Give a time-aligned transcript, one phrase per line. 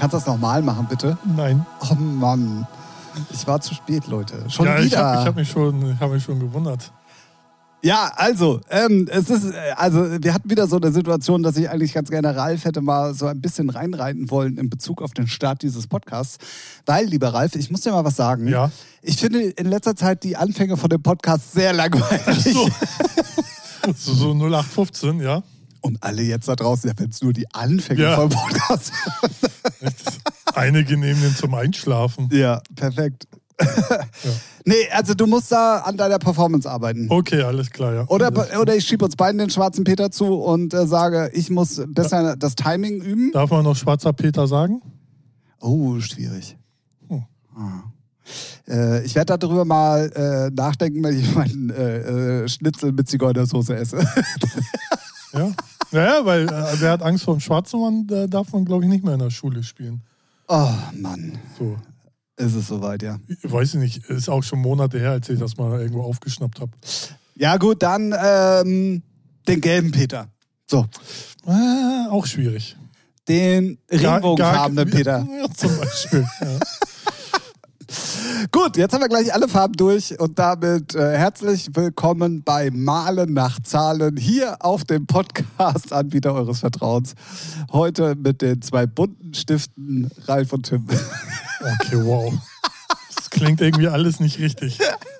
[0.00, 1.16] Kannst du das nochmal machen, bitte?
[1.36, 1.64] Nein.
[1.90, 2.66] Oh Mann.
[3.32, 4.48] Ich war zu spät, Leute.
[4.48, 4.86] Schon ja, wieder.
[4.86, 6.90] ich habe hab mich, schon- ich hab mich schon gewundert.
[7.82, 11.70] Ja, also, ähm, es ist, äh, also wir hatten wieder so eine Situation, dass ich
[11.70, 15.26] eigentlich ganz gerne Ralf hätte mal so ein bisschen reinreiten wollen in Bezug auf den
[15.28, 16.36] Start dieses Podcasts.
[16.84, 18.48] Weil, lieber Ralf, ich muss dir mal was sagen.
[18.48, 18.70] Ja.
[19.00, 22.54] Ich finde in letzter Zeit die Anfänge von dem Podcast sehr langweilig.
[22.54, 22.68] So.
[23.96, 25.42] So, so 0815, ja.
[25.80, 28.16] Und alle jetzt da draußen, ja, wenn es nur die Anfänge Ja.
[28.16, 28.92] vom Podcast
[30.54, 32.28] Einige nehmen den zum Einschlafen.
[32.32, 33.26] Ja, perfekt.
[34.66, 37.06] Nee, also du musst da an deiner Performance arbeiten.
[37.08, 38.06] Okay, alles klar, ja.
[38.08, 41.82] Oder, oder ich schiebe uns beiden den schwarzen Peter zu und äh, sage, ich muss
[41.88, 43.32] besser das Timing üben.
[43.32, 44.82] Darf man noch schwarzer Peter sagen?
[45.60, 46.58] Oh, schwierig.
[47.08, 47.24] Hm.
[47.56, 47.82] Ah.
[48.68, 53.76] Äh, ich werde darüber mal äh, nachdenken, wenn ich meinen äh, äh, Schnitzel mit Zigeunersoße
[53.76, 53.98] esse.
[55.32, 55.52] Ja.
[55.92, 58.90] Naja, weil äh, wer hat Angst vor dem schwarzen Mann, da darf man, glaube ich,
[58.90, 60.02] nicht mehr in der Schule spielen.
[60.48, 61.76] oh Mann, So.
[62.36, 63.18] ist es soweit, ja.
[63.42, 66.60] Ich weiß ich nicht, ist auch schon Monate her, als ich das mal irgendwo aufgeschnappt
[66.60, 66.72] habe.
[67.36, 69.02] Ja gut, dann ähm,
[69.48, 70.28] den gelben Peter.
[70.68, 70.86] So,
[71.46, 72.76] Äh, auch schwierig.
[73.28, 75.26] den regenbogenfarbenen Peter.
[75.40, 76.24] Ja, zum Beispiel.
[76.40, 76.58] Ja.
[78.52, 83.32] Gut, jetzt haben wir gleich alle Farben durch und damit äh, herzlich willkommen bei Malen
[83.32, 87.14] nach Zahlen hier auf dem Podcast-Anbieter eures Vertrauens.
[87.72, 90.86] Heute mit den zwei bunten Stiften Ralf und Tim.
[91.60, 92.32] Okay, wow.
[93.16, 94.78] Das klingt irgendwie alles nicht richtig.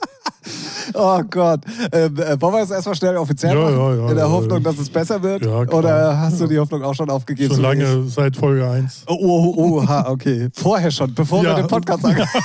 [0.94, 1.60] Oh Gott.
[1.92, 3.77] Ähm, äh, wollen wir das erstmal schnell offiziell Ja, machen?
[3.77, 5.47] ja, ja, In der Hoffnung, dass es besser wird?
[5.47, 7.48] Oder hast du die Hoffnung auch schon aufgegeben?
[7.48, 9.04] Schon so lange seit Folge 1.
[9.06, 10.48] Oh, oh, oh, ha, okay.
[10.54, 12.44] Vorher schon, bevor wir den Podcast angefangen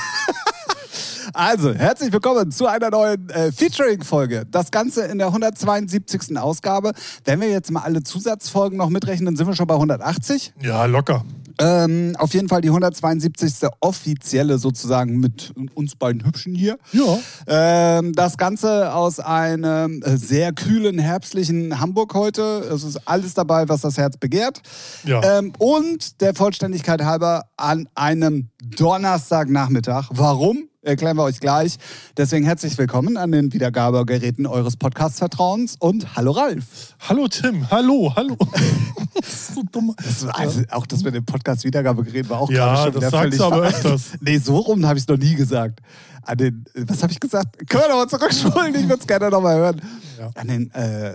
[1.34, 4.46] Also, herzlich willkommen zu einer neuen äh, Featuring-Folge.
[4.50, 6.38] Das Ganze in der 172.
[6.38, 6.92] Ausgabe.
[7.24, 10.54] Wenn wir jetzt mal alle Zusatzfolgen noch mitrechnen, sind wir schon bei 180.
[10.62, 11.24] Ja, locker.
[11.58, 13.68] Ähm, auf jeden Fall die 172.
[13.80, 16.78] offizielle sozusagen mit uns beiden Hübschen hier.
[16.92, 17.18] Ja.
[17.46, 22.42] Ähm, das Ganze aus einem äh, sehr kühlen, herbstlichen Hamburg heute.
[22.72, 24.60] Es ist alles dabei, was das Herz begehrt.
[25.04, 25.38] Ja.
[25.38, 30.08] Ähm, und der Vollständigkeit halber an einem Donnerstagnachmittag.
[30.10, 30.68] Warum?
[30.86, 31.78] Erklären wir euch gleich.
[32.16, 36.94] Deswegen herzlich willkommen an den Wiedergabegeräten eures Podcast-Vertrauens und hallo Ralf.
[37.00, 38.36] Hallo Tim, hallo, hallo.
[39.14, 39.96] das ist so dumm.
[39.96, 43.20] Das, war- also, auch das mit dem Podcast-Wiedergabegerät war auch Ja, schon das wieder sagst
[43.24, 44.02] völlig du aber öfters.
[44.20, 45.80] Nee, so rum habe ich es noch nie gesagt.
[46.22, 47.68] An den, was habe ich gesagt?
[47.68, 48.72] Können wir nochmal zurückspulen?
[48.76, 49.82] Ich würde es gerne nochmal hören.
[50.20, 50.30] Ja.
[50.36, 51.14] An den, äh,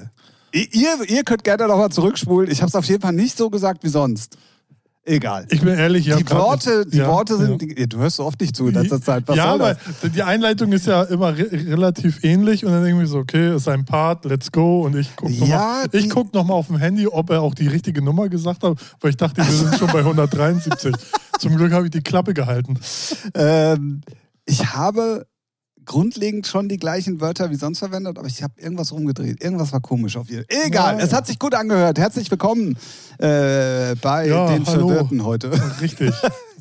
[0.52, 2.52] ihr, ihr könnt gerne nochmal zurückspulen.
[2.52, 4.36] Ich habe es auf jeden Fall nicht so gesagt wie sonst.
[5.04, 5.48] Egal.
[5.50, 7.86] Ich bin ehrlich, ich die Worte, nicht- die ja, Worte sind, ja.
[7.88, 9.24] du hörst so oft nicht zu in letzter Zeit.
[9.26, 9.76] Was ja, aber
[10.14, 13.84] die Einleitung ist ja immer re relativ ähnlich und dann irgendwie so, okay, ist ein
[13.84, 17.32] Part, let's go und ich gucke Ja, nochmal guck noch mal auf dem Handy, ob
[17.32, 20.96] er auch die richtige Nummer gesagt hat, weil ich dachte, wir sind schon bei 173.
[21.40, 22.80] Zum Glück habe ich die Klappe gehalten.
[23.34, 24.02] Ähm,
[24.46, 25.26] ich habe
[25.92, 29.44] grundlegend schon die gleichen Wörter wie sonst verwendet, aber ich habe irgendwas rumgedreht.
[29.44, 30.68] Irgendwas war komisch auf jeden Fall.
[30.68, 32.00] Egal, Ja, es hat sich gut angehört.
[32.00, 32.78] Herzlich willkommen
[33.18, 34.88] äh, bei Ja, den hallo.
[34.88, 35.52] Verwirrten heute.
[35.82, 36.14] Richtig,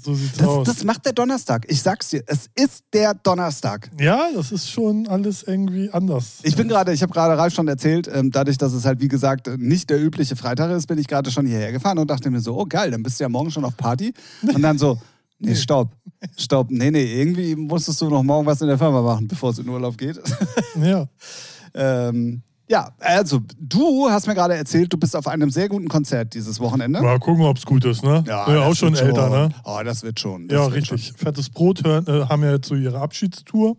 [0.02, 0.66] so sieht's Das, aus.
[0.66, 1.64] das macht der Donnerstag.
[1.68, 3.88] Ich sag's dir, es ist der Donnerstag.
[4.00, 6.38] ja, das ist schon alles irgendwie anders.
[6.42, 9.06] Ich bin gerade, ich habe gerade Ralf schon erzählt, ähm, dadurch, dass es halt wie
[9.08, 12.40] gesagt nicht der übliche Freitag ist, bin ich gerade schon hierher gefahren und dachte mir
[12.40, 14.12] so, oh geil, dann bist du ja morgen schon auf Party.
[14.42, 14.98] Und dann so,
[15.40, 15.92] nee, stopp,
[16.36, 19.58] stopp, nee, nee, irgendwie musstest du noch morgen was in der Firma machen, bevor es
[19.58, 20.20] in Urlaub geht.
[20.80, 21.06] Ja.
[21.74, 26.34] ähm, ja, also du hast mir gerade erzählt, du bist auf einem sehr guten Konzert
[26.34, 27.02] dieses Wochenende.
[27.02, 28.22] Mal gucken, ob es gut ist, ne?
[28.28, 29.48] Ja, das auch schon älter, ne?
[29.64, 30.46] Oh, das wird schon.
[30.46, 31.12] Das Ja, wird richtig.
[31.16, 33.76] Fettes Brot hören, äh, haben ja jetzt so ihre Abschiedstour.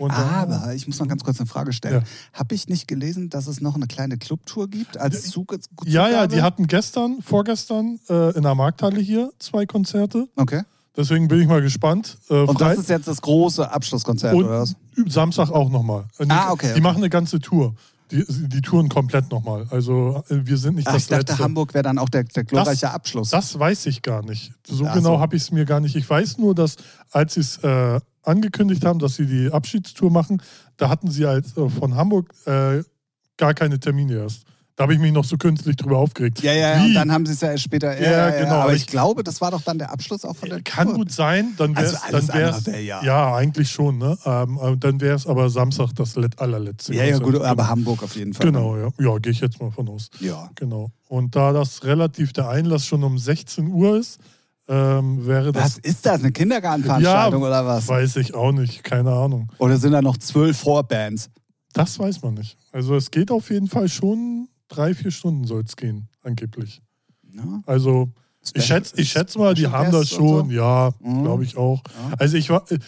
[0.00, 2.02] Und Aber ich muss noch ganz kurz eine Frage stellen.
[2.02, 2.38] Ja.
[2.38, 5.54] Habe ich nicht gelesen, dass es noch eine kleine Clubtour gibt als Zug?
[5.84, 6.34] Ja, ja, Zugabe?
[6.34, 10.28] die hatten gestern, vorgestern äh, in der Markthalle hier zwei Konzerte.
[10.36, 10.62] Okay.
[10.96, 12.18] Deswegen bin ich mal gespannt.
[12.28, 14.76] Äh, Und das ist jetzt das große Abschlusskonzert, oder was?
[14.96, 16.04] und Samstag auch nochmal.
[16.28, 16.80] Ah, okay, Die okay.
[16.80, 17.74] machen eine ganze Tour.
[18.10, 19.66] Die, die touren komplett nochmal.
[19.70, 21.42] Also äh, wir sind nicht Ach, das ich dachte, letzte.
[21.44, 23.30] Hamburg wäre dann auch der, der glorreiche Abschluss.
[23.30, 24.52] Das weiß ich gar nicht.
[24.66, 25.20] So Ach genau so.
[25.20, 25.96] habe ich es mir gar nicht.
[25.96, 26.76] Ich weiß nur, dass
[27.10, 30.42] als sie es äh, angekündigt haben, dass sie die Abschiedstour machen,
[30.76, 32.82] da hatten sie als äh, von Hamburg äh,
[33.38, 34.44] gar keine Termine erst.
[34.82, 36.42] Da habe ich mich noch so künstlich drüber aufgeregt.
[36.42, 36.88] ja, ja, Wie?
[36.88, 38.00] und dann haben sie es ja erst später.
[38.02, 40.60] Ja, genau, Aber ich ich- glaube, das war doch dann der Abschluss auch von der
[40.62, 40.96] Kann Tour.
[40.96, 42.30] gut sein, dann wäre Also es.
[42.30, 44.18] andere wär ja- ja, eigentlich schon, ne?
[44.24, 46.94] Ähm, äh, dann wäre es aber Samstag das let allerletzte.
[46.96, 48.46] Ja, ja, gut, aber Hamburg auf jeden Fall.
[48.46, 48.88] Genau, ja.
[48.98, 50.10] Ja, gehe ich jetzt mal von aus.
[50.18, 50.50] Ja.
[50.56, 50.90] Genau.
[51.08, 54.18] Und da das relativ der Einlass schon um 16 Uhr ist,
[54.68, 55.78] ähm, wäre Was das.
[55.78, 56.20] ist das?
[56.22, 57.86] Eine Kindergartenveranstaltung oder was?
[57.86, 59.48] Weiß ich auch nicht, keine Ahnung.
[59.58, 61.30] Oder sind da noch zwölf Vorbands?
[61.72, 62.58] Das weiß man nicht.
[62.70, 66.82] Also es geht auf jeden Fall schon drei, vier Stunden soll es gehen, angeblich.
[67.32, 67.62] Ja.
[67.66, 68.08] Also
[68.54, 70.54] Ich schätze ich schätz mal, die haben das schon, so?
[70.54, 71.22] ja, Mhm.
[71.22, 71.82] glaube ich auch.
[71.86, 72.14] Ja.
[72.18, 72.78] Also ich war, äh,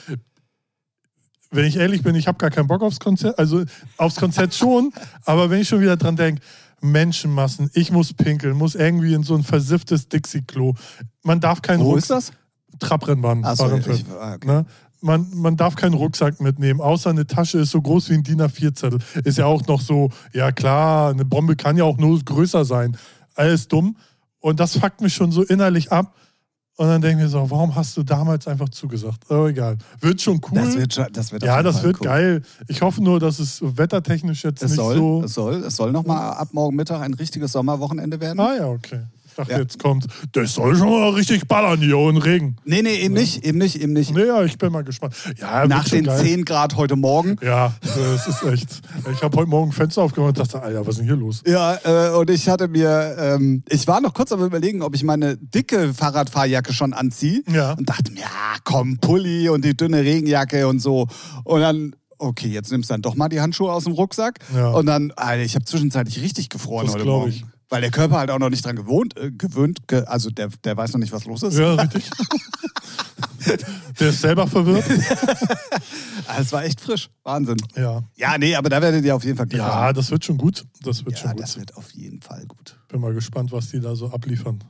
[1.51, 3.65] wenn ich ehrlich bin, ich habe gar keinen Bock aufs Konzert, also
[3.97, 4.93] aufs Konzert schon,
[5.25, 6.43] aber wenn ich schon wieder dran denke,
[6.81, 10.75] Menschenmassen, ich muss pinkeln, muss irgendwie in so ein versifftes Dixie-Klo.
[11.23, 12.35] Man darf keinen Wo ist Rucksack,
[12.73, 12.79] das?
[12.81, 14.47] Trabrennbahn, Bahrenfeld, ich, okay.
[14.47, 14.67] ne?
[15.05, 18.41] Man, man darf keinen Rucksack mitnehmen, außer eine Tasche ist so groß wie ein DIN
[18.41, 18.99] A4-Zettel.
[19.23, 22.97] Ist ja auch noch so, ja klar, eine Bombe kann ja auch nur größer sein.
[23.35, 23.97] Alles dumm.
[24.41, 26.15] Und das fuckt mich schon so innerlich ab.
[26.77, 29.31] Und dann denke ich mir so, warum hast du damals einfach zugesagt?
[29.31, 29.77] Aber egal.
[30.01, 30.59] Wird schon cool.
[30.59, 32.07] Das wird, das wird ja, das wird cool.
[32.07, 32.43] geil.
[32.67, 35.23] Ich hoffe nur, dass es wettertechnisch jetzt Es nicht soll, so.
[35.23, 38.41] es soll, es soll noch mal ab morgen Mittag ein richtiges Sommerwochenende werden.
[38.41, 39.03] Ah ja, okay.
[39.35, 39.59] Ich dachte, Ja.
[39.59, 42.55] jetzt kommt, das soll schon mal richtig ballern hier und Regen.
[42.65, 44.15] Nee, nee, eben nicht, eben nicht, eben nicht.
[44.15, 45.15] Nee, ja, ich bin mal gespannt.
[45.41, 46.23] Ja, Nach den geil.
[46.23, 47.35] 10 Grad heute Morgen.
[47.43, 48.81] Ja, das ist echt.
[49.13, 51.43] Ich habe heute Morgen Fenster aufgemacht und dachte, Alter, was ist denn hier los?
[51.47, 55.03] Ja, äh, und ich hatte mir, ähm, ich war noch kurz am überlegen, ob ich
[55.03, 57.43] meine dicke Fahrradfahrjacke schon anziehe.
[57.53, 57.73] Ja.
[57.73, 58.27] Und dachte mir, ja,
[58.63, 61.09] komm, Pulli und die dünne Regenjacke und so.
[61.43, 64.39] Und dann, okay, jetzt nimmst du dann doch mal die Handschuhe aus dem Rucksack.
[64.55, 64.69] Ja.
[64.71, 67.31] Und dann, Alter, ich habe zwischenzeitlich richtig gefroren Das heute Morgen.
[67.31, 67.45] ich.
[67.71, 70.77] Weil der Körper halt auch noch nicht dran gewohnt, äh, gewöhnt, ge also der, der
[70.77, 71.59] weiß noch nicht, was los ist.
[71.59, 72.11] Ja, richtig.
[74.01, 74.85] Der ist selber verwirrt.
[76.27, 77.11] Ah, Es war echt frisch.
[77.25, 77.59] Wahnsinn.
[77.77, 78.03] Ja.
[78.17, 79.95] Ja, nee, aber da werdet ihr auf jeden Fall Glück Ja, haben.
[79.95, 80.65] das wird schon gut.
[80.83, 81.41] Das wird Ja, schon gut.
[81.41, 82.79] das wird auf jeden Fall gut.
[82.89, 84.65] Bin mal gespannt, was die da so abliefern.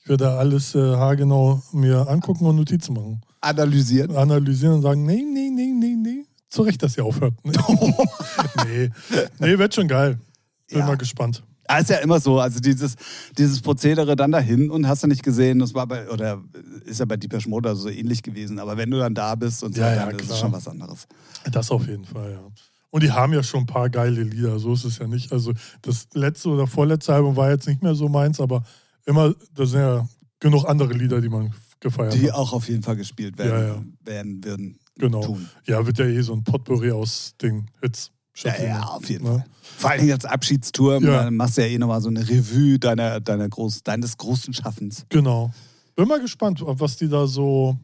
[0.00, 3.20] Ich werde alles äh, haargenau mir angucken und Notizen machen.
[3.42, 4.16] Analysieren.
[4.16, 6.24] Analysieren und sagen, nee, nee, nee, nee, nee.
[6.48, 7.34] Zu Recht, dass ihr aufhört.
[7.44, 7.52] Nee,
[8.66, 8.90] nee.
[9.40, 10.18] nee wird schon geil.
[10.70, 10.86] Bin Ja.
[10.86, 11.42] mal gespannt.
[11.68, 12.94] Ah, ist ja immer so, also dieses,
[13.36, 16.42] dieses Prozedere dann dahin und hast du nicht gesehen, das war bei, oder
[16.84, 19.74] ist ja bei Deepesh Mode so ähnlich gewesen, aber wenn du dann da bist und
[19.74, 21.06] so, Ja, ja, dann ist es schon was anderes.
[21.50, 22.40] Das auf jeden Fall, ja.
[22.90, 25.32] Und die haben ja schon ein paar geile Lieder, so ist es ja nicht.
[25.32, 25.52] Also
[25.82, 28.64] das letzte oder vorletzte Album war jetzt nicht mehr so meins, aber
[29.04, 30.08] immer, da sind ja
[30.40, 32.34] genug andere Lieder, die man gefeiert Die hat.
[32.38, 33.82] auch auf jeden Fall gespielt werden, Ja, ja.
[34.04, 34.78] werden würden.
[34.98, 35.20] Genau.
[35.22, 35.46] Tun.
[35.66, 38.10] Ja, wird ja eh so ein Potpourri aus den Hits.
[38.36, 39.26] Ja, ja, auf jeden?
[39.26, 39.44] Fall.
[39.78, 41.24] Vor allen Dingen als Abschiedstour, Ja.
[41.24, 45.04] dann machst du ja eh nochmal so eine Revue deiner, deiner groß, deines großen Schaffens.
[45.08, 45.50] Genau.
[45.94, 47.76] Bin mal gespannt, was die da so,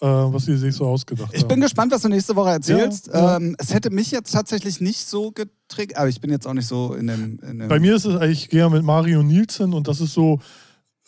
[0.00, 1.48] äh, was die sich so ausgedacht Ich haben.
[1.48, 3.08] bin gespannt, was du nächste Woche erzählst.
[3.08, 3.36] Ja.
[3.36, 6.66] Ähm, es hätte mich jetzt tatsächlich nicht so getriggert, aber ich bin jetzt auch nicht
[6.68, 7.38] so in dem.
[7.48, 10.00] In dem Bei mir ist es eigentlich, ich gehe ja mit Mario Nielsen und das
[10.02, 10.40] ist so,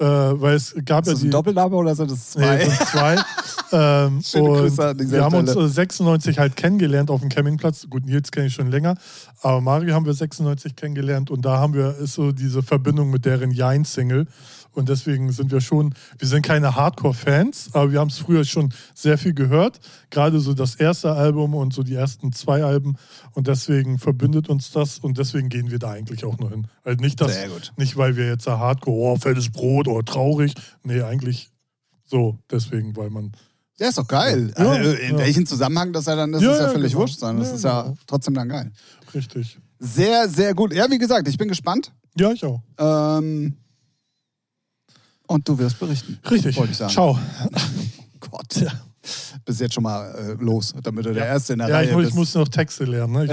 [0.01, 1.29] äh, weil es gab ist ja das die.
[1.29, 2.57] ein Doppelname oder sind das zwei?
[2.57, 3.17] Nee, sind zwei.
[3.73, 7.87] ähm, und wir haben uns äh, 96 halt kennengelernt auf dem Campingplatz.
[7.91, 8.95] Gut, Nils kenne ich schon länger,
[9.43, 13.27] aber Mario haben wir 96 kennengelernt und da haben wir ist so diese Verbindung mit
[13.27, 14.27] deren Jein-Single.
[14.73, 18.73] Und deswegen sind wir schon, wir sind keine Hardcore-Fans, aber wir haben es früher schon
[18.95, 19.81] sehr viel gehört.
[20.11, 22.97] Gerade so das erste Album und so die ersten zwei Alben.
[23.33, 26.69] Und deswegen verbindet uns das und deswegen gehen wir da eigentlich auch noch hin.
[26.85, 27.73] Also nicht, dass, Sehr gut.
[27.77, 30.55] nicht weil wir jetzt da Hardcore, oh, fettes Brot oder traurig.
[30.83, 31.51] Nee, eigentlich
[32.05, 33.33] so, deswegen, weil man.
[33.79, 34.53] Ja, ist doch geil.
[34.59, 35.19] Ja, also, in ja.
[35.19, 37.03] welchem Zusammenhang das ja dann ist, Ja, ist ja völlig genau.
[37.03, 37.97] wurscht, sondern das ist ja genau.
[38.07, 38.73] trotzdem dann geil.
[39.15, 39.59] Richtig.
[39.79, 40.75] Sehr, sehr gut.
[40.75, 41.93] Ja, wie gesagt, ich bin gespannt.
[42.19, 42.61] Ja, ich auch.
[42.79, 43.57] Ähm,
[45.31, 46.19] und du wirst berichten.
[46.31, 46.57] Richtig.
[46.57, 46.93] Wollte ich sagen.
[46.93, 47.19] Ciao.
[48.21, 48.67] Gott.
[49.45, 51.97] Bis jetzt schon mal äh, los, damit du der Erste in der Ja, Reihe ich,
[51.97, 52.09] bist.
[52.11, 53.13] ich muss noch Texte lernen.
[53.13, 53.25] Ne?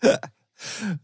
[0.00, 0.08] Ich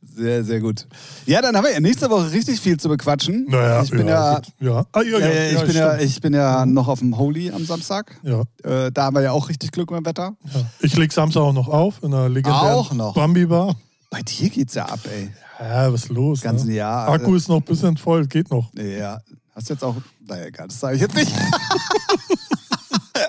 [0.03, 0.87] Sehr, sehr gut.
[1.27, 3.47] Ja, dann haben wir ja nächste Woche richtig viel zu bequatschen.
[3.49, 4.85] naja, ich bin ja, ja.
[4.93, 7.17] Ah, ja, ja, ja, ja, ich, ja, bin ja, ich bin ja noch auf dem
[7.19, 8.17] Holy am Samstag.
[8.23, 10.37] ja, Äh, da haben wir ja auch richtig Glück mit dem Wetter.
[10.55, 10.61] ja.
[10.81, 13.15] Ich leg Samstag auch noch auf in der legendären Auch noch?
[13.15, 13.75] Bambi-Bar.
[14.15, 15.29] Bei dir geht's ja ab, ey.
[15.59, 16.39] Ja, was ist los?
[16.39, 16.75] Das ganze ne?
[16.75, 17.09] Jahr.
[17.09, 18.73] Akku ist noch ein bisschen voll, geht noch.
[18.77, 19.19] Äh, ja.
[19.57, 19.97] Hast jetzt auch.
[20.25, 21.33] Naja, egal, das sage ich jetzt nicht.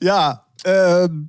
[0.00, 1.28] ja, ähm,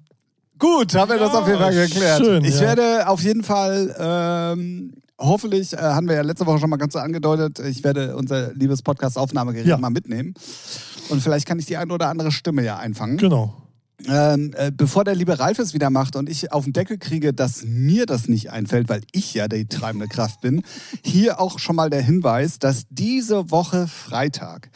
[0.58, 2.20] gut, haben wir das Ja, auf jeden Fall geklärt.
[2.26, 2.62] schön, ich ja.
[2.62, 3.96] werde auf jeden Fall.
[4.00, 4.94] Ähm,
[5.24, 8.56] Hoffentlich, äh, haben wir ja letzte Woche schon mal ganz so angedeutet, ich werde unser
[8.56, 9.78] liebes Podcast-Aufnahmegerät Ja.
[9.78, 10.34] mal mitnehmen.
[11.10, 13.18] Und vielleicht kann ich die eine oder andere Stimme ja einfangen.
[13.18, 13.54] Genau.
[14.08, 17.34] Ähm, äh, bevor der liebe Ralf es wieder macht und ich auf den Deckel kriege,
[17.34, 20.64] dass mir das nicht einfällt, weil ich ja die treibende Kraft bin,
[21.04, 24.70] hier auch schon mal der Hinweis, dass diese Woche Freitag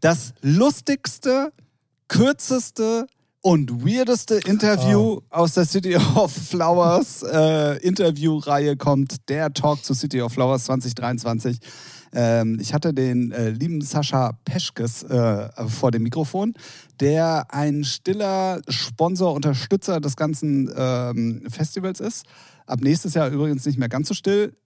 [0.00, 1.52] das lustigste,
[2.08, 3.06] kürzeste
[3.40, 10.20] und weirdeste Interview aus der City of Flowers äh, Interviewreihe kommt, der Talk zu City
[10.20, 11.58] of Flowers 2023.
[12.12, 16.54] Ähm, ich hatte den äh, lieben Sascha Peschkes äh, vor dem Mikrofon,
[17.00, 22.26] der ein stiller Sponsor, Unterstützer des ganzen ähm, Festivals ist.
[22.66, 24.56] Ab nächstes Jahr übrigens nicht mehr ganz so still.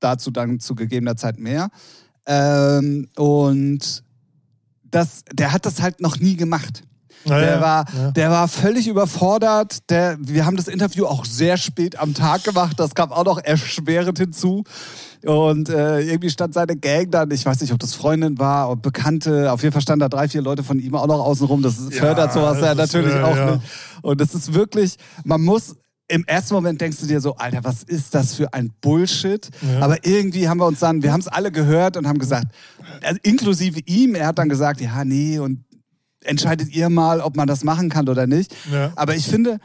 [0.00, 1.70] Dazu dann zu gegebener Zeit mehr.
[2.26, 4.04] Ähm, und
[4.84, 6.82] das, der hat das halt noch nie gemacht.
[7.24, 8.10] Ja, der, ja, war, ja.
[8.12, 9.90] der war völlig überfordert.
[9.90, 12.80] Der, wir haben das Interview auch sehr spät am Tag gemacht.
[12.80, 14.64] Das kam auch noch erschwerend hinzu.
[15.24, 18.80] Und äh, irgendwie stand seine Gang dann, ich weiß nicht, ob das Freundin war oder
[18.80, 21.60] Bekannte, auf jeden Fall standen da drei, vier Leute von ihm auch noch außen rum.
[21.60, 23.50] Das fördert sowas ja das ist, natürlich äh, auch ja.
[23.52, 23.64] nicht.
[24.00, 25.76] Und es ist wirklich, man muss,
[26.08, 29.48] im ersten Moment denkst du dir so, Alter, was ist das für ein Bullshit?
[29.60, 29.80] Ja.
[29.80, 32.46] Aber irgendwie haben wir uns dann, wir haben es alle gehört und haben gesagt,
[33.02, 35.64] also inklusive ihm, er hat dann gesagt, ja, nee, und
[36.24, 38.54] entscheidet ihr mal, ob man das machen kann oder nicht.
[38.70, 38.92] Ja.
[38.96, 39.58] Aber ich finde,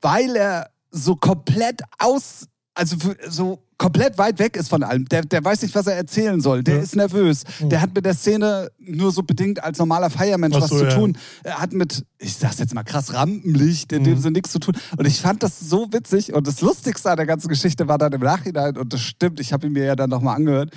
[0.00, 2.96] weil er so komplett aus, also
[3.28, 6.62] so komplett weit weg ist von allem, der, der weiß nicht, was er erzählen soll,
[6.62, 6.82] der Ja.
[6.82, 10.78] ist nervös, der hat mit der Szene nur so bedingt als normaler Feiermensch was so,
[10.78, 10.94] zu ja.
[10.94, 11.18] tun.
[11.42, 14.20] Er hat mit, ich sag's jetzt mal krass, Rampenlicht in dem Mhm.
[14.20, 14.76] Sinne nichts zu tun.
[14.96, 18.12] Und ich fand das so witzig und das Lustigste an der ganzen Geschichte war dann
[18.12, 20.70] im Nachhinein, und das stimmt, ich habe ihn mir ja dann nochmal angehört,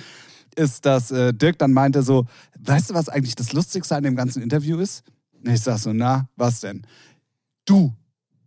[0.56, 2.26] ist, dass äh, Dirk dann meinte so,
[2.58, 5.04] weißt du, was eigentlich das Lustigste an dem ganzen Interview ist?
[5.32, 6.86] Und ich sag so, na, was denn?
[7.64, 7.92] Du.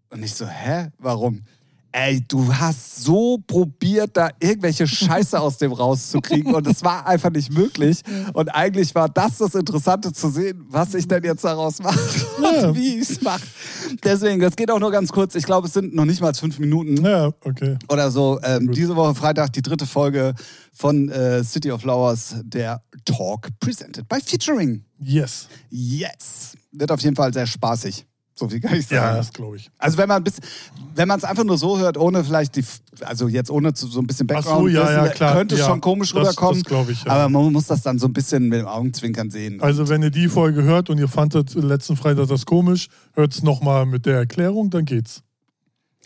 [0.10, 1.44] Und ich so, hä, warum?
[1.92, 7.32] Ey, du hast so probiert, da irgendwelche Scheiße aus dem rauszukriegen und es war einfach
[7.32, 8.02] nicht möglich.
[8.34, 12.00] Und eigentlich war das das Interessante zu sehen, was ich denn jetzt daraus mache
[12.44, 12.68] Ja.
[12.70, 13.42] und wie ich es mache.
[14.04, 15.34] Deswegen, das geht auch nur ganz kurz.
[15.34, 17.78] Ich glaube, es sind noch nicht mal fünf Minuten Ja, okay.
[17.90, 18.40] oder so.
[18.44, 20.36] Ähm, diese Woche Freitag die dritte Folge
[20.72, 24.84] von äh, City of Flowers, der Talk presented by Featuring.
[25.00, 25.48] Yes.
[25.72, 26.56] Yes.
[26.72, 28.06] Wird auf jeden Fall sehr spaßig.
[28.40, 29.18] So viel kann ich Ja, sagen.
[29.18, 29.70] das glaube ich.
[29.78, 30.24] Also wenn man
[30.96, 32.64] wenn man es einfach nur so hört, ohne vielleicht die,
[33.02, 35.34] also jetzt ohne zu, so ein bisschen Ach so, Background, ja, ja, wissen, klar.
[35.36, 36.64] könnte es ja, schon komisch das, rüberkommen.
[36.64, 37.12] Das ich, ja.
[37.12, 39.62] Aber man muss das dann so ein bisschen mit dem Augenzwinkern sehen.
[39.62, 43.44] Also wenn ihr die Folge hört und ihr fandet letzten Freitag das komisch, hört es
[43.44, 45.22] nochmal mit der Erklärung, dann geht's.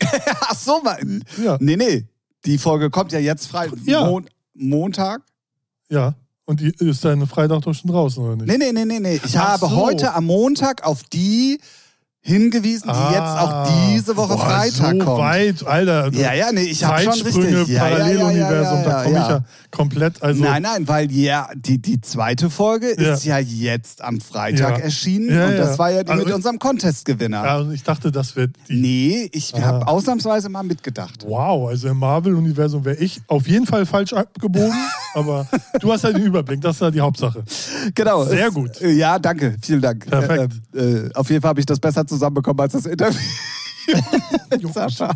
[0.40, 1.22] Ach so, man.
[1.42, 2.04] Ja, Nee, nee.
[2.44, 3.68] Die Folge kommt ja jetzt frei.
[3.84, 4.04] Ja.
[4.04, 5.22] Mon Montag.
[5.88, 6.14] ja.
[6.46, 8.46] Und die ist dann Freitag doch schon draußen, oder nicht?
[8.48, 9.20] Nee, nee, nee, nee, nee.
[9.24, 9.76] Ich Ach habe so.
[9.76, 11.58] heute am Montag auf die
[12.26, 14.36] hingewiesen, die jetzt auch diese Woche Ah.
[14.36, 15.18] Boah, Freitag so kommt.
[15.18, 16.10] weit, Alter.
[16.14, 17.74] Ja, ja, nee, ich habe schon Zeitsprünge, richtig.
[17.76, 19.22] Ja, Paralleluniversum, ja, ja, da komme ja.
[19.22, 20.22] ich ja komplett.
[20.22, 25.28] Also, nein, nein, weil ja, die, die zweite Folge ist ja jetzt am Freitag erschienen
[25.28, 27.44] und das war ja die Also- mit unserem Contest-Gewinner.
[27.44, 28.80] ja, und ich dachte, das wird die.
[28.80, 29.60] Nee, ich Ah.
[29.60, 31.24] habe ausnahmsweise mal mitgedacht.
[31.26, 34.72] Wow, also im Marvel-Universum wäre ich auf jeden Fall falsch abgebogen,
[35.14, 35.46] aber
[35.80, 37.42] du hast ja den Überblick, das ist ja die Hauptsache.
[37.94, 38.24] Genau.
[38.24, 38.80] Sehr gut.
[38.80, 39.56] äh, Ja, danke.
[39.60, 40.08] Vielen Dank.
[40.08, 40.54] Perfekt.
[40.74, 43.20] Äh, äh, auf jeden Fall habe ich das besser zusammenbekommen als das Interview
[44.72, 45.12] Sascha.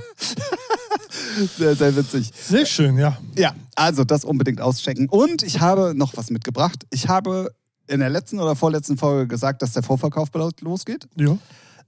[1.56, 2.30] Sehr, sehr witzig.
[2.34, 3.16] Sehr schön, ja.
[3.36, 5.08] Ja, also das unbedingt auschecken.
[5.08, 6.84] Und ich habe noch was mitgebracht.
[6.90, 7.50] Ich habe
[7.86, 10.28] in der letzten oder vorletzten Folge gesagt, dass der Vorverkauf
[10.60, 11.08] losgeht.
[11.16, 11.38] ja.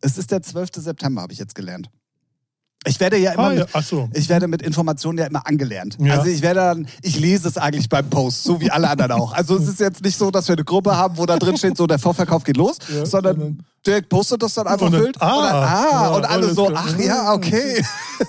[0.02, 0.70] Es ist der 12.
[0.76, 1.90] September, habe ich jetzt gelernt.
[2.86, 3.66] Ich werde ja immer Ah, ja.
[3.74, 4.08] Ach so.
[4.14, 5.98] ich werde mit Informationen ja immer angelernt.
[6.00, 6.14] Ja.
[6.18, 9.34] Also ich werde dann, ich lese es eigentlich beim Post, so wie alle anderen auch.
[9.34, 11.76] Also es ist jetzt nicht so, dass wir eine Gruppe haben, wo da drin steht,
[11.76, 15.16] so der Vorverkauf geht los, Ja, sondern Dirk postet das dann einfach Und dann, wild.
[15.20, 17.84] ah, und, dann, ah, ja, und alle so, ach ja, okay.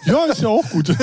[0.05, 0.93] Ja, ist ja auch gut.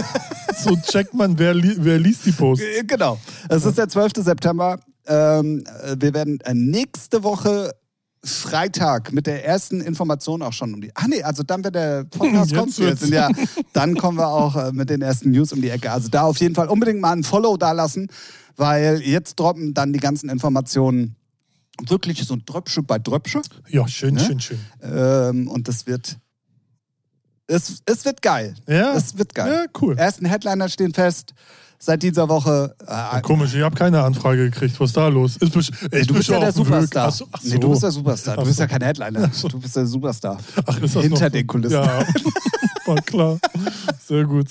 [0.63, 2.61] so checkt man, wer, li wer liest die Post.
[2.63, 3.19] Äh, Genau.
[3.49, 4.13] Es ist der 12.
[4.19, 4.79] September.
[5.07, 7.73] Ähm, äh, wir werden äh, nächste Woche
[8.25, 10.91] Freitag mit der ersten Information auch schon um die.
[10.95, 13.01] Ach nee, also dann, wenn der Podcast Jetzt kommt, wird's.
[13.03, 13.29] sind ja,
[13.73, 15.91] dann kommen wir auch äh, mit den ersten News um die Ecke.
[15.93, 18.09] Also da auf jeden Fall unbedingt mal ein Follow da lassen,
[18.57, 21.15] weil jetzt droppen dann die ganzen Informationen
[21.87, 23.41] wirklich so ein Dröpsche bei Dröpsche.
[23.69, 24.21] Ja, schön, Ne?
[24.21, 24.59] schön, schön.
[24.83, 26.17] Ähm, und das wird.
[27.47, 28.55] Es, es wird geil.
[28.67, 28.95] Ja.
[28.95, 29.51] Es wird geil.
[29.51, 29.97] Ja, cool.
[29.97, 31.33] Ersten Headliner stehen fest.
[31.81, 32.75] Seit dieser Woche.
[32.87, 34.79] Äh, Komisch, ich habe keine Anfrage gekriegt.
[34.81, 35.37] Was ist da los?
[35.37, 35.55] Ist
[35.93, 36.53] Ey, du bist ja der.
[36.53, 37.09] Superstar.
[37.09, 37.49] Ach so, ach so.
[37.55, 38.37] Nee, du bist der Superstar.
[38.37, 39.31] Du bist ja kein Headliner.
[39.33, 39.47] so.
[39.49, 40.39] Du bist der Superstar.
[40.67, 41.31] Ach, ist das Hinter noch?
[41.33, 41.75] den Kulissen.
[41.75, 42.05] Ja,
[42.87, 43.39] war klar.
[44.07, 44.49] Sehr gut.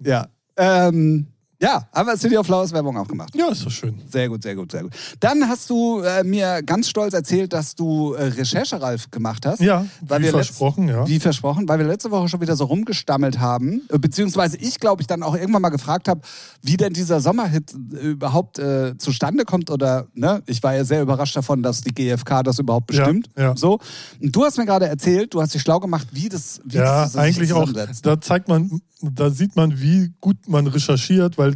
[0.00, 0.26] Ja.
[0.56, 1.28] Ähm,
[1.60, 3.34] ja, haben wir City of Flowers Werbung auch gemacht.
[3.34, 4.00] Ja, ist doch schön.
[4.10, 4.92] Sehr gut, sehr gut, sehr gut.
[5.20, 9.60] Dann hast du äh, mir ganz stolz erzählt, dass du äh, Recherche, Ralf, gemacht hast.
[9.60, 11.06] Ja, Weil wie versprochen, ja.
[11.08, 15.00] Wie versprochen, weil wir letzte Woche schon wieder so rumgestammelt haben, äh, beziehungsweise ich, glaube
[15.02, 16.20] ich, dann auch irgendwann mal gefragt habe,
[16.62, 21.02] wie denn dieser Sommerhit äh, überhaupt äh, zustande kommt oder, ne, ich war ja sehr
[21.02, 23.28] überrascht davon, dass die GfK das überhaupt Ja, bestimmt.
[23.36, 23.56] ja.
[23.56, 23.78] So.
[24.20, 27.02] Und du hast mir gerade erzählt, du hast dich schlau gemacht, wie das, wie Ja,
[27.04, 27.70] das sich eigentlich auch.
[28.02, 31.55] Da zeigt man, da sieht man, wie gut man recherchiert, weil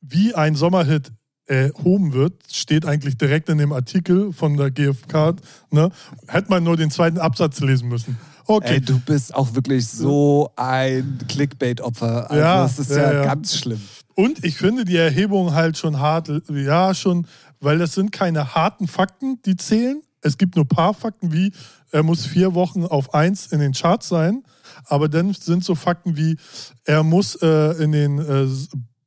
[0.00, 1.12] wie ein Sommerhit
[1.46, 5.34] erhoben wird, steht eigentlich direkt in dem Artikel von der GfK.
[5.70, 5.90] Ne?
[6.28, 8.18] Hätte man nur den zweiten Absatz lesen müssen.
[8.46, 8.74] Okay.
[8.74, 12.30] Ey, du bist auch wirklich so ein Clickbait-Opfer.
[12.30, 13.24] Also Ja, das ist ja, ja, ja.
[13.24, 13.80] ganz schlimm.
[14.14, 17.26] Und ich finde die Erhebung halt schon hart, ja, schon,
[17.60, 20.02] weil das sind keine harten Fakten, die zählen.
[20.20, 21.52] Es gibt nur ein paar Fakten, wie
[21.90, 24.42] er muss vier Wochen auf eins in den Charts sein.
[24.86, 26.36] Aber dann sind so Fakten wie,
[26.84, 28.48] er muss äh, in den äh,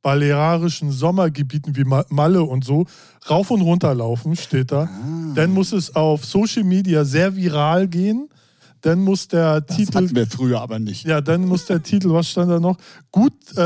[0.04, 2.84] balearischen Sommergebieten wie Ma- Malle und so
[3.28, 4.82] rauf und runter laufen, steht da.
[4.82, 5.32] Ah.
[5.34, 8.28] Dann muss es auf Social Media sehr viral gehen.
[8.84, 11.06] Dann muss der Das Titel hatten wir früher aber nicht.
[11.06, 12.76] ja, dann muss der Titel, was stand da noch?
[13.10, 13.62] Gut, äh,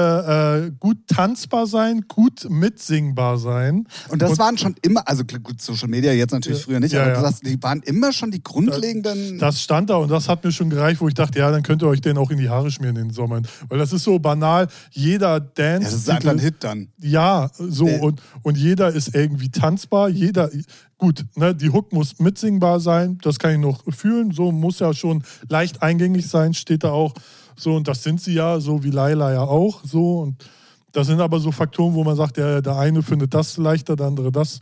[0.67, 3.89] äh, gut tanzbar sein, gut mitsingbar sein.
[4.11, 6.93] Und das Und- waren schon immer, also gut, Social Media jetzt natürlich Ja, früher nicht,
[6.93, 7.21] ja, aber ja.
[7.21, 9.39] sagst, die waren immer schon die grundlegenden.
[9.41, 11.83] Das stand da und das hat mir schon gereicht, wo ich dachte, ja, dann könnt
[11.83, 13.43] ihr euch den auch in die Haare schmieren in den Sommer.
[13.69, 14.69] Weil das ist so banal.
[14.93, 15.83] Jeder Dance.
[15.83, 16.89] ja, das ist einfach ein Hit dann.
[16.99, 20.09] Ja, so Der- und, und jeder ist irgendwie tanzbar.
[20.09, 20.51] Jeder,
[20.99, 24.33] gut, ne, die Hook muss mitsingbar sein, das kann ich noch fühlen.
[24.33, 27.15] So muss ja schon leicht eingängig sein, steht da auch.
[27.57, 29.83] So und das sind sie ja, so wie Laila ja auch.
[29.85, 30.45] So und
[30.93, 34.07] das sind aber so Faktoren, wo man sagt, ja, der eine findet das leichter, der
[34.07, 34.61] andere das.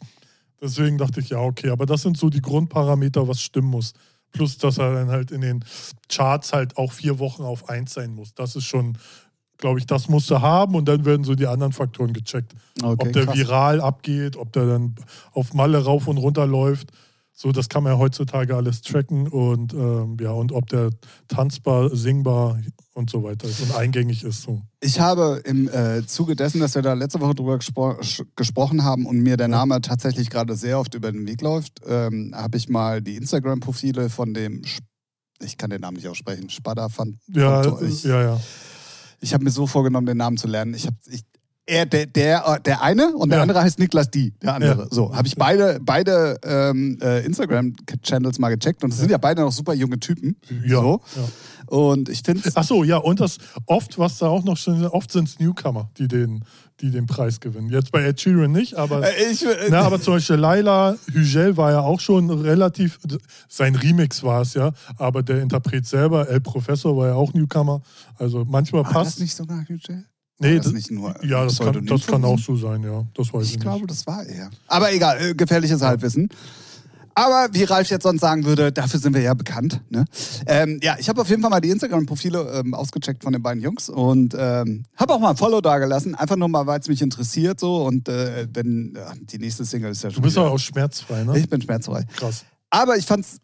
[0.61, 3.93] Deswegen dachte ich, ja, okay, aber das sind so die Grundparameter, was stimmen muss.
[4.33, 5.65] Plus, dass er dann halt in den
[6.09, 8.35] Charts halt auch vier Wochen auf eins sein muss.
[8.35, 8.99] Das ist schon,
[9.59, 12.55] glaube ich, das musst du haben und dann werden so die anderen Faktoren gecheckt.
[12.83, 13.37] Okay, ob der krass.
[13.37, 14.95] viral abgeht, ob der dann
[15.33, 16.93] auf Malle rauf und runter läuft.
[17.39, 20.89] So, das kann man ja heutzutage alles tracken und ähm, ja, und ob der
[21.29, 22.59] tanzbar, singbar
[22.95, 24.41] und so weiter ist und eingängig ist.
[24.41, 24.63] So.
[24.81, 27.95] Ich habe im äh, Zuge dessen, dass wir da letzte Woche drüber gespro
[28.37, 32.33] gesprochen haben und mir der Name tatsächlich gerade sehr oft über den Weg läuft, ähm,
[32.35, 34.63] habe ich mal die Instagram-Profile von dem,
[35.39, 38.41] ich kann den Namen nicht aussprechen, Spada von, Ja, ich, ja, ja.
[39.21, 40.75] Ich habe mir so vorgenommen, den Namen zu lernen.
[40.75, 41.23] Ich habe ich,
[41.69, 43.43] er, der, der, der eine und der Ja.
[43.43, 44.33] andere heißt Niklas D.
[44.41, 44.83] Der andere.
[44.83, 44.89] Ja.
[44.89, 49.43] So, habe ich beide, beide ähm, äh, Instagram-Channels mal gecheckt und es sind ja beide
[49.43, 50.37] noch super junge Typen.
[50.65, 51.01] Ja, So.
[51.17, 51.23] ja.
[51.67, 55.11] Und ich finde Ach so, ja, und das oft, was da auch noch schon, oft
[55.11, 56.45] sind es Newcomer, die den,
[56.81, 57.71] die den Preis gewinnen.
[57.71, 59.03] Jetzt bei Ed Sheeran nicht, aber.
[59.03, 62.99] äh, ich, äh, Na, aber zum Beispiel Laila Hügel war ja auch schon relativ,
[63.49, 67.83] sein Remix war es ja, aber der Interpret selber, El Professor, war ja auch Newcomer.
[68.19, 69.21] Also manchmal war das passt.
[69.21, 70.05] nicht sogar Jail?
[70.39, 73.05] nee, das das, nicht nur ja, das kann, das kann auch so sein, ja.
[73.15, 73.91] Das weiß ich, Ich glaube, nicht.
[73.91, 74.51] das war er.
[74.67, 76.29] Aber egal, äh, gefährliches Halbwissen.
[77.19, 79.81] Aber wie Ralf jetzt sonst sagen würde, dafür sind wir ja bekannt.
[79.89, 80.05] Ne?
[80.47, 83.63] Ähm, ja, ich habe auf jeden Fall mal die Instagram-Profile ähm, ausgecheckt von den beiden
[83.63, 86.15] Jungs und ähm, habe auch mal ein Follow da gelassen.
[86.15, 87.87] Einfach nur mal, weil es mich interessiert so.
[87.87, 90.17] Und äh, wenn ja, die nächste Single ist ja schon.
[90.17, 91.39] Du bist aber auch schmerzfrei, ne?
[91.39, 92.05] Ich bin schmerzfrei.
[92.17, 92.45] Krass.
[92.69, 93.39] Aber ich fand's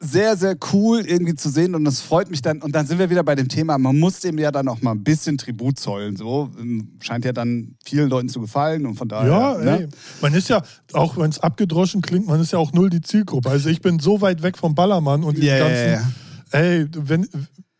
[0.00, 2.62] sehr, sehr cool irgendwie zu sehen und es freut mich dann.
[2.62, 4.92] Und dann sind wir wieder bei dem Thema, man muss dem ja dann auch mal
[4.92, 6.16] ein bisschen Tribut zollen.
[6.16, 9.28] So Ähm, scheint ja dann vielen Leuten zu gefallen und von daher.
[9.28, 9.80] Ja, ne?
[9.80, 9.88] ey.
[10.20, 13.50] Man ist ja, auch wenn es abgedroschen klingt, man ist ja auch null die Zielgruppe.
[13.50, 16.14] Also ich bin so weit weg vom Ballermann und ja, ganzen.
[16.52, 17.28] Ey, wenn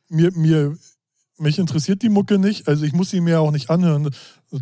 [0.08, 0.76] mir, mir,
[1.38, 4.10] mich interessiert die Mucke nicht, also ich muss sie mir auch nicht anhören.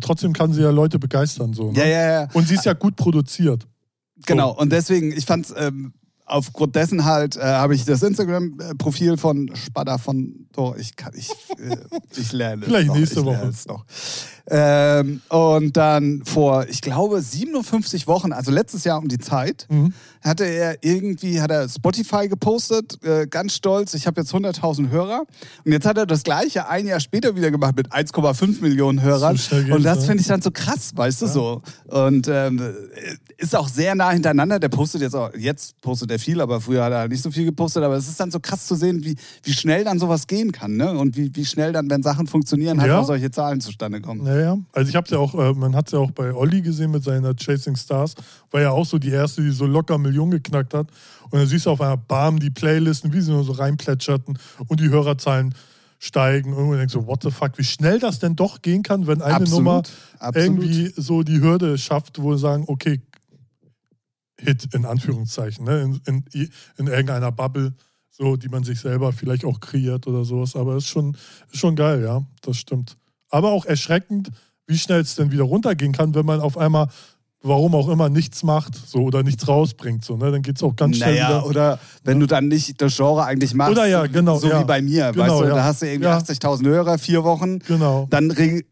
[0.01, 1.53] Trotzdem kann sie ja Leute begeistern.
[1.53, 1.79] So, ne?
[1.79, 2.29] Ja, ja, ja.
[2.33, 3.67] Und sie ist ja gut produziert.
[4.25, 5.93] Genau, und deswegen, ich fand's, ähm,
[6.27, 10.77] aufgrund dessen halt, äh, habe ich das Instagram-Profil von Spada von Tor.
[10.77, 11.77] Ich kann, ich, äh,
[12.15, 12.95] ich lerne es Vielleicht noch.
[12.95, 13.47] nächste ich lerne Woche.
[13.47, 13.85] Es noch.
[14.49, 19.93] Ähm, und dann vor, ich glaube, 57 Wochen, also letztes Jahr um die Zeit, Mhm.
[20.21, 25.23] hatte er irgendwie, hat er Spotify gepostet, äh, ganz stolz, ich habe jetzt 100.000 Hörer.
[25.65, 29.35] Und jetzt hat er das gleiche ein Jahr später wieder gemacht mit 1,5 Millionen Hörern.
[29.37, 31.31] So und das finde ich dann so krass, weißt du Ja.
[31.31, 31.61] so.
[31.87, 32.61] Und ähm,
[33.37, 34.59] ist auch sehr nah hintereinander.
[34.59, 37.31] Der postet jetzt auch, jetzt postet er viel, aber früher hat er halt nicht so
[37.31, 37.83] viel gepostet.
[37.83, 40.77] Aber es ist dann so krass zu sehen, wie, wie schnell dann sowas gehen kann,
[40.77, 40.97] ne?
[40.97, 42.99] Und wie, wie schnell dann, wenn Sachen funktionieren, halt Ja.
[42.99, 44.25] auch solche Zahlen zustande kommen.
[44.37, 46.91] Naja, also ich habe ja auch, äh, man hat es ja auch bei Olli gesehen
[46.91, 48.13] mit seiner Chasing Stars,
[48.51, 50.91] war ja auch so die erste, die so locker Millionen geknackt hat.
[51.31, 54.79] Und dann siehst du auf einmal, bam, die Playlisten, wie sie nur so reinplätscherten und
[54.79, 55.55] die Hörerzahlen
[55.97, 56.53] steigen.
[56.53, 59.23] Und du denkst so, what the fuck, wie schnell das denn doch gehen kann, wenn
[59.23, 59.83] eine Absolut, Nummer
[60.19, 60.35] absolut.
[60.35, 63.01] irgendwie so die Hürde schafft, wo wir sagen, okay,
[64.39, 65.81] Hit in Anführungszeichen, ne?
[65.81, 67.73] in, in, in irgendeiner Bubble,
[68.11, 70.55] so, die man sich selber vielleicht auch kreiert oder sowas.
[70.55, 71.17] Aber ist schon,
[71.51, 72.97] ist schon geil, ja, das stimmt.
[73.29, 74.29] Aber auch erschreckend,
[74.67, 76.87] wie schnell es denn wieder runtergehen kann, wenn man auf einmal,
[77.41, 80.03] warum auch immer, nichts macht so, oder nichts rausbringt.
[80.03, 80.31] So, ne?
[80.31, 81.45] Dann geht es auch ganz schnell Naja, wieder.
[81.45, 83.71] oder wenn du dann nicht das Genre eigentlich machst.
[83.73, 84.59] Oder ja, genau, So ja.
[84.61, 85.55] wie bei mir, Genau, weißt du, ja.
[85.55, 86.17] da hast du irgendwie Ja.
[86.17, 87.59] 80.000 Hörer, vier Wochen.
[87.59, 88.07] Genau.
[88.09, 88.63] Dann re äh,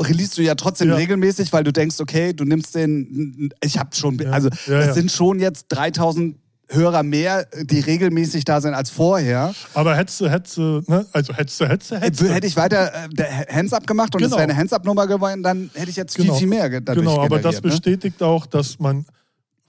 [0.00, 4.20] releast du ja trotzdem regelmäßig, weil du denkst, okay, du nimmst den, ich hab schon,
[4.26, 6.36] also es sind schon jetzt 3000
[6.72, 9.54] Hörer mehr, die regelmäßig da sind als vorher.
[9.74, 11.06] Aber hättest du, hättest du, ne?
[11.12, 12.28] also hättest du, hättest du, hättest du.
[12.32, 14.36] Hätte ich weiter äh, Hands-Up gemacht und es Genau.
[14.38, 16.32] wäre eine Hands-Up-Nummer geworden, dann hätte ich jetzt Genau.
[16.34, 17.60] viel, viel mehr dadurch Genau, aber das ne?
[17.62, 19.04] bestätigt auch, dass man,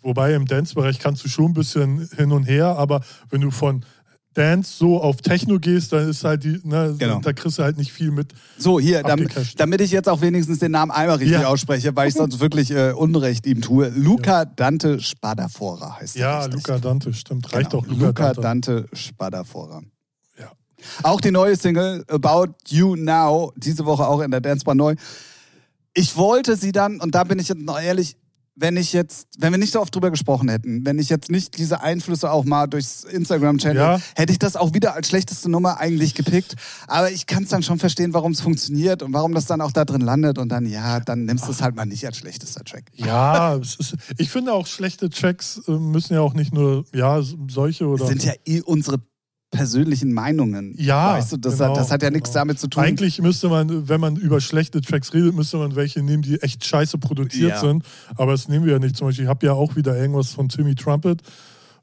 [0.02, 3.84] wobei im Dance-Bereich kannst du schon ein bisschen hin und her, aber wenn du von
[4.34, 7.20] Dance so auf Techno gehst, dann ist halt die, ne, Genau.
[7.20, 8.34] da kriegst du halt nicht viel mit.
[8.58, 11.48] So, hier, damit, damit ich jetzt auch wenigstens den Namen einmal richtig Ja.
[11.48, 13.90] ausspreche, weil ich sonst wirklich äh, Unrecht ihm tue.
[13.90, 16.22] Luca Dante Spadafora heißt er.
[16.22, 16.56] Ja, richtig.
[16.68, 17.54] Luca Dante, stimmt.
[17.54, 17.84] Reicht Genau.
[17.84, 18.42] auch Luca, Luca Dante.
[18.42, 19.82] Dante Spadafora.
[20.40, 20.52] Ja.
[21.04, 24.96] Auch die neue Single About You Now, diese Woche auch in der Dancebar neu.
[25.94, 28.18] ich wollte sie dann, und da bin ich jetzt noch ehrlich,
[28.56, 31.58] wenn ich jetzt, wenn wir nicht so oft drüber gesprochen hätten, wenn ich jetzt nicht
[31.58, 34.00] diese Einflüsse auch mal durchs Instagram-Channel, Ja.
[34.16, 36.56] hätte ich das auch wieder als schlechteste Nummer eigentlich gepickt.
[36.88, 39.72] Aber ich kann es dann schon verstehen, warum es funktioniert und warum das dann auch
[39.72, 42.64] da drin landet und dann, ja, dann nimmst du es halt mal nicht als schlechtester
[42.64, 42.86] Track.
[42.94, 47.88] Ja, ist, ich finde auch schlechte Tracks äh, müssen ja auch nicht nur, ja, solche
[47.88, 48.06] oder.
[48.06, 49.00] Sind ja eh unsere
[49.54, 50.74] persönlichen Meinungen.
[50.78, 52.42] Ja, Weißt du, das, genau, hat, das hat ja nichts genau.
[52.42, 52.84] damit zu tun.
[52.84, 56.66] Eigentlich müsste man, wenn man über schlechte Tracks redet, müsste man welche nehmen, die echt
[56.66, 57.60] scheiße produziert Ja.
[57.60, 57.84] sind.
[58.16, 58.98] Aber das nehmen wir ja nicht.
[58.98, 61.22] Zum Beispiel, ich habe ja auch wieder irgendwas von Timmy Trumpet.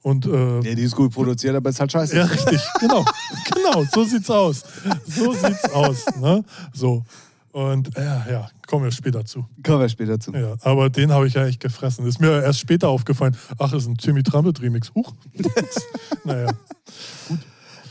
[0.02, 2.16] Und äh, Ja, die ist gut produziert, aber ist halt scheiße.
[2.16, 3.04] ja, richtig, genau.
[3.54, 4.64] genau, so sieht's aus.
[5.06, 6.04] So sieht's aus.
[6.20, 6.42] Ne?
[6.72, 7.04] So.
[7.52, 9.44] Und äh, ja, kommen wir später zu.
[9.64, 10.32] Kommen wir später zu.
[10.32, 12.06] Ja, aber den habe ich ja echt gefressen.
[12.06, 13.36] Ist mir erst später aufgefallen.
[13.58, 14.92] Ach, ist ein Timmy Trumpet Remix.
[14.94, 15.12] Huch.
[16.24, 16.52] naja.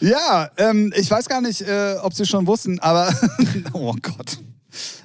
[0.01, 3.13] Ja, ähm, ich weiß gar nicht, äh, ob Sie schon wussten, aber
[3.73, 4.39] oh Gott.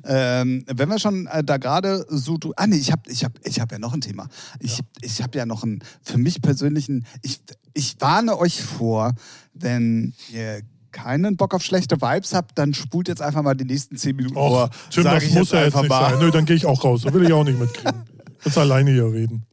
[0.05, 3.33] Ähm, wenn wir schon äh, da gerade so, du, ah nee, ich habe ich hab,
[3.45, 4.29] ich hab ja noch ein Thema.
[4.61, 7.41] Ich, ich habe ja noch einen, für mich persönlichen, ich,
[7.73, 9.15] ich warne euch vor,
[9.55, 10.61] wenn ihr
[10.93, 14.37] keinen Bock auf schlechte Vibes habt, dann spult jetzt einfach mal die nächsten zehn Minuten
[14.37, 14.71] Och, vor.
[14.91, 16.11] Tim, Sag das ich muss ja jetzt einfach nicht mal.
[16.11, 16.19] sein.
[16.21, 17.03] Nö, dann gehe ich auch raus.
[17.03, 18.05] Das will ich auch nicht mitkriegen.
[18.45, 19.47] Jetzt alleine hier reden.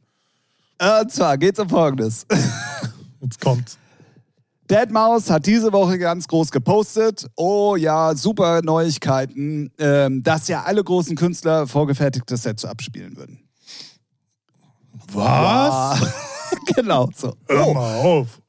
[1.00, 2.26] Und zwar geht's um Folgendes.
[3.22, 3.78] Jetzt kommt's.
[4.70, 7.26] Deadmaus hat diese Woche ganz groß gepostet.
[7.36, 13.40] Oh ja, super Neuigkeiten, ähm, dass ja alle großen Künstler vorgefertigte Sets abspielen würden.
[15.12, 16.00] Was?
[16.76, 17.34] Genau so.
[17.48, 17.74] Hör Oh.
[17.74, 18.40] mal auf.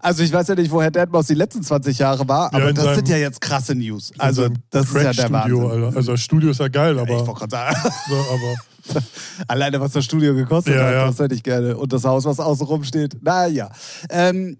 [0.00, 2.74] Also ich weiß ja nicht, woher Deadmaus die letzten 20 Jahre war, Ja, aber in
[2.74, 4.12] das seinem- sind ja jetzt krasse News.
[4.18, 5.62] Also das ist ja der Wahnsinn.
[5.70, 5.96] Alter.
[5.96, 7.76] Also das Studio ist ja geil, Ich aber, wollte gerade sagen,
[8.08, 9.02] so, aber
[9.48, 11.06] alleine was das Studio gekostet Ja, hat, ja.
[11.06, 11.76] das hätte ich gerne.
[11.76, 13.22] Und das Haus, was außen rum steht.
[13.22, 13.70] Naja.
[14.10, 14.56] Ähm,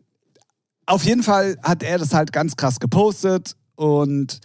[0.86, 4.40] auf jeden Fall hat er das halt ganz krass gepostet und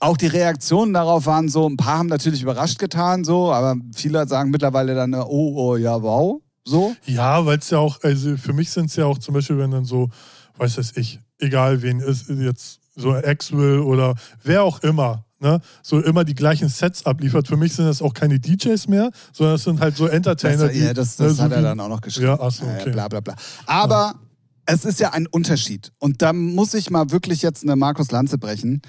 [0.00, 4.26] auch die Reaktionen darauf waren so, ein paar haben natürlich überrascht getan, so, aber viele
[4.28, 6.94] sagen mittlerweile dann, oh, oh, ja, wow, so.
[7.06, 9.70] ja, weil es ja auch, also für mich sind es ja auch zum Beispiel, wenn
[9.70, 10.10] dann so,
[10.58, 16.00] weiß das ich, egal wen ist jetzt so Axwell oder wer auch immer, ne, so
[16.00, 17.48] immer die gleichen Sets abliefert.
[17.48, 20.76] Für mich sind das auch keine DJs mehr, sondern es sind halt so Entertainer, Das,
[20.76, 22.28] ja, das, ne, das so hat er dann auch noch geschrieben.
[22.28, 22.90] Ja, ach so, Ja, okay.
[22.90, 23.34] Bla, bla, bla.
[23.66, 24.14] Aber
[24.66, 25.92] es ist ja ein Unterschied.
[25.98, 28.82] Und da muss ich mal wirklich jetzt eine Markus Lanze brechen.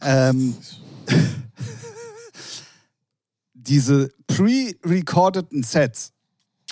[0.00, 0.56] Ähm,
[3.54, 6.12] diese pre-recordeten Sets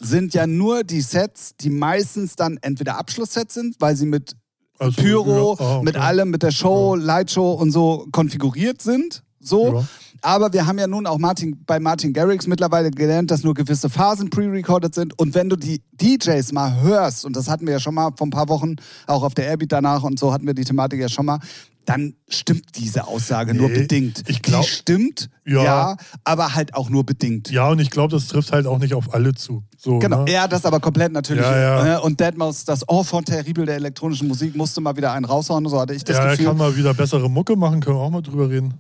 [0.01, 4.37] sind ja nur die Sets, die meistens dann entweder Abschlusssets sind, weil sie mit
[4.79, 5.85] Also, Pyro, ja, ah, okay.
[5.85, 9.23] mit allem, mit der Show, Lightshow und so konfiguriert sind.
[9.41, 9.75] So.
[9.75, 9.87] Ja.
[10.25, 13.91] Aber wir haben ja nun auch Martin, bei Martin Garrix mittlerweile gelernt, dass nur gewisse
[13.91, 15.19] Phasen pre-recorded sind.
[15.19, 18.27] Und wenn du die DJs mal hörst, und das hatten wir ja schon mal vor
[18.29, 18.77] ein paar Wochen,
[19.09, 21.41] auch auf der Airbeat danach und so hatten wir die Thematik ja schon mal,
[21.85, 24.23] dann stimmt diese Aussage nur Nee, bedingt.
[24.29, 25.65] ich glaub- die stimmt, Ja.
[25.65, 25.97] ja.
[26.23, 27.51] aber halt auch nur bedingt.
[27.51, 29.65] Ja, und ich glaube, das trifft halt auch nicht auf alle zu.
[29.77, 30.31] So, Genau, ne?
[30.33, 31.43] er hat das aber komplett natürlich.
[31.43, 31.83] Ja, ja.
[31.83, 32.01] ne?
[32.01, 35.95] Und Deadmau5, das Enfant terrible der elektronischen Musik, musste mal wieder einen raushauen, so hatte
[35.95, 36.47] ich das ja, er Gefühl.
[36.47, 38.75] kann mal wieder bessere Mucke machen, können wir auch mal drüber reden.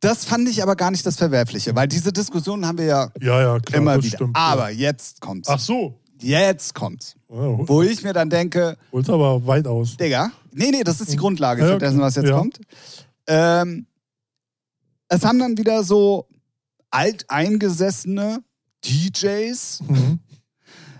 [0.00, 3.40] Das fand ich aber gar nicht das Verwerfliche, weil diese Diskussionen haben wir ja Ja,
[3.42, 4.16] ja, klar, immer wieder.
[4.16, 4.36] stimmt.
[4.36, 4.88] aber ja.
[4.90, 5.48] jetzt kommt's.
[5.48, 5.98] Ach so.
[6.20, 7.14] Jetzt kommt's.
[7.28, 7.36] Ja,
[7.68, 9.96] Wo ich mir dann denke, Holt aber weit aus.
[9.96, 12.58] Digga, nee, nee, das ist die Grundlage für dessen, was jetzt kommt.
[13.26, 13.86] Ähm,
[15.08, 16.26] es haben dann wieder so
[16.90, 18.42] alteingesessene
[18.84, 20.20] DJs Mhm.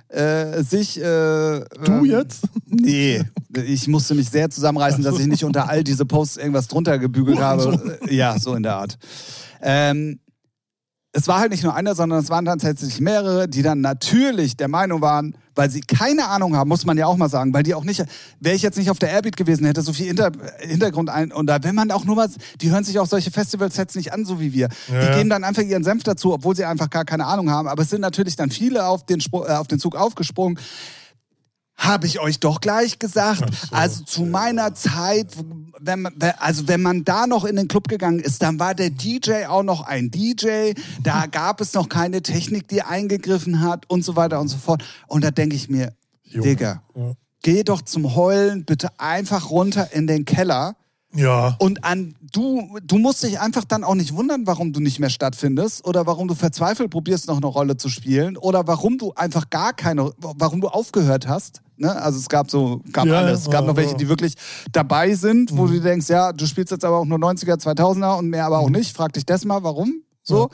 [0.09, 0.99] Äh, sich.
[0.99, 2.45] Äh, Du ähm, jetzt?
[2.71, 3.25] Nee,
[3.67, 7.39] ich musste mich sehr zusammenreißen, dass ich nicht unter all diese Posts irgendwas drunter gebügelt
[7.41, 7.99] habe.
[8.11, 8.99] Ja, so in der Art.
[9.63, 10.21] Ähm,
[11.13, 14.57] es war halt nicht nur einer, sondern es waren dann tatsächlich mehrere, die dann natürlich
[14.57, 17.63] der Meinung waren, weil sie keine Ahnung haben, muss man ja auch mal sagen, weil
[17.63, 18.05] die auch nicht,
[18.41, 21.47] wäre ich jetzt nicht auf der Airbeat gewesen, hätte so viel Hinter, Hintergrund ein und
[21.47, 24.39] da, wenn man auch nur was, die hören sich auch solche Festival-Sets nicht an, so
[24.39, 24.69] wie wir.
[24.93, 27.69] Ja, die geben dann einfach ihren Senf dazu, obwohl sie einfach gar keine Ahnung haben.
[27.69, 30.59] Aber es sind natürlich dann viele auf den, Spro äh, auf den Zug aufgesprungen.
[31.79, 33.55] Habe ich euch doch gleich gesagt.
[33.55, 35.33] So, also zu meiner Zeit,
[35.79, 38.91] wenn man, also wenn man da noch in den Club gegangen ist, dann war der
[38.91, 40.73] DJ auch noch ein DJ.
[41.03, 44.85] Da gab es noch keine Technik, die eingegriffen hat und so weiter und so fort.
[45.07, 46.49] Und da denke ich mir, Junge.
[46.49, 47.13] Digga, Ja.
[47.43, 50.75] geh doch zum Heulen bitte einfach runter in den Keller.
[51.15, 51.57] Ja.
[51.59, 55.09] Und an du, du musst dich einfach dann auch nicht wundern, warum du nicht mehr
[55.11, 59.49] stattfindest oder warum du verzweifelt probierst, noch eine Rolle zu spielen oder warum du einfach
[59.49, 61.63] gar keine, warum du aufgehört hast.
[61.79, 61.95] Ne?
[61.95, 63.43] Also es gab so, gab Ja, alles.
[63.43, 64.35] Es gab noch welche, die wirklich
[64.73, 65.73] dabei sind, wo Mhm.
[65.73, 68.71] du denkst, ja, du spielst jetzt aber auch nur 90er, 2000er und mehr aber auch
[68.71, 68.97] nicht.
[68.97, 70.03] Frag dich das mal, warum?
[70.23, 70.51] So.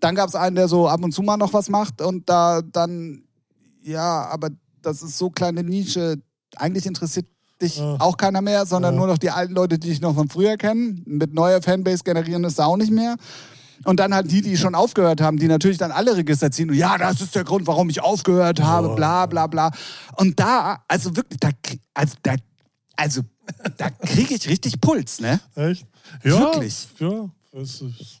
[0.00, 2.62] Dann gab es einen, der so ab und zu mal noch was macht und da
[2.62, 3.22] dann,
[3.82, 6.16] ja, aber das ist so kleine Nische.
[6.56, 7.26] Eigentlich interessiert
[7.60, 7.96] dich Ja.
[7.98, 8.98] auch keiner mehr, sondern Ja.
[9.00, 11.02] nur noch die alten Leute, die dich noch von früher kennen.
[11.06, 13.16] Mit neuer Fanbase generieren ist da auch nicht mehr.
[13.84, 16.70] Und dann halt die, die schon aufgehört haben, die natürlich dann alle Register ziehen.
[16.70, 19.70] Und ja, das ist der Grund, warum ich aufgehört habe, bla bla bla.
[20.16, 21.50] Und da, also wirklich, da,
[21.94, 22.34] also da,
[22.96, 23.22] also,
[23.76, 25.40] da kriege ich richtig Puls, ne?
[25.54, 25.86] Echt?
[26.24, 26.88] Ja, Wirklich?
[26.98, 27.28] Ja.
[27.52, 28.20] Es ist,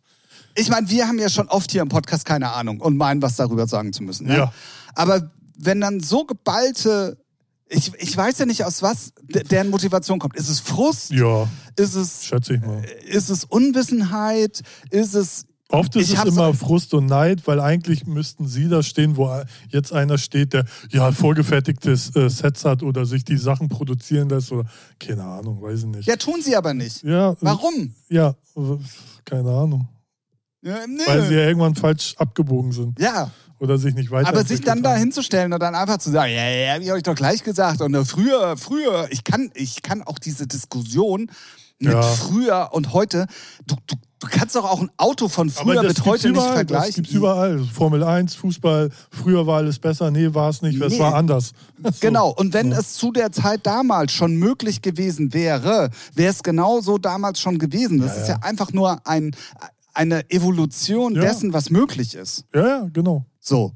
[0.54, 3.36] Ich meine, wir haben ja schon oft hier im Podcast keine Ahnung und meinen, was
[3.36, 4.28] darüber sagen zu müssen.
[4.28, 4.36] Ne?
[4.36, 4.52] Ja.
[4.94, 7.18] Aber wenn dann so geballte,
[7.68, 10.36] ich, ich weiß ja nicht, aus was de- deren Motivation kommt.
[10.36, 11.10] Ist es Frust?
[11.10, 12.82] ja, Ist es, schätze ich mal.
[13.06, 14.62] ist es Unwissenheit?
[14.90, 15.44] Ist es.
[15.70, 19.30] Oft ist Ich es immer Frust und Neid, weil eigentlich müssten sie da stehen, wo
[19.68, 24.50] jetzt einer steht, der ja vorgefertigtes äh, Sets hat oder sich die Sachen produzieren lässt
[24.50, 24.64] oder
[24.98, 26.06] keine Ahnung, weiß ich nicht.
[26.08, 27.02] Ja, tun sie aber nicht.
[27.02, 27.92] Ja, Warum?
[28.08, 28.34] Ja,
[29.26, 29.86] keine Ahnung.
[30.62, 30.78] Ja.
[31.06, 34.28] Weil sie ja irgendwann falsch abgebogen sind ja, oder sich nicht weiter.
[34.28, 37.02] aber sich dann da hinzustellen und dann einfach zu sagen, ja, ja, hab ich euch
[37.02, 37.80] doch gleich gesagt.
[37.80, 41.30] Und äh, früher, früher, ich kann, ich kann auch diese Diskussion
[41.80, 42.02] mit Ja.
[42.02, 43.26] früher und heute,
[43.66, 46.94] du, du, du kannst doch auch ein Auto von früher mit heute nicht Das vergleichen.
[47.04, 47.60] gibt's überall.
[47.72, 50.98] Formel 1, Fußball, früher war alles besser, nee, war es nicht, es Nee.
[50.98, 51.52] war anders.
[51.82, 51.90] So.
[52.00, 52.80] Genau, und wenn Ja.
[52.80, 58.00] es zu der Zeit damals schon möglich gewesen wäre, wäre es genauso damals schon gewesen.
[58.00, 58.34] Das Ja, ist ja.
[58.34, 59.30] ja einfach nur ein,
[59.94, 61.20] eine Evolution Ja.
[61.22, 62.44] dessen, was möglich ist.
[62.52, 63.24] Ja, ja, genau.
[63.48, 63.72] So.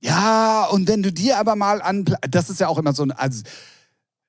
[0.00, 3.12] Ja, und wenn du dir aber mal an, das ist ja auch immer so ein,
[3.12, 3.42] also,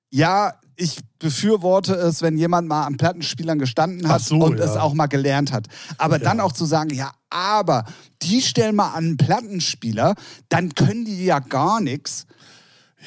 [0.10, 4.65] ja, ich befürworte es, wenn jemand mal an Plattenspielern gestanden hat so, und ja.
[4.65, 5.67] es auch mal gelernt hat.
[5.97, 6.43] Aber dann Ja.
[6.43, 7.86] auch zu sagen, ja, aber
[8.21, 10.15] die stellen mal an einen Plattenspieler,
[10.50, 12.26] dann können die ja gar nichts.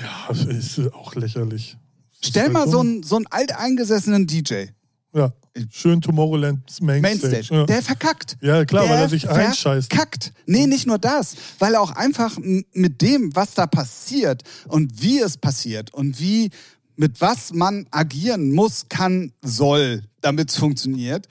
[0.01, 1.77] Ja, ist auch lächerlich.
[2.23, 4.67] Stell halt mal so einen, so einen alteingesessenen DJ,
[5.15, 5.33] Ja,
[5.71, 7.01] schön Tomorrowland Mainstage.
[7.03, 7.67] Mainstage, Ja.
[7.67, 8.37] der verkackt.
[8.41, 9.93] Ja, klar, der weil er sich einscheißt.
[9.93, 10.33] Verkackt.
[10.47, 12.37] Nee, nicht nur das, weil er auch einfach
[12.73, 16.51] mit dem, was da passiert und wie es passiert und wie,
[16.97, 21.29] mit was man agieren muss, kann, soll, damit es funktioniert,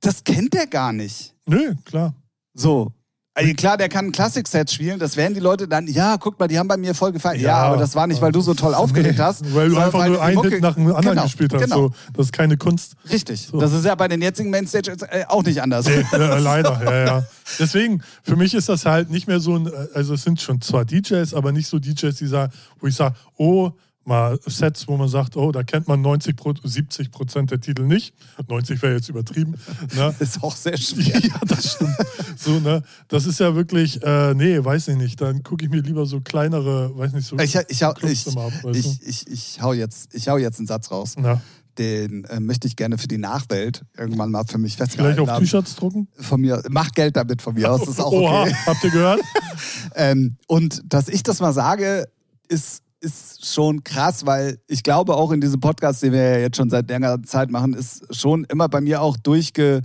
[0.00, 1.34] das kennt der gar nicht.
[1.46, 2.14] Nö, klar.
[2.54, 2.92] So.
[3.38, 6.48] Also klar, der kann ein Classic-Set spielen, das werden die Leute dann, ja, guck mal,
[6.48, 7.40] die haben bei mir voll gefallen.
[7.40, 9.54] Ja, aber das war nicht, weil du so toll aufgelegt hast.
[9.54, 11.62] Weil du einfach nur die einen Hit nach dem anderen genau, gespielt hast.
[11.62, 11.76] Genau.
[11.76, 12.96] So, das ist keine Kunst.
[13.08, 13.46] Richtig.
[13.46, 13.60] So.
[13.60, 15.86] Das ist ja bei den jetzigen Mainstages äh, auch nicht anders.
[15.86, 17.26] Nee, äh, leider, ja, ja.
[17.60, 20.60] Deswegen, für mich ist das halt nicht mehr so ein, äh, also es sind schon
[20.60, 23.70] zwar DJs, aber nicht so DJs, die sagen, wo ich sage, oh,
[24.08, 27.82] mal Sets, wo man sagt, oh, da kennt man 90 Pro, 70 Prozent der Titel
[27.84, 28.14] nicht.
[28.48, 29.54] 90 wäre jetzt übertrieben.
[29.94, 30.12] Ne?
[30.20, 31.20] Ist auch sehr schwer.
[31.20, 31.94] Ja, das stimmt.
[32.36, 32.82] So, ne?
[33.08, 35.20] Das ist ja wirklich, äh, nee, weiß ich nicht.
[35.20, 38.52] Dann gucke ich mir lieber so kleinere, weiß nicht, so Ich, ich, hau- ich, ab,
[38.72, 41.14] ich, ich, ich, hau jetzt, ich hau jetzt einen Satz raus.
[41.18, 41.40] Na,
[41.78, 45.28] Den äh, möchte ich gerne für die Nachwelt irgendwann mal für mich vielleicht festgehalten auf
[45.28, 45.44] haben.
[45.44, 46.08] T-Shirts drucken?
[46.18, 48.54] Von mir, mach Geld damit von mir aus, ist auch Oha, okay.
[48.66, 49.20] habt ihr gehört?
[49.94, 52.06] Ähm, und dass ich das mal sage,
[52.48, 56.56] ist, ist schon krass, weil ich glaube auch in diesem Podcast, den wir ja jetzt
[56.56, 59.82] schon seit längerer Zeit machen, ist schon immer bei mir auch durchge,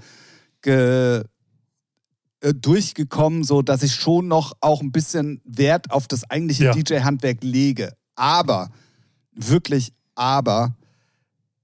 [0.62, 1.24] ge,
[2.42, 6.74] äh, durchgekommen, so dass ich schon noch auch ein bisschen Wert auf das eigentliche Ja.
[6.74, 7.94] DJ-Handwerk lege.
[8.16, 8.70] Aber,
[9.32, 10.76] wirklich aber,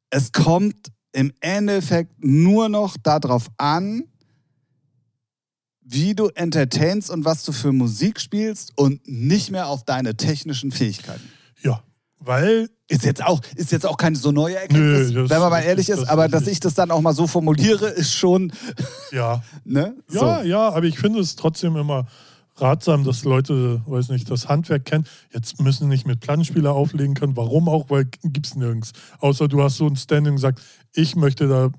[0.09, 4.03] es kommt im Endeffekt nur noch darauf an,
[5.81, 10.71] wie du entertainst und was du für Musik spielst und nicht mehr auf deine technischen
[10.71, 11.27] Fähigkeiten.
[12.19, 15.49] Weil Ist jetzt auch, ist jetzt auch keine so neue Erkenntnis, Nö, das- wenn man
[15.51, 16.39] mal ehrlich das ist, ist aber richtig.
[16.39, 18.51] dass ich das dann auch mal so formuliere, ist schon,
[19.11, 19.95] Ja, ne?
[20.11, 20.47] ja, So.
[20.47, 22.07] ja, aber ich finde es trotzdem immer
[22.57, 25.05] ratsam, dass Leute, weiß nicht, das Handwerk kennen.
[25.33, 27.37] Jetzt müssen nicht mit Plattenspieler auflegen können.
[27.37, 27.89] Warum auch?
[27.89, 28.91] Weil gibt's nirgends.
[29.19, 31.69] Außer du hast so ein Standing und sagst, ich möchte da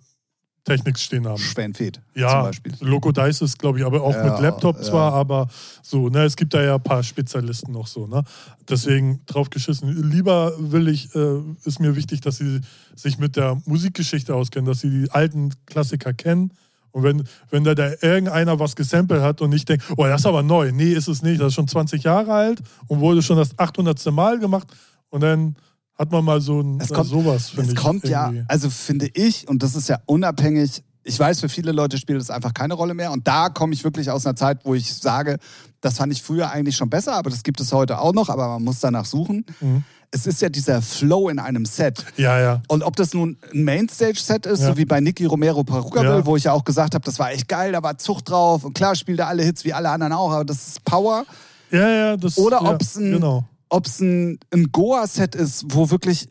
[0.65, 1.39] Technik stehen haben.
[1.39, 2.73] Schwen Fed zum Ja, Beispiel.
[2.81, 4.83] Loco Dice ist, glaube ich, aber auch Ja, mit Laptop ja.
[4.83, 5.49] zwar, aber
[5.83, 8.23] so, ne, es gibt da ja ein paar Spezialisten noch so, ne?
[8.69, 10.11] Deswegen drauf geschissen.
[10.11, 12.61] Lieber will ich, äh, ist mir wichtig, dass sie
[12.95, 16.53] sich mit der Musikgeschichte auskennen, dass sie die alten Klassiker kennen.
[16.93, 20.27] Und wenn, wenn da, da irgendeiner was gesampelt hat und nicht denkt, oh, das ist
[20.27, 20.73] aber neu.
[20.73, 21.41] Nee, ist es nicht.
[21.41, 24.05] Das ist schon 20 Jahre alt und wurde schon das 800.
[24.13, 24.67] Mal gemacht.
[25.09, 25.57] Und dann
[26.01, 27.77] hat man mal so ein, Es äh, kommt- sowas, finde Es ich.
[27.77, 28.45] kommt ja, irgendwie.
[28.49, 32.31] also finde ich, und das ist ja unabhängig, ich weiß, für viele Leute spielt es
[32.31, 33.11] einfach keine Rolle mehr.
[33.13, 35.39] Und da komme ich wirklich aus einer Zeit, wo ich sage,
[35.81, 38.49] das fand ich früher eigentlich schon besser, aber das gibt es heute auch noch, aber
[38.49, 39.45] man muss danach suchen.
[39.61, 39.83] Mhm.
[40.11, 42.05] Es ist ja dieser Flow in einem Set.
[42.17, 42.63] Ja, ja.
[42.69, 44.69] Und ob das nun ein Mainstage-Set ist, Ja.
[44.69, 46.27] so wie bei Nicky Romero Perukaville, Ja.
[46.27, 48.75] wo ich ja auch gesagt habe, das war echt geil, da war Zucht drauf und
[48.75, 51.25] klar spielt er alle Hits wie alle anderen auch, aber das ist Power.
[51.71, 53.45] Ja, ja, das Oder ja, ob's ein- Genau.
[53.71, 56.29] Ob es ein, ein Goa-Set ist, wo wirklich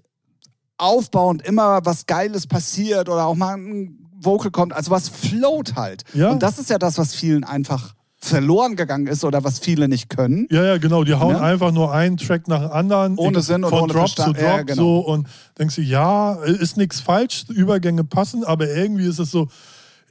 [0.78, 6.04] aufbauend immer was Geiles passiert oder auch mal ein Vocal kommt, also was float halt.
[6.14, 6.30] Ja.
[6.30, 10.10] Und das ist ja das, was vielen einfach verloren gegangen ist oder was viele nicht
[10.10, 10.46] können.
[10.52, 11.06] Ja, ja, genau.
[11.06, 11.42] Die hauen Ne?
[11.42, 13.18] einfach nur einen Track nach dem anderen.
[13.18, 14.16] Ohne Sinn und von ohne Drop zu.
[14.16, 14.82] Drop Ja, genau.
[14.82, 19.48] so und denkst du, ja, ist nichts falsch, Übergänge passen, aber irgendwie ist es so,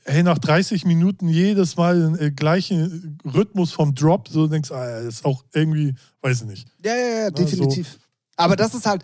[0.09, 5.01] Ey, nach 30 Minuten jedes Mal den äh, gleichen Rhythmus vom Drop, so denkst, ah,
[5.01, 6.69] ist auch irgendwie, weiß ich nicht.
[6.83, 7.99] Ja, ja, ja, definitiv.
[8.37, 9.03] Aber das ist halt,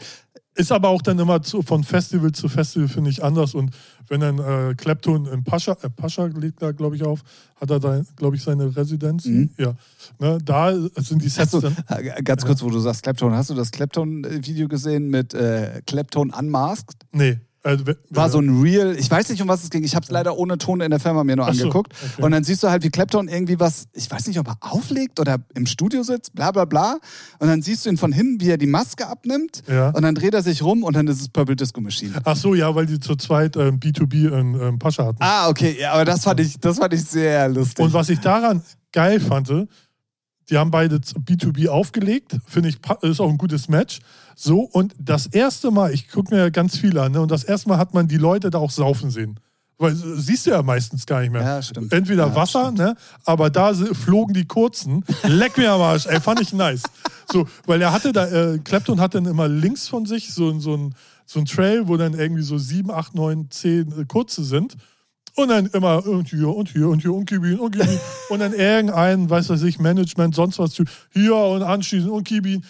[0.57, 3.55] Ist aber auch dann immer zu, von Festival zu Festival, finde ich, anders.
[3.55, 3.75] Und
[4.09, 7.23] wenn dann äh, Clapton in Pascha, äh, Pascha legt da, glaube ich, auf,
[7.57, 9.25] hat er da, glaube ich, seine Residenz.
[9.25, 9.51] Mhm.
[9.59, 9.75] Ja.
[10.21, 11.77] Ne, da sind die Sets du, dann.
[11.89, 16.31] äh, ganz kurz, wo du sagst Clapton, hast du das Clapton-Video gesehen mit äh, Clapton
[16.31, 17.05] Unmasked?
[17.13, 17.41] Nee.
[17.65, 19.85] We- War so ein Real, ich weiß nicht, um was es ging.
[19.85, 21.95] Ich habe es leider ohne Ton in der Firma mir nur so, angeguckt.
[21.95, 22.23] okay.
[22.23, 25.19] Und dann siehst du halt, wie Clapton irgendwie was, ich weiß nicht, ob er auflegt
[25.19, 26.99] oder im Studio sitzt, bla bla bla.
[27.39, 29.63] Und dann siehst du ihn von hinten, wie er die Maske abnimmt.
[29.67, 29.89] Ja.
[29.91, 32.13] Und dann dreht er sich rum und dann ist es Purple Disco Machine.
[32.25, 35.19] Ach so, ja, weil die zu zweit ähm, B2B in ähm, Pascha hatten.
[35.21, 37.83] Ah, okay, ja, aber das fand ich, das fand ich sehr lustig.
[37.85, 39.51] Und was ich daran geil fand,
[40.51, 44.01] die haben beide B2B aufgelegt, finde ich, ist auch ein gutes Match.
[44.37, 47.45] So, und das erste Mal, ich gucke mir ja ganz viel an, ne, und das
[47.45, 49.39] erste Mal hat man die Leute da auch saufen sehen.
[49.79, 51.43] Weil äh, siehst du ja meistens gar nicht mehr.
[51.43, 51.93] Ja, stimmt.
[51.93, 52.79] Entweder Ja, Wasser, stimmt.
[52.79, 52.97] ne?
[53.25, 55.05] Aber da flogen die kurzen.
[55.25, 56.83] Leck mir am Arsch, ey, fand ich nice.
[57.33, 60.77] So, weil er hatte da, äh, Clapton hat dann immer links von sich so, so,
[60.77, 60.95] ein,
[61.27, 64.77] so ein Trail, wo dann irgendwie so sieben, acht, neun, zehn äh, kurze sind.
[65.37, 67.99] Und dann immer und hier und hier und hier und gib ihn und gib ihn.
[68.31, 70.77] und dann irgendein, weiß was ich, Management, sonst was,
[71.13, 72.65] hier und anschließen und gib ihn.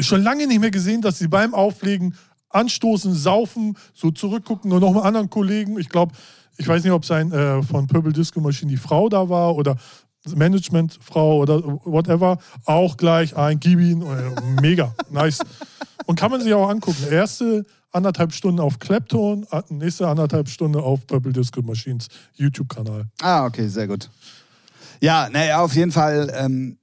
[0.00, 2.14] Schon lange nicht mehr gesehen, dass sie beim Auflegen
[2.50, 5.78] anstoßen, saufen, so zurückgucken und noch mal anderen Kollegen.
[5.78, 6.14] Ich glaube,
[6.56, 9.76] ich weiß nicht, ob sein äh, von Purple Disco Machine die Frau da war oder
[10.34, 13.78] Managementfrau oder whatever, auch gleich ein Gib.
[13.78, 14.02] Äh,
[14.60, 15.38] Mega, nice.
[16.06, 17.04] Und kann man sich auch angucken.
[17.10, 23.06] Erste anderthalb Stunden auf Clapton, nächste anderthalb Stunden auf Purple Disco Machines YouTube-Kanal.
[23.22, 24.10] Ah, okay, sehr gut.
[25.00, 26.78] Ja, naja, auf jeden Fall ähm,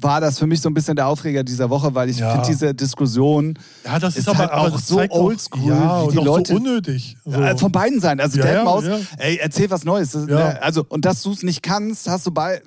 [0.00, 2.30] war das für mich so ein bisschen der Aufreger dieser Woche, weil ich Ja.
[2.32, 6.24] finde diese Diskussion Ja, das ist, Ist aber, halt auch so oldschool, ja, wie die
[6.24, 7.16] Leute- so unnötig.
[7.24, 7.32] So.
[7.40, 8.20] äh, von beiden Seiten.
[8.20, 8.98] Also Ja, ja, Deadmaus, ja.
[9.18, 10.12] ey, erzähl was Neues.
[10.12, 10.34] Das, Ja.
[10.36, 12.62] ne, also, und dass du es nicht kannst, hast du bei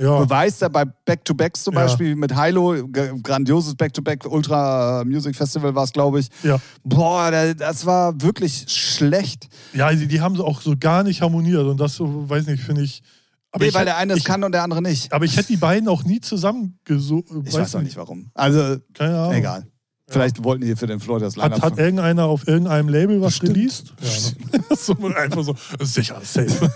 [0.00, 0.16] ja.
[0.20, 1.80] Beweis da bei Back-to-Backs zum Ja.
[1.80, 2.76] Beispiel mit Hilo,
[3.22, 6.28] grandioses Back-to-Back Ultra Music Festival war es, glaube ich.
[6.44, 6.58] Ja.
[6.84, 9.48] Boah, da- das war wirklich schlecht.
[9.74, 13.02] Ja, die, die haben auch so gar nicht harmoniert und das, weiß nicht, finde ich.
[13.50, 15.12] Aber nee, weil der eine es kann und der andere nicht.
[15.12, 17.28] Aber ich hätte die beiden auch nie zusammengesucht.
[17.44, 18.30] Ich weiß auch nicht warum.
[18.34, 19.32] Also, Keine Ahnung.
[19.32, 19.66] egal.
[20.10, 23.38] Vielleicht wollten die für den Floor das Hat, Line-Up hat irgendeiner auf irgendeinem Label was
[23.38, 23.56] Bestimmt.
[23.56, 23.94] released?
[24.00, 24.64] Ja, ne?
[24.76, 26.48] so, einfach so, sicher, safe.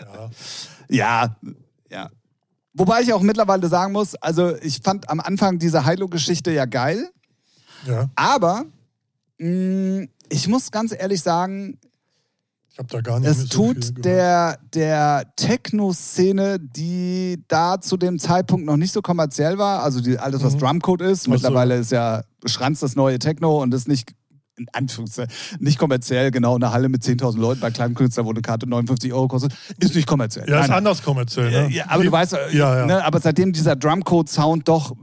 [0.00, 0.30] ja.
[0.88, 1.36] Ja,
[1.90, 2.10] ja.
[2.72, 7.08] Wobei ich auch mittlerweile sagen muss, also ich fand am Anfang diese Hilo-Geschichte ja geil,
[7.86, 8.64] ja, aber
[9.38, 11.78] mh, ich muss ganz ehrlich sagen,
[12.74, 14.04] ich habe da gar nicht es so tut gehört.
[14.04, 20.18] der, der Techno-Szene, die da zu dem Zeitpunkt noch nicht so kommerziell war, also die,
[20.18, 20.58] alles, was Mhm.
[20.58, 21.30] Drumcode ist, so.
[21.30, 24.12] mittlerweile ist ja Schranz das neue Techno und ist nicht
[24.56, 28.40] in Anführungszeichen, nicht kommerziell, genau, eine Halle mit 10.000 Leuten bei kleinen Künstlern, wo eine
[28.42, 30.48] Karte 59 Euro kostet, ist nicht kommerziell.
[30.48, 30.78] Ja, ist Nein.
[30.78, 31.50] anders kommerziell.
[31.50, 31.70] Ne?
[31.72, 32.86] Ja, aber du weißt, äh, Ja, ja.
[32.86, 34.94] Ne, aber seitdem dieser Drumcode-Sound doch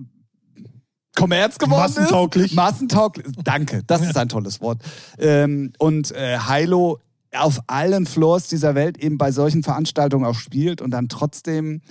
[1.16, 2.46] Kommerz geworden Massentauglich.
[2.52, 2.56] ist.
[2.56, 3.28] Massentauglich.
[3.44, 4.82] Danke, das ist ein tolles Wort.
[5.18, 7.00] Ähm, und äh, Hilo
[7.34, 11.82] auf allen Floors dieser Welt eben bei solchen Veranstaltungen auch spielt und dann trotzdem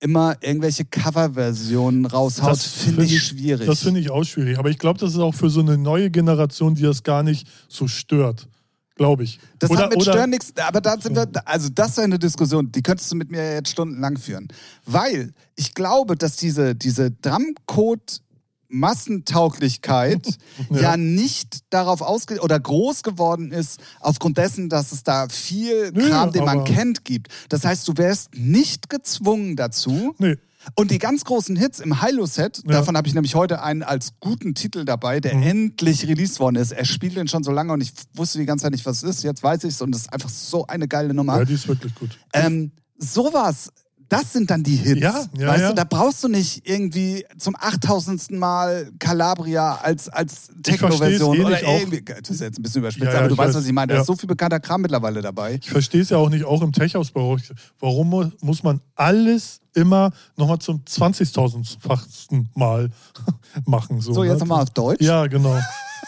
[0.00, 3.66] immer irgendwelche Coverversionen raushaut, finde find ich ich- schwierig.
[3.66, 4.58] Das finde ich auch schwierig.
[4.58, 7.48] Aber ich glaube, das ist auch für so eine neue Generation, die das gar nicht
[7.68, 8.48] so stört.
[8.94, 9.38] Glaube ich.
[9.58, 12.18] Das oder, hat mit oder, Stören nichts, aber da sind wir, also das ist eine
[12.18, 14.48] Diskussion, die könntest du mit mir jetzt stundenlang führen.
[14.86, 18.22] Weil ich glaube, dass diese, diese Drumcode
[18.68, 20.26] Massentauglichkeit
[20.70, 20.80] ja.
[20.80, 20.96] Ja.
[20.96, 26.32] nicht darauf ausge oder groß geworden ist, aufgrund dessen, dass es da viel Nö, Kram,
[26.32, 27.28] den man kennt, gibt.
[27.48, 30.14] Das heißt, du wärst nicht gezwungen dazu.
[30.18, 30.36] Nee.
[30.74, 32.72] Und die ganz großen Hits im Hilo-Set, Ja.
[32.72, 35.42] davon habe ich nämlich heute einen als guten Titel dabei, der Mhm.
[35.44, 36.72] endlich released worden ist.
[36.72, 39.16] Er spielt den schon so lange und ich wusste die ganze Zeit nicht, was es
[39.18, 39.22] ist.
[39.22, 41.38] Jetzt weiß ich es und es ist einfach so eine geile Nummer.
[41.38, 42.18] Ja, die ist wirklich gut.
[42.32, 43.70] Ähm, sowas,
[44.08, 45.00] das sind dann die Hits.
[45.00, 45.68] Ja, ja, weißt ja.
[45.70, 48.30] du, da brauchst du nicht irgendwie zum 8000.
[48.32, 52.02] Mal Calabria als, als Techno-Version eh oder irgendwie.
[52.02, 53.56] Das ist jetzt ein bisschen überspitzt, aber du weißt, weiß.
[53.56, 53.92] was ich meine.
[53.94, 55.58] Da ist so viel bekannter Kram mittlerweile dabei.
[55.62, 57.36] Ich verstehe es ja auch nicht, auch im Tech-Ausbau.
[57.80, 62.90] Warum mu- muss man alles immer nochmal zum 20.000-fachsten Mal
[63.66, 64.00] machen?
[64.00, 64.38] So, So, jetzt ne?
[64.40, 65.02] nochmal auf Deutsch.
[65.02, 65.58] Ja, genau.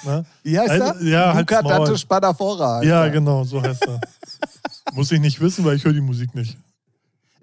[0.04, 0.24] ne?
[0.42, 1.02] Wie heißt er?
[1.02, 1.62] ja, Luca.
[1.62, 2.82] Dante Spadafora.
[2.82, 4.00] Ja, genau, so heißt er.
[4.94, 6.56] Muss ich nicht wissen, weil ich höre die Musik nicht.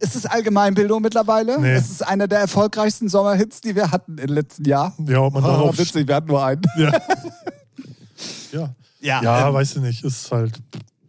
[0.05, 1.59] Ist es Allgemeinbildung mittlerweile?
[1.59, 1.71] Nee.
[1.73, 4.93] Es ist einer der erfolgreichsten Sommerhits, die wir hatten im letzten Jahr.
[5.07, 5.77] Ja, ob man Ah, darauf.
[5.79, 6.61] witzig, wir hatten nur einen.
[6.77, 6.91] Ja.
[8.51, 8.75] ja.
[9.01, 10.53] Ja, Ja, ähm, weißt du nicht, ist halt.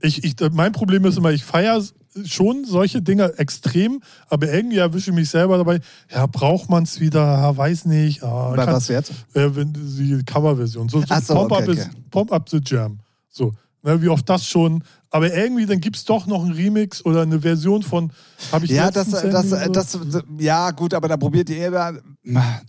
[0.00, 1.82] Ich, ich, mein Problem ist immer, ich feiere
[2.24, 5.80] schon solche Dinge extrem, aber irgendwie erwische ich mich selber dabei,
[6.10, 8.22] ja, braucht man es wieder, ja, weiß nicht.
[8.22, 9.10] Ah, bei kann- was jetzt?
[9.34, 10.88] äh, wenn die Coverversion.
[10.88, 12.34] So, so so, Pump, okay, okay.
[12.34, 12.98] Up the Jam.
[13.28, 13.52] So.
[13.86, 14.82] Ne, wie oft das schon.
[15.10, 18.10] Aber irgendwie, dann gibt es doch noch einen Remix oder eine Version von,
[18.50, 19.50] habe ich Ja, das, das,
[19.92, 21.94] so- das, ja, gut, aber da probiert die eher.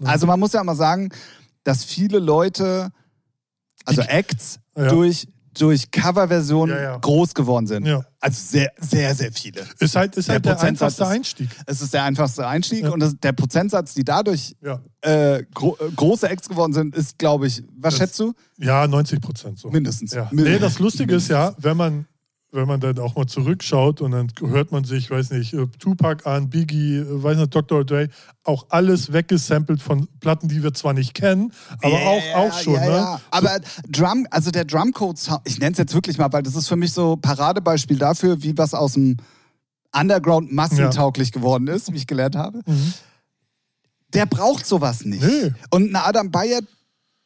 [0.03, 1.09] Also, man muss ja mal sagen,
[1.63, 2.91] dass viele Leute,
[3.84, 4.89] also Acts, Ja.
[4.89, 6.97] durch, durch Coverversionen Ja, ja.
[6.97, 7.88] groß geworden sind.
[7.88, 8.05] Ja.
[8.20, 9.65] Also sehr, sehr, sehr viele.
[9.80, 11.49] Ist halt, ist Der halt der, einfachste ist- Einstieg.
[11.65, 15.91] Es ist der einfachste Einstieg und das, der Prozentsatz, die dadurch Ja, äh, gro äh,
[15.95, 18.34] große Acts geworden sind, ist, glaube ich, was Das- schätzt du?
[18.58, 19.70] ja 90 Prozent so.
[19.70, 20.14] Mindestens.
[20.14, 20.28] Ja.
[20.32, 22.08] Min- Nee, das Lustige ist ja, wenn man,
[22.52, 26.26] wenn man dann auch mal zurückschaut und dann hört man sich, weiß nicht, äh, Tupac
[26.26, 27.84] an, Biggie, weiß nicht, Dr.
[27.86, 28.08] Dre,
[28.43, 31.52] auch alles weggesampelt von Platten, die wir zwar nicht kennen,
[31.84, 32.74] aber Ja, auch, ja, auch schon.
[32.76, 32.88] Ja, ne?
[32.88, 33.22] ja.
[33.30, 36.78] Aber Drum, also der Drumcode, ich nenne es jetzt wirklich mal, weil das ist für
[36.78, 39.18] mich so Paradebeispiel dafür, wie was aus dem
[39.93, 42.60] Underground massentauglich geworden ist, wie ich gelernt habe.
[42.66, 42.93] Mhm.
[44.14, 45.24] Der braucht sowas nicht.
[45.24, 45.53] Nee.
[45.70, 46.60] Und ein Adam Bayer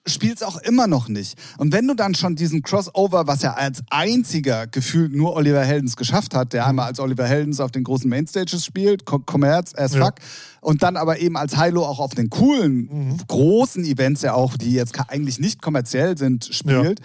[0.08, 1.38] spielt es auch immer noch nicht.
[1.60, 5.96] Und wenn du dann schon diesen Crossover, was ja als einziger gefühlt nur Oliver Heldens
[5.96, 6.50] geschafft hat, Mhm.
[6.50, 10.06] der einmal als Oliver Heldens auf den großen Mainstages spielt, Commerz, as Ja.
[10.06, 10.16] fuck,
[10.62, 13.18] und dann aber eben als Hilo auch auf den coolen, Mhm.
[13.28, 17.00] großen Events ja auch, die jetzt eigentlich nicht kommerziell sind, spielt,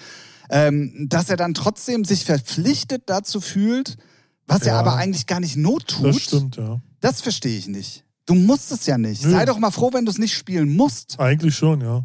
[0.48, 3.98] ähm, dass er dann trotzdem sich verpflichtet dazu fühlt,
[4.46, 4.78] was er Ja.
[4.80, 6.06] aber eigentlich gar nicht not tut.
[6.06, 6.80] Das stimmt, ja.
[7.02, 8.04] Das verstehe ich nicht.
[8.26, 9.24] Du musst es ja nicht.
[9.24, 9.30] Nö.
[9.30, 11.18] Sei doch mal froh, wenn du es nicht spielen musst.
[11.20, 12.04] Eigentlich schon, ja.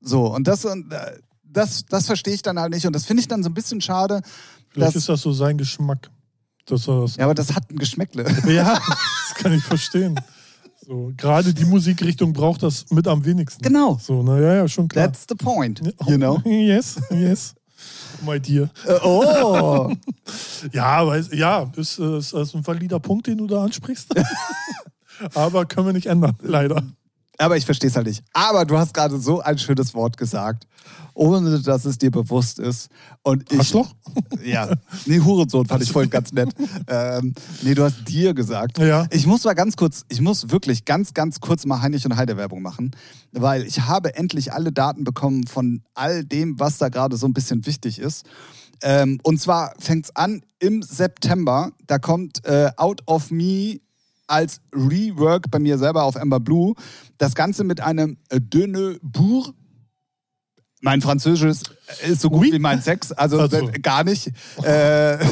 [0.00, 2.86] So, und das, und, äh, das, das verstehe ich dann halt nicht.
[2.86, 4.22] Und das finde ich dann so ein bisschen schade.
[4.70, 6.10] Vielleicht Das- ist das so sein Geschmack.
[6.66, 8.24] Dass er das Ja, aber das hat ein Geschmäckle.
[8.48, 10.18] Ja, das kann ich verstehen.
[10.86, 13.62] So, gerade die Musikrichtung braucht das mit am wenigsten.
[13.62, 13.98] Genau.
[14.00, 15.06] So, na ja, ja, schon klar.
[15.06, 16.40] That's the point, you know?
[16.44, 17.54] Yes, yes.
[18.24, 18.70] My dear.
[18.86, 19.92] Äh, oh,
[20.72, 24.14] Ja, aber ja, ist, ist, ist ein valider Punkt, den du da ansprichst.
[25.34, 26.82] Aber können wir nicht ändern, leider.
[27.38, 28.22] aber ich verstehe es halt nicht.
[28.32, 30.66] Aber du hast gerade so ein schönes Wort gesagt,
[31.14, 32.88] ohne dass es dir bewusst ist.
[33.22, 33.94] Und ich, Arschloch?
[34.44, 34.70] Ja,
[35.06, 36.48] nee, Hurensohn fand ich vorhin ganz nett.
[36.86, 38.78] Ähm, nee, du hast dir gesagt.
[38.78, 39.06] Ja.
[39.10, 42.36] Ich muss mal ganz kurz, ich muss wirklich ganz, ganz kurz mal Heinrich und Heide
[42.36, 42.92] Werbung machen,
[43.32, 47.34] weil ich habe endlich alle Daten bekommen von all dem, was da gerade so ein
[47.34, 48.26] bisschen wichtig ist.
[48.82, 51.72] Ähm, und zwar fängt es an im September.
[51.86, 53.80] Da kommt äh, Out of Me
[54.30, 56.74] als Rework bei mir selber auf Amber Blue.
[57.18, 59.52] Das Ganze mit einem Dünne Bourg.
[60.82, 61.70] Mein Französisch ist,
[62.08, 62.52] ist so gut Oui.
[62.52, 63.68] wie mein Sex, also Ach so.
[63.68, 64.30] äh, gar nicht.
[64.62, 65.18] Äh,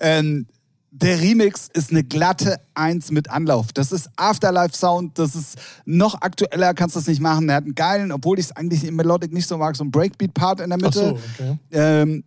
[0.00, 0.46] ähm,
[0.92, 3.72] der Remix ist eine glatte Eins mit Anlauf.
[3.72, 7.48] Das ist Afterlife Sound, das ist noch aktueller, kannst du das nicht machen.
[7.48, 9.90] Er hat einen geilen, obwohl ich es eigentlich im Melodic nicht so mag, so einen
[9.90, 10.98] Breakbeat-Part in der Mitte.
[10.98, 11.58] so, okay.
[11.70, 12.24] Ähm,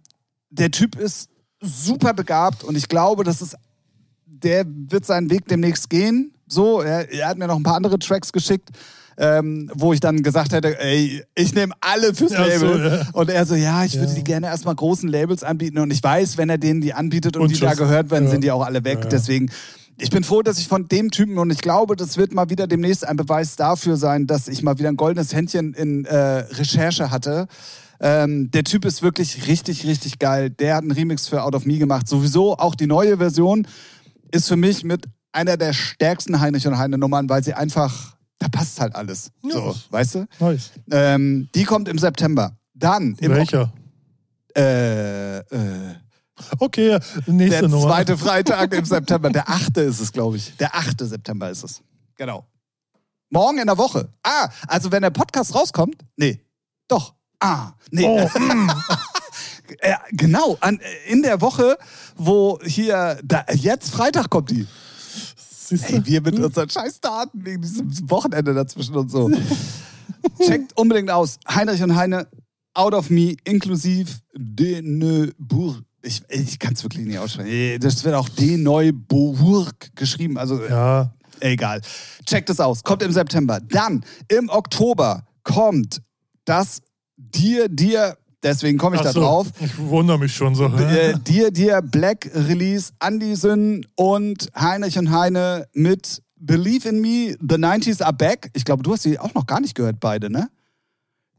[0.49, 1.29] der Typ ist
[1.59, 3.55] super begabt und ich glaube, das ist,
[4.41, 6.33] der wird seinen Weg demnächst gehen.
[6.47, 8.69] So, er, er hat mir noch ein paar andere Tracks geschickt,
[9.17, 12.91] ähm, wo ich dann gesagt hätte, ey, ich nehme alle fürs Ach so, Label.
[12.91, 13.07] ja.
[13.13, 14.15] Und er so, ja, ich würde Ja.
[14.15, 17.43] die gerne erstmal großen Labels anbieten und ich weiß, wenn er denen die anbietet und,
[17.43, 17.79] Und die da tschüss.
[17.79, 18.31] gehört werden, Ja.
[18.31, 19.09] sind die auch alle weg.
[19.11, 19.51] Deswegen,
[19.99, 22.65] ich bin froh, dass ich von dem Typen und ich glaube, das wird mal wieder
[22.67, 27.11] demnächst ein Beweis dafür sein, dass ich mal wieder ein goldenes Händchen in äh, Recherche
[27.11, 27.47] hatte.
[27.99, 30.49] Ähm, der Typ ist wirklich richtig, richtig geil.
[30.49, 32.07] Der hat einen Remix für Out of Me gemacht.
[32.07, 33.65] Sowieso auch die neue Version
[34.33, 38.47] ist für mich mit einer der stärksten Heinrich und Heine Nummern, weil sie einfach, da
[38.49, 39.31] passt halt alles.
[39.43, 39.51] Ja.
[39.51, 40.25] So, weißt du?
[40.39, 40.71] Nice.
[40.91, 42.57] Ähm, die kommt im September.
[42.73, 43.71] Dann im Welcher?
[44.55, 45.95] äh, äh,
[46.59, 47.87] Okay, nächste der Nummer.
[47.87, 49.29] zweite Freitag im September.
[49.29, 50.55] Der achte ist es, glaube ich.
[50.57, 51.81] Der achte September ist es.
[52.17, 52.45] Genau.
[53.29, 54.09] Morgen in der Woche.
[54.23, 55.95] Ah, also wenn der Podcast rauskommt.
[56.17, 56.41] Nee.
[56.87, 57.13] Doch.
[57.39, 58.03] Ah, nee.
[58.05, 58.29] Oh,
[59.79, 61.77] Äh, genau, an, in der Woche,
[62.15, 64.67] wo hier, da, jetzt Freitag kommt die.
[65.69, 69.31] Ey, wir mit unseren scheiß Daten wegen diesem Wochenende dazwischen und so.
[70.45, 71.37] Checkt unbedingt aus.
[71.47, 72.27] Heinrich und Heine,
[72.73, 75.81] Out of Me, inklusive De Neubourg.
[76.01, 77.49] Ich, ich kann es wirklich nicht aussprechen.
[77.49, 80.37] Äh, Das wird auch De Neubourg geschrieben.
[80.37, 81.81] Also Ja, egal.
[82.25, 82.83] Checkt es aus.
[82.83, 83.59] Kommt im September.
[83.61, 86.01] Dann im Oktober kommt
[86.45, 86.81] das
[87.15, 89.47] Dir, Dir, deswegen komme ich Ach da so, drauf.
[89.59, 90.65] Ich wundere mich schon so.
[90.65, 97.35] Äh, dir, dir Black Release, Andy Syn und Heinrich und Heine mit Believe in Me,
[97.39, 98.49] The 90s are back.
[98.53, 100.49] Ich glaube, du hast die auch noch gar nicht gehört, beide, ne?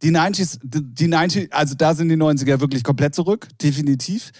[0.02, 4.32] Die 90s, die die 90, also da sind die 90er wirklich komplett zurück, definitiv.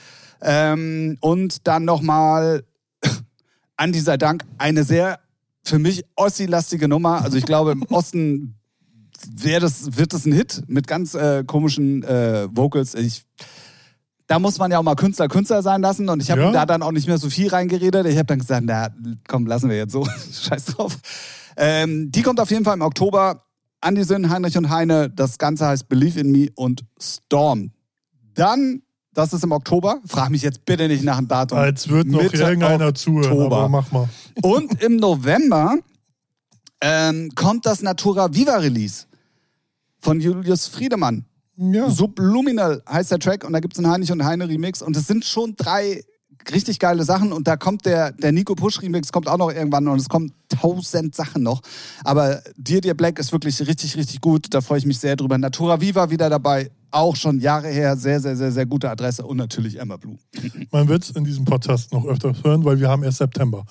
[0.43, 2.65] Ähm, und dann nochmal,
[3.77, 5.21] Andi sei Dank, eine sehr
[5.65, 7.23] für mich Ossi-lastige Nummer.
[7.23, 8.55] Also ich glaube, im Osten
[9.37, 12.95] wär das, wird das ein Hit mit ganz äh, komischen äh, Vocals.
[12.95, 13.25] Ich,
[14.27, 16.51] da muss man ja auch mal Künstler Künstler sein lassen und ich habe Ja.
[16.53, 18.07] da dann auch nicht mehr so viel reingeredet.
[18.07, 18.89] Ich habe dann gesagt, na
[19.29, 20.07] komm, lassen wir jetzt so.
[20.33, 20.97] Scheiß drauf.
[21.57, 23.45] Ähm, die kommt auf jeden Fall im Oktober.
[23.81, 25.11] Andi Sinn, Heinrich und Heine.
[25.11, 27.71] Das Ganze heißt Believe in Me und Storm.
[28.35, 28.81] Dann,
[29.13, 30.01] das ist im Oktober.
[30.07, 31.59] Frag mich jetzt bitte nicht nach dem Datum.
[31.59, 33.57] Als wird noch Mitte irgendeiner zuhören, Oktober.
[33.59, 34.09] aber mach mal.
[34.43, 35.77] Und im November
[36.85, 39.07] ähm, kommt das Natura Viva Release
[40.01, 41.25] von Julius Friedemann.
[41.57, 41.89] Ja.
[41.89, 45.07] Subliminal heißt der Track und da gibt es einen Heinrich und Heine Remix und es
[45.07, 46.05] sind schon drei
[46.53, 49.89] richtig geile Sachen und da kommt der, der Nico Push Remix kommt auch noch irgendwann
[49.89, 51.63] und es kommen tausend Sachen noch.
[52.03, 54.49] Aber Dear Dear Black ist wirklich richtig, richtig gut.
[54.51, 55.39] Da freue ich mich sehr drüber.
[55.39, 56.71] Natura Viva wieder dabei.
[56.91, 57.97] Auch schon Jahre her.
[57.97, 60.19] Sehr, sehr, sehr, sehr gute Adresse und natürlich Emma Blue.
[60.71, 63.65] Man wird es in diesem Podcast noch öfter hören, weil wir haben erst September.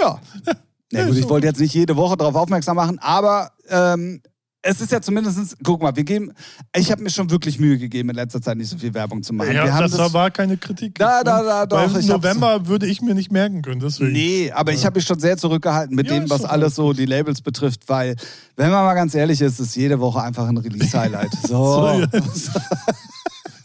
[0.00, 0.18] Ja.
[0.96, 4.20] Ja, gut, ich wollte jetzt nicht jede Woche darauf aufmerksam machen, aber ähm,
[4.68, 6.32] es ist ja zumindest, guck mal, wir geben,
[6.76, 9.32] ich habe mir schon wirklich Mühe gegeben, in letzter Zeit nicht so viel Werbung zu
[9.32, 9.52] machen.
[9.54, 10.96] Ja, haben das, war keine Kritik.
[10.98, 14.10] Da, da, da, doch, hab's- November würde ich mir nicht merken können, deswegen.
[14.12, 17.06] Nee, aber ich habe mich schon sehr zurückgehalten mit Ja, dem, was alles so die
[17.06, 18.16] Labels betrifft, weil,
[18.56, 21.30] wenn man mal ganz ehrlich ist, ist jede Woche einfach ein Release-Highlight.
[21.46, 22.02] So.
[22.34, 22.50] So,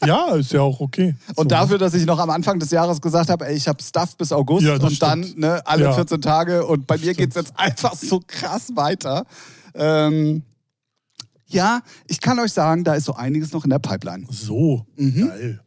[0.05, 1.15] Ja, ist ja auch okay.
[1.35, 1.43] Und so.
[1.45, 4.31] dafür, dass ich noch am Anfang des Jahres gesagt habe, ey, ich habe Stuff bis
[4.31, 5.39] August Ja, und dann stimmt.
[5.39, 5.93] ne, alle Ja.
[5.93, 9.25] 14 Tage und bei mir geht es jetzt einfach so krass weiter.
[9.75, 10.43] Ähm,
[11.47, 14.25] ja, ich kann euch sagen, da ist so einiges noch in der Pipeline.
[14.29, 15.27] So, Mhm.
[15.27, 15.59] geil.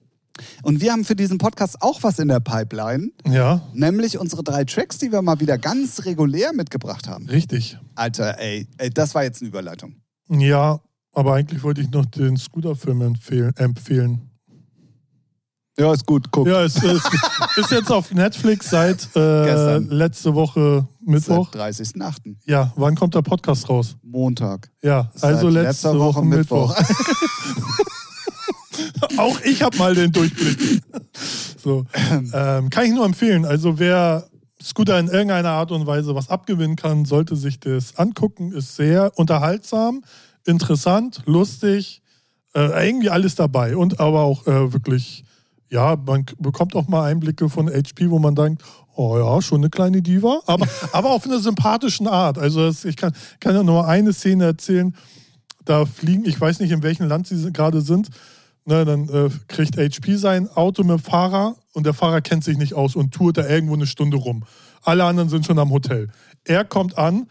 [0.63, 4.65] Und wir haben für diesen Podcast auch was in der Pipeline, Ja, nämlich unsere drei
[4.65, 7.29] Tracks, die wir mal wieder ganz regulär mitgebracht haben.
[7.29, 7.79] richtig.
[7.95, 9.95] Alter, ey, ey das war jetzt eine Überleitung.
[10.29, 10.81] Ja,
[11.15, 13.53] aber eigentlich wollte ich noch den Scooter-Film empfehlen.
[13.57, 14.31] empfehlen.
[15.77, 16.47] Ja, ist gut, guck.
[16.47, 17.11] Ja, es ist,
[17.57, 21.51] ist jetzt auf Netflix seit äh, letzte Woche Mittwoch.
[21.53, 22.37] Seit 30.08.
[22.47, 23.97] Ja, wann kommt der Podcast raus?
[24.03, 24.71] Montag.
[24.83, 26.77] Ja, Seit also letzte letzter Woche, Mittwoch.
[29.17, 30.83] Auch ich habe mal den Durchblick.
[31.59, 31.87] So.
[32.33, 33.45] Ähm, kann ich nur empfehlen.
[33.45, 34.29] Also wer
[34.63, 38.53] Scooter in irgendeiner Art und Weise was abgewinnen kann, sollte sich das angucken.
[38.53, 40.03] Ist sehr unterhaltsam,
[40.47, 42.03] interessant, lustig,
[42.55, 43.77] äh, irgendwie alles dabei.
[43.77, 45.25] Und aber auch äh, wirklich,
[45.71, 48.63] ja, man bekommt auch mal Einblicke von HP, wo man denkt,
[48.97, 52.39] oh ja, schon eine kleine Diva, aber, aber auf einer sympathischen Art.
[52.39, 54.95] Also ich kann, kann ja nur eine Szene erzählen,
[55.65, 58.11] da fliegen, ich weiß nicht, in welchem Land sie gerade sind,
[58.65, 62.59] ne, dann äh, kriegt HP sein Auto mit dem Fahrer und der Fahrer kennt sich
[62.59, 64.45] nicht aus und tourt da irgendwo eine Stunde rum.
[64.83, 66.11] Alle anderen sind schon am Hotel.
[66.45, 67.27] Er kommt an,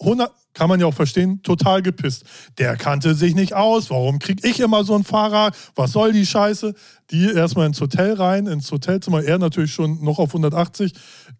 [0.00, 2.24] 100, kann man ja auch verstehen, total gepisst.
[2.58, 3.90] Der kannte sich nicht aus.
[3.90, 5.52] Warum krieg ich immer so einen Fahrer?
[5.74, 6.74] Was soll die Scheiße?
[7.10, 9.22] Die erstmal ins Hotel rein, ins Hotelzimmer.
[9.22, 10.92] Er natürlich schon noch auf 180.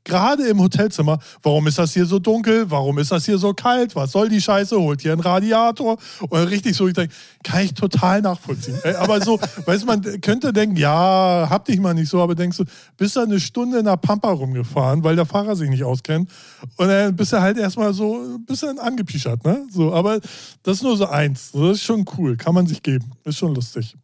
[0.04, 1.18] Gerade im Hotelzimmer.
[1.42, 2.70] Warum ist das hier so dunkel?
[2.70, 3.94] Warum ist das hier so kalt?
[3.94, 4.76] Was soll die Scheiße?
[4.78, 5.96] Holt hier einen Radiator.
[6.28, 8.78] Und richtig so, ich denke, kann ich total nachvollziehen.
[8.98, 12.56] Aber so, weißt du, man könnte denken, ja, hab dich mal nicht so, aber denkst
[12.56, 12.64] du,
[12.96, 16.30] bist da eine Stunde in der Pampa rumgefahren, weil der Fahrer sich nicht auskennt.
[16.76, 19.66] Und dann bist du halt erstmal so ein bisschen angepischert, ne?
[19.70, 20.20] So, aber
[20.62, 21.52] das ist nur so eins.
[21.52, 22.36] Das ist schon cool.
[22.36, 23.12] Kann man sich geben.
[23.24, 23.94] Ist schon lustig.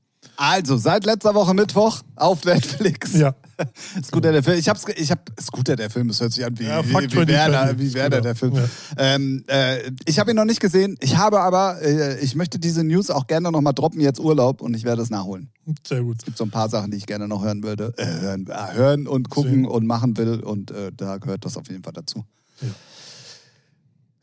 [0.40, 3.12] Also, seit letzter Woche Mittwoch auf Netflix.
[3.14, 3.34] Ja.
[4.04, 4.56] Scooter der Film.
[4.56, 6.06] Ich hab's, ich hab Scooter der Film.
[6.06, 8.20] Das hört sich an wie, Ja, wie, wie 2020 Werner, wie Werner Scooter.
[8.20, 8.54] der Film.
[8.54, 8.64] Ja.
[8.98, 10.96] Ähm, äh, ich habe ihn noch nicht gesehen.
[11.00, 14.00] Ich habe aber, äh, ich möchte diese News auch gerne noch mal droppen.
[14.00, 15.50] Jetzt Urlaub und ich werde es nachholen.
[15.84, 16.18] Sehr gut.
[16.20, 18.74] Es gibt so ein paar Sachen, die ich gerne noch hören würde, äh, hören, äh,
[18.74, 19.66] hören und gucken Sehen.
[19.66, 22.24] und machen will und äh, da gehört das auf jeden Fall dazu.
[22.60, 22.68] Ja.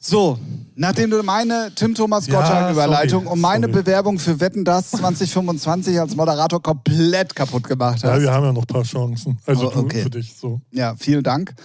[0.08, 0.38] So,
[0.76, 3.82] nachdem du meine Tim Thomas Ja, Gottschalk-Überleitung sorry, und meine sorry.
[3.82, 8.22] Bewerbung für Wetten das 2025 als Moderator komplett kaputt gemacht Ja, hast.
[8.22, 9.40] wir haben ja noch ein paar Chancen.
[9.48, 10.04] Also Oh, okay.
[10.04, 10.36] für dich.
[10.36, 10.62] So.
[10.72, 11.56] Ja, vielen Dank.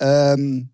[0.00, 0.70] Ähm,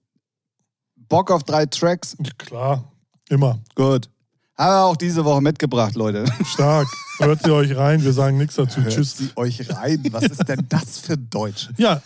[1.09, 2.17] Bock auf drei Tracks?
[2.39, 2.85] Klar.
[3.29, 3.59] Immer.
[3.75, 4.09] Gut.
[4.57, 6.25] Haben wir auch diese Woche mitgebracht, Leute.
[6.45, 6.87] Stark.
[7.19, 8.05] Hört sie euch rein.
[8.05, 8.81] Wir sagen nichts dazu.
[8.81, 9.17] Hört Tschüss.
[9.17, 10.05] sie euch rein.
[10.13, 11.69] Was ist denn das für Deutsch?
[11.79, 12.01] Ja,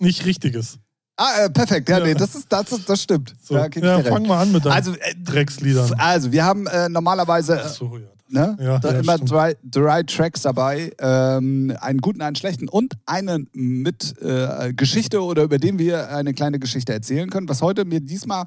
[0.00, 0.78] nicht richtiges.
[1.16, 1.88] Ah, äh, perfekt.
[1.88, 2.04] Ja, Ja.
[2.06, 3.34] nee, das, ist, das, ist, das stimmt.
[3.42, 3.54] So.
[3.54, 5.92] Da Ja, fang mal an mit deinen Also, äh, Drecksliedern.
[5.98, 8.06] Also, wir haben äh, normalerweise Ach so, ja.
[8.28, 10.92] ne, Ja, da ja, immer drei, drei Tracks dabei.
[10.98, 16.32] Ähm, einen guten, einen schlechten und einen mit äh, Geschichte oder über den wir eine
[16.32, 17.48] kleine Geschichte erzählen können.
[17.48, 18.46] Was heute mir diesmal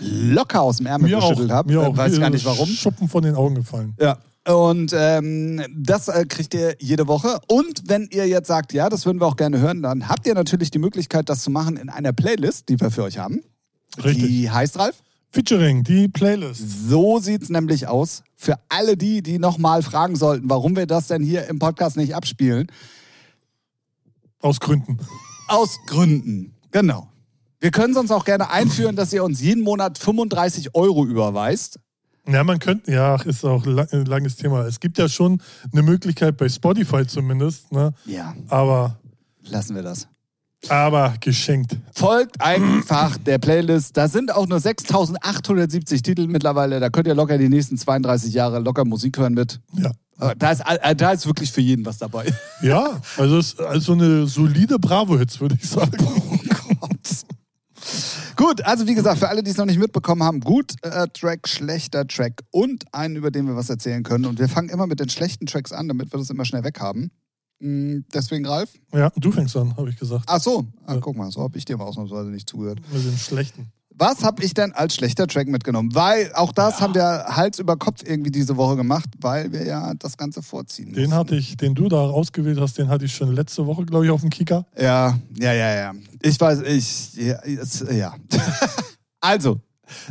[0.00, 1.72] locker aus dem Ärmel Mir geschüttelt habe.
[1.72, 2.68] Äh, weiß gar nicht warum.
[2.68, 3.94] Schuppen von den Augen gefallen.
[4.00, 4.18] Ja.
[4.46, 7.40] Und ähm, das äh, kriegt ihr jede Woche.
[7.48, 10.34] Und wenn ihr jetzt sagt, ja, das würden wir auch gerne hören, dann habt ihr
[10.34, 13.42] natürlich die Möglichkeit, das zu machen in einer Playlist, die wir für euch haben.
[14.02, 14.28] Richtig.
[14.28, 14.96] Die heißt, Ralf?
[15.30, 16.88] Featuring, die Playlist.
[16.88, 18.22] So sieht's nämlich aus.
[18.36, 22.14] Für alle die, die nochmal fragen sollten, warum wir das denn hier im Podcast nicht
[22.14, 22.68] abspielen.
[24.40, 24.98] Aus Gründen.
[25.48, 26.54] Aus Gründen.
[26.70, 27.08] Genau.
[27.60, 31.80] Wir können sonst auch gerne einführen, dass ihr uns jeden Monat 35 Euro überweist.
[32.26, 34.62] Ja, man könnte, ja, ist auch ein langes Thema.
[34.66, 37.92] Es gibt ja schon eine Möglichkeit bei Spotify zumindest, ne?
[38.06, 38.98] Ja, aber,
[39.42, 40.08] lassen wir das.
[40.70, 41.76] aber geschenkt.
[41.94, 43.96] Folgt einfach der Playlist.
[43.96, 46.80] Da sind auch nur 6870 Titel mittlerweile.
[46.80, 49.60] Da könnt ihr locker die nächsten 32 Jahre locker Musik hören mit.
[49.74, 49.92] Ja.
[50.16, 52.32] Aber Da ist, äh, da ist wirklich für jeden was dabei.
[52.62, 55.98] Ja, also ist also eine solide Bravo-Hits, würde ich sagen.
[58.36, 61.48] Gut, also wie gesagt, für alle, die es noch nicht mitbekommen haben, gut äh, Track,
[61.48, 64.26] schlechter Track und einen, über den wir was erzählen können.
[64.26, 67.10] Und wir fangen immer mit den schlechten Tracks an, damit wir das immer schnell weghaben.
[67.60, 68.72] Mm, deswegen, Ralf.
[68.92, 70.24] Ja, du fängst an, habe ich gesagt.
[70.26, 71.00] Ach so, ah, Ja.
[71.00, 72.80] guck mal, so habe ich dir mal ausnahmsweise nicht zugehört.
[72.92, 73.72] Mit dem Schlechten.
[73.96, 75.94] Was habe ich denn als schlechter Track mitgenommen?
[75.94, 79.94] Weil auch das haben wir Hals über Kopf irgendwie diese Woche gemacht, weil wir ja
[79.94, 81.14] das Ganze vorziehen Den mussten.
[81.14, 84.10] hatte ich, den du da ausgewählt hast, den hatte ich schon letzte Woche, glaube ich,
[84.10, 84.66] auf dem Kicker.
[84.76, 85.92] Ja, ja, ja, ja.
[86.22, 87.38] Ich weiß, ich, ja.
[87.92, 88.14] Ja.
[89.20, 89.60] also,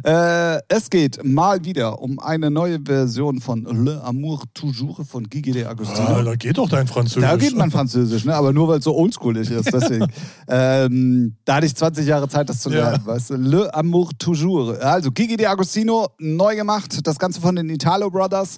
[0.03, 5.51] äh, es geht mal wieder um eine neue Version von Le Amour Toujours von Gigi
[5.51, 6.07] de Agostino.
[6.07, 7.29] Ah, da geht doch dein Französisch.
[7.29, 8.35] Da geht man Französisch, ne?
[8.35, 9.73] aber nur weil es so oldschoolig ist.
[9.73, 10.07] Deswegen.
[10.47, 12.89] ähm, da hatte ich 20 Jahre Zeit, das zu Ja.
[12.91, 13.05] lernen.
[13.05, 13.35] Weißt du?
[13.35, 14.79] Le Amour Toujours.
[14.79, 17.05] Also Gigi de Agostino, neu gemacht.
[17.05, 18.57] Das Ganze von den Italo Brothers.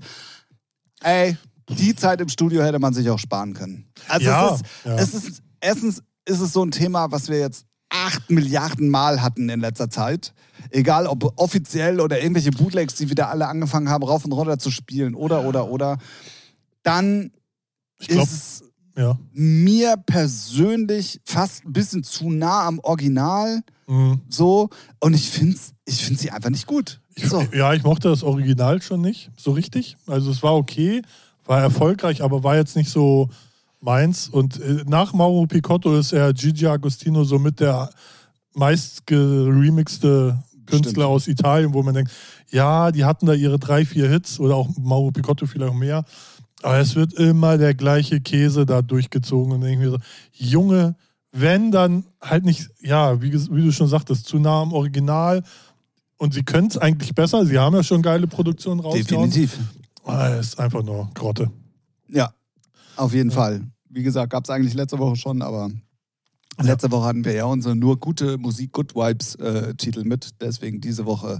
[1.04, 1.38] Ey,
[1.70, 3.86] die Zeit im Studio hätte man sich auch sparen können.
[4.08, 4.96] Also Ja, es, ist, ja.
[4.96, 9.50] es ist, erstens ist es so ein Thema, was wir jetzt acht Milliarden Mal hatten
[9.50, 10.34] in letzter Zeit.
[10.70, 14.72] Egal ob offiziell oder irgendwelche Bootlegs, die wieder alle angefangen haben, rauf und runter zu
[14.72, 15.98] spielen oder, oder, oder.
[16.84, 17.32] Dann
[18.00, 18.64] Ich glaube, ist es
[18.98, 19.18] ja.
[19.34, 24.22] mir persönlich fast ein bisschen zu nah am Original Mhm.
[24.30, 27.02] so und ich finde ich find sie einfach nicht gut.
[27.16, 27.46] Ich, So.
[27.54, 29.96] Ja, ich mochte das Original schon nicht so richtig.
[30.08, 31.04] Also es war okay,
[31.46, 33.30] war erfolgreich, aber war jetzt nicht so
[33.82, 34.28] meins.
[34.28, 37.92] Und äh, nach Mauro Picotto ist er Gigi Agostino somit der
[38.56, 41.06] meist geremixte Künstler Stimmt.
[41.06, 42.12] aus Italien, wo man denkt,
[42.50, 46.04] ja, die hatten da ihre drei, vier Hits oder auch Mauro Picotto vielleicht auch mehr.
[46.62, 49.98] Aber es wird immer der gleiche Käse da durchgezogen und irgendwie so,
[50.32, 50.96] Junge,
[51.32, 55.44] wenn dann halt nicht, ja, wie, wie du schon sagtest, zu nah am Original.
[56.18, 57.46] Und sie können es eigentlich besser.
[57.46, 59.30] Sie haben ja schon geile Produktionen rausgehauen.
[59.30, 59.60] Definitiv.
[60.06, 61.52] Ah, es ist einfach nur Grotte.
[62.08, 62.32] Ja,
[62.96, 63.62] auf jeden Fall.
[63.90, 65.70] Wie gesagt, gab es eigentlich letzte Woche schon, aber
[66.62, 70.42] letzte Woche hatten wir ja unsere nur gute Musik, Good Vibes äh, Titel mit.
[70.42, 71.40] Deswegen diese Woche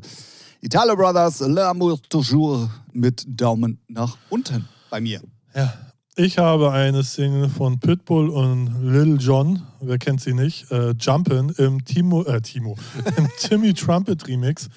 [0.62, 5.22] Italo Brothers, L'amour toujours mit Daumen nach unten bei mir.
[5.54, 5.74] Ja.
[6.18, 11.50] Ich habe eine Single von Pitbull und Lil Jon, wer kennt sie nicht, äh, Jumpin'
[11.58, 12.78] im Timo, äh, Timo,
[13.18, 14.70] im Timmy Trumpet Remix.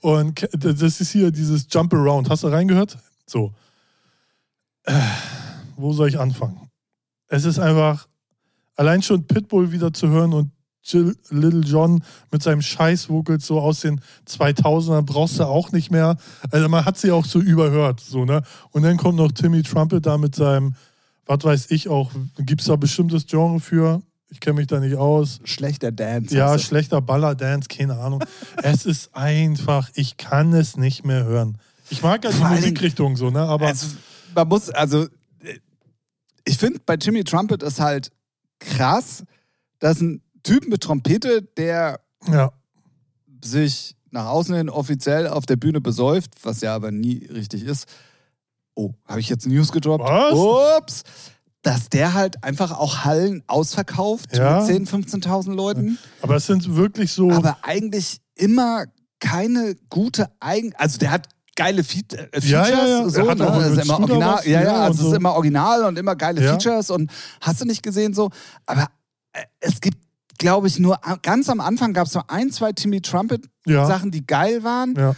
[0.00, 2.30] Und das ist hier dieses Jump Around.
[2.30, 2.96] Hast du reingehört?
[3.26, 3.52] So.
[4.84, 4.94] Äh,
[5.76, 6.70] wo soll ich anfangen?
[7.28, 8.07] Es ist einfach,
[8.78, 10.50] allein schon Pitbull wieder zu hören und
[10.82, 16.16] Jill, Little John mit seinem Scheiß-Vocals so aus den 2000ern brauchst du auch nicht mehr.
[16.50, 18.42] Also man hat sie auch so überhört, so, ne?
[18.70, 20.76] Und dann kommt noch Timmy Trumpet da mit seinem,
[21.26, 24.00] was weiß ich auch, gibt es da bestimmtes Genre für?
[24.30, 25.40] Ich kenne mich da nicht aus.
[25.44, 26.34] Schlechter Dance.
[26.34, 26.62] Ja, es.
[26.62, 28.22] schlechter Ballerdance, keine Ahnung.
[28.62, 31.58] es ist einfach, ich kann es nicht mehr hören.
[31.90, 33.40] Ich mag ja die Musikrichtung so, ne?
[33.40, 33.88] Aber Also,
[34.34, 35.06] man muss, also,
[36.44, 38.10] ich finde, bei Jimmy Trumpet ist halt
[38.58, 39.24] krass,
[39.78, 42.00] dass ein Typ mit Trompete, der
[42.30, 42.52] ja,
[43.44, 47.86] sich nach außen hin offiziell auf der Bühne besäuft, was ja aber nie richtig ist.
[48.74, 50.04] Oh, habe ich jetzt News gedroppt?
[50.04, 50.78] Was?
[50.78, 51.02] Ups.
[51.62, 54.60] Dass der halt einfach auch Hallen ausverkauft Ja.
[54.60, 57.30] mit 10.000, 15.000 Leuten, aber es sind wirklich so.
[57.32, 58.84] aber eigentlich immer
[59.20, 60.72] keine gute Eigen...
[60.76, 61.28] Also der hat
[61.58, 63.08] geile Fe äh, Features, Ja, ja, ja.
[63.08, 63.46] so, ne?
[63.50, 65.10] auch Also immer Scooter original, ja, ja, also so.
[65.10, 66.52] ist immer original und immer geile Ja.
[66.52, 68.30] Features und hast du nicht gesehen so,
[68.66, 68.88] aber
[69.32, 69.98] äh, es gibt,
[70.38, 73.84] glaube ich, nur a- ganz am Anfang gab es so ein, zwei Timmy Trumpet ja,
[73.86, 74.94] Sachen, die geil waren.
[74.96, 75.14] ja.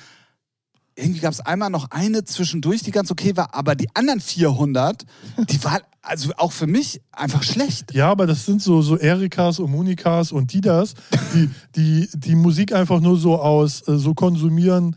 [0.97, 5.05] Irgendwie gab es einmal noch eine zwischendurch, die ganz okay war, aber die anderen 400,
[5.49, 7.95] die waren also auch für mich einfach schlecht.
[7.95, 10.95] Ja, aber das sind so, so Erikas und Monikas und die das,
[11.35, 14.97] die, die die Musik einfach nur so aus, äh, so konsumieren.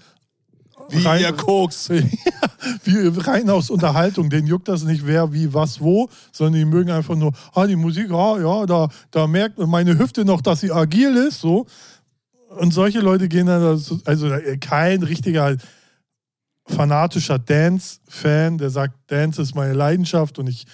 [0.98, 1.90] Rein, Koks.
[2.86, 4.30] Ja, wie rein aus Unterhaltung.
[4.30, 7.76] Den juckt das nicht, wer, wie, was, wo, sondern die mögen einfach nur, ah, die
[7.76, 11.66] Musik, ah, ja, da, da merkt meine Hüfte noch, dass sie agil ist, so.
[12.58, 13.62] Und solche Leute gehen dann,
[14.06, 15.58] also äh, kein richtiger
[16.66, 20.66] fanatischer Dance-Fan, der sagt, Dance ist meine Leidenschaft und ich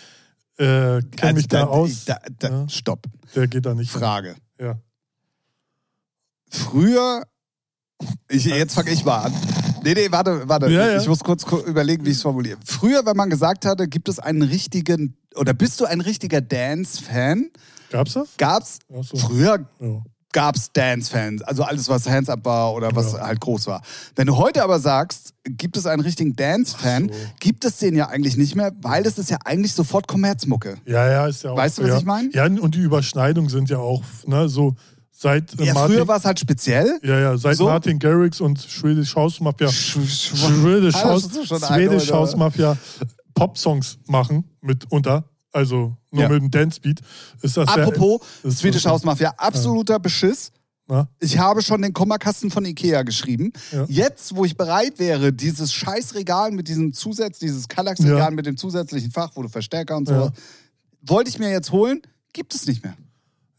[0.58, 2.70] äh, kenne mich da, aus, Da, da, Ja.
[2.70, 3.06] Stopp.
[3.36, 3.92] der geht da nicht.
[3.92, 4.36] Frage.
[4.60, 4.78] Ja.
[6.52, 7.24] Früher,
[8.28, 9.34] ich, jetzt fange ich mal an.
[9.84, 10.68] Nee, nee, warte, warte.
[10.70, 10.98] Ja, ja.
[10.98, 12.58] Ich muss kurz überlegen, wie ich es formuliere.
[12.66, 17.50] Früher, wenn man gesagt hatte, gibt es einen richtigen, oder bist du ein richtiger Dance-Fan,
[17.92, 18.30] Gab's das?
[18.38, 19.18] gab's, so.
[19.18, 20.02] früher Ja.
[20.32, 23.22] gab es Dance-Fans, also alles, was Hands Up war oder was Ja.
[23.22, 23.82] halt groß war.
[24.16, 27.16] Wenn du heute aber sagst, gibt es einen richtigen Dance-Fan, so.
[27.40, 30.76] gibt es den ja eigentlich nicht mehr, weil das ist ja eigentlich sofort Kommerzmucke.
[30.86, 31.58] Ja, ja, ist ja auch.
[31.58, 31.98] Weißt du, was ja.
[31.98, 32.30] ich meine?
[32.32, 34.76] Ja, und die Überschneidungen sind ja auch, ne, so
[35.22, 35.96] seit äh, Ja, Martin.
[35.96, 36.98] früher war es halt speziell.
[37.04, 37.66] ja, ja, seit So?
[37.66, 39.68] Martin Garrix und Swedish House Mafia.
[39.68, 42.36] Sch- sch- Swedish House, Swedish House?
[42.36, 42.78] Mafia
[43.34, 46.30] Pop-Songs machen mitunter, also nur Ja.
[46.30, 47.02] mit dem Dance-Beat,
[47.42, 50.52] ist das Apropos sehr, ist Swedish das- House Mafia, absoluter Beschiss.
[50.88, 51.08] Na?
[51.20, 53.52] Ich habe schon den Kommaskasten von Ikea geschrieben.
[53.72, 53.86] Ja.
[53.88, 58.32] Jetzt, wo ich bereit wäre, dieses scheiß Regal mit diesem Zusatz, dieses Kallax-Regal Ja.
[58.32, 60.32] mit dem zusätzlichen Fach, wo du Verstärker und so, Ja.
[61.02, 62.02] wollte ich mir jetzt holen,
[62.34, 62.96] gibt es nicht mehr.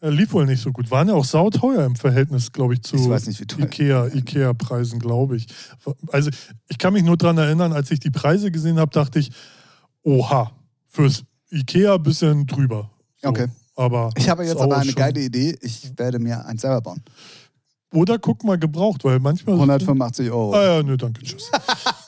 [0.02, 0.90] Er lief wohl nicht so gut.
[0.90, 3.40] Waren ja auch sauteuer im Verhältnis, glaube ich, zu Ich.
[3.58, 5.46] Ikea, Ikea-Preisen, glaube ich.
[6.10, 6.30] Also
[6.68, 9.30] ich kann mich nur daran erinnern, als ich die Preise gesehen habe, dachte ich,
[10.02, 10.52] oha,
[10.86, 12.90] fürs Ikea ein bisschen drüber.
[13.22, 13.28] So.
[13.28, 13.48] Okay.
[13.76, 15.56] Aber Ich habe jetzt aber eine geile Idee.
[15.60, 17.02] Ich werde mir eins selber bauen.
[17.92, 19.56] Oder guck mal gebraucht, weil manchmal.
[19.56, 20.54] 185 Euro.
[20.54, 21.50] Ah ja, nö, danke, tschüss.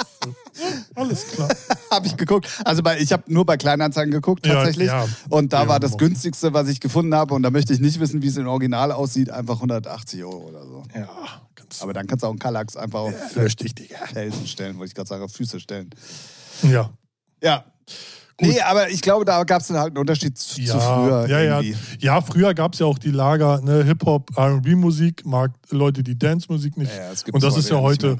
[0.95, 1.49] Alles klar.
[1.91, 2.49] habe ich geguckt.
[2.65, 4.89] Also bei, ich habe nur bei Kleinanzeigen geguckt Ja, tatsächlich.
[4.89, 5.07] ja.
[5.29, 7.35] Und da Ja, war das aber- günstigste, was ich gefunden habe.
[7.35, 9.31] Und da möchte ich nicht wissen, wie es im Original aussieht.
[9.31, 10.83] Einfach 180 Euro oder so.
[10.95, 11.09] Ja,
[11.55, 14.07] ganz Aber dann kannst du auch einen Kallax einfach auf Digga.
[14.13, 15.91] Felsen stellen, wollte ich gerade sagen, auf Füße stellen.
[16.63, 16.91] Ja.
[17.43, 17.65] Ja.
[18.41, 21.27] Nee, aber ich glaube, da gab es dann halt einen Unterschied zu, Ja, zu früher.
[21.29, 21.61] ja, ja.
[21.61, 21.77] irgendwie.
[22.05, 26.77] ja, früher gab es ja auch die Lager, ne, Hip-Hop, RB-Musik, mag Leute die Dance-Musik
[26.77, 26.91] nicht.
[26.91, 28.19] Ja, ja, das Und das ist ja heute,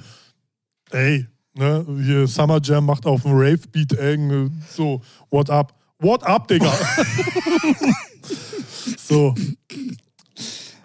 [0.91, 5.01] ey, ne, hier Summer Jam macht auf dem Rave-Beat irgendwie so,
[5.31, 5.75] what up?
[5.99, 6.73] What up, Digga?
[8.99, 9.35] so.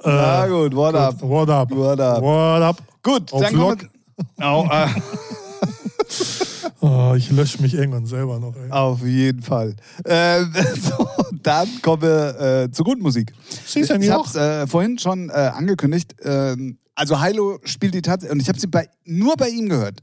[0.04, 1.22] Na Äh, gut, what up?
[1.22, 1.72] What up?
[1.72, 2.22] What up?
[2.22, 2.82] What up?
[3.02, 3.82] Gut, Auf dann kommen
[4.38, 4.88] wir, Au, äh,
[6.80, 8.70] Oh, ich lösche mich irgendwann selber noch, ey.
[8.70, 9.76] auf jeden Fall.
[10.06, 11.08] Ähm, so,
[11.42, 13.34] dann kommen wir äh, zur guten Musik.
[13.74, 16.16] Ich habe es äh, vorhin schon äh, angekündigt.
[16.24, 20.02] Ähm, also Hilo spielt die tatsächlich und ich habe sie bei, nur bei ihm gehört.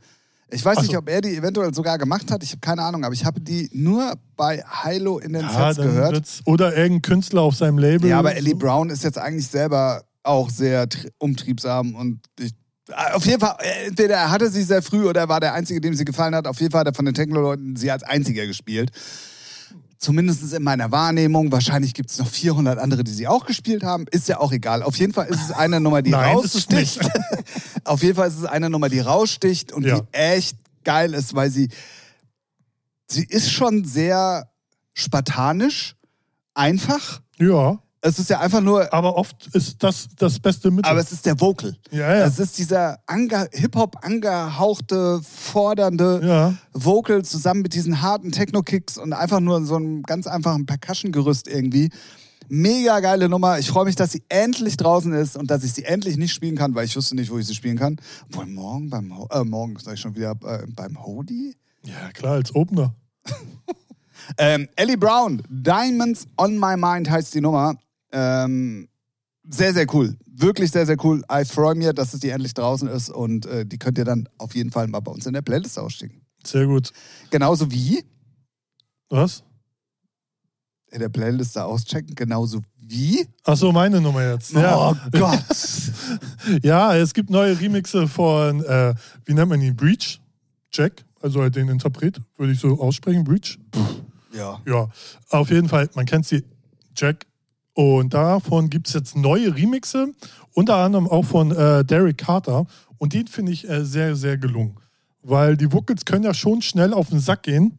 [0.50, 0.98] Ich weiß Ach nicht, so.
[0.98, 2.42] ob er die eventuell sogar gemacht hat.
[2.42, 5.84] Ich habe keine Ahnung, aber ich habe die nur bei Hilo in den Ja, Sets
[5.84, 6.22] gehört.
[6.44, 8.08] oder irgendein Künstler auf seinem Label.
[8.10, 8.58] Ja, aber Ellie so.
[8.58, 12.52] Brown ist jetzt eigentlich selber auch sehr tri- umtriebsam und ich,
[12.88, 15.54] äh, auf jeden Fall, äh, entweder er hatte sie sehr früh oder er war der
[15.54, 16.46] Einzige, dem sie gefallen hat.
[16.46, 18.90] Auf jeden Fall hat er von den Techno-Leuten sie als Einziger gespielt.
[20.04, 21.50] Zumindest in meiner Wahrnehmung.
[21.50, 24.04] Wahrscheinlich gibt es noch 400 andere, die sie auch gespielt haben.
[24.10, 24.82] Ist ja auch egal.
[24.82, 27.00] Auf jeden Fall ist es eine Nummer, die Nein, ist es raussticht.
[27.84, 30.00] Auf jeden Fall ist es eine Nummer, die raussticht und Ja.
[30.00, 31.70] die echt geil ist, weil sie,
[33.08, 34.50] sie ist schon sehr
[34.92, 35.96] spartanisch,
[36.52, 37.22] einfach.
[37.38, 40.90] Ja, Es ist ja einfach nur aber oft ist das das beste Mittel.
[40.90, 41.74] aber es ist der Vocal.
[41.90, 42.26] ja, ja.
[42.26, 42.98] Es ist dieser
[43.52, 46.54] Hip-Hop angehauchte, fordernde ja.
[46.74, 51.88] Vocal zusammen mit diesen harten Techno-Kicks und einfach nur so einem ganz einfachen Percussion-Gerüst irgendwie.
[52.48, 53.58] Mega geile Nummer.
[53.58, 56.56] Ich freue mich, dass sie endlich draußen ist und dass ich sie endlich nicht spielen
[56.56, 57.96] kann, weil ich wusste nicht, wo ich sie spielen kann.
[58.28, 61.56] Obwohl morgen beim Ho äh, morgen sag ich schon wieder äh, beim Hodi.
[61.86, 62.94] Ja, klar, als Opener.
[64.38, 67.74] Ähm, Ellie Brown, Diamonds on My Mind heißt die Nummer.
[68.14, 68.88] Ähm,
[69.48, 70.16] sehr, sehr cool.
[70.26, 71.22] Wirklich sehr, sehr cool.
[71.42, 74.28] Ich freue mich, dass es die endlich draußen ist und äh, die könnt ihr dann
[74.38, 76.22] auf jeden Fall mal bei uns in der Playlist ausstiegen.
[76.46, 76.92] Sehr gut.
[77.30, 78.04] Genauso wie
[79.10, 79.42] Was?
[80.90, 83.26] in der Playlist da auschecken, genauso wie.
[83.42, 84.52] Ach so, meine Nummer jetzt.
[84.52, 84.90] Ja.
[84.90, 85.44] Oh Gott.
[86.62, 88.94] ja, es gibt neue Remixe von, äh,
[89.24, 89.74] wie nennt man ihn?
[89.74, 90.20] Breach?
[90.72, 93.58] Jack, also halt den Interpret, würde ich so aussprechen, Breach.
[94.32, 94.60] ja.
[94.66, 94.88] Ja,
[95.30, 96.44] auf jeden Fall, man kennt sie,
[96.96, 97.26] Jack.
[97.74, 100.14] Und davon gibt es jetzt neue Remixe,
[100.52, 102.66] unter anderem auch von äh, Derek Carter.
[102.98, 104.76] Und den finde ich äh, sehr, sehr gelungen.
[105.22, 107.78] Weil die Vocals können ja schon schnell auf den Sack gehen.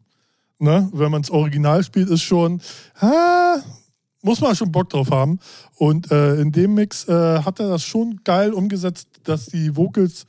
[0.58, 0.88] Ne?
[0.92, 2.60] Wenn man das Original spielt, ist schon,
[3.00, 3.56] ah,
[4.22, 5.38] muss man schon Bock drauf haben.
[5.76, 10.26] Und äh, in dem Mix äh, hat er das schon geil umgesetzt, dass die Vocals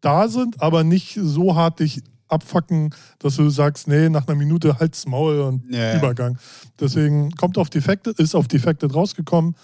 [0.00, 4.78] da sind, aber nicht so hart dich abfacken, dass du sagst, nee, nach einer Minute
[4.78, 5.96] halt's Maul und Ja.
[5.96, 6.38] Übergang.
[6.80, 9.54] Deswegen kommt auf Defected, ist auf Defected rausgekommen.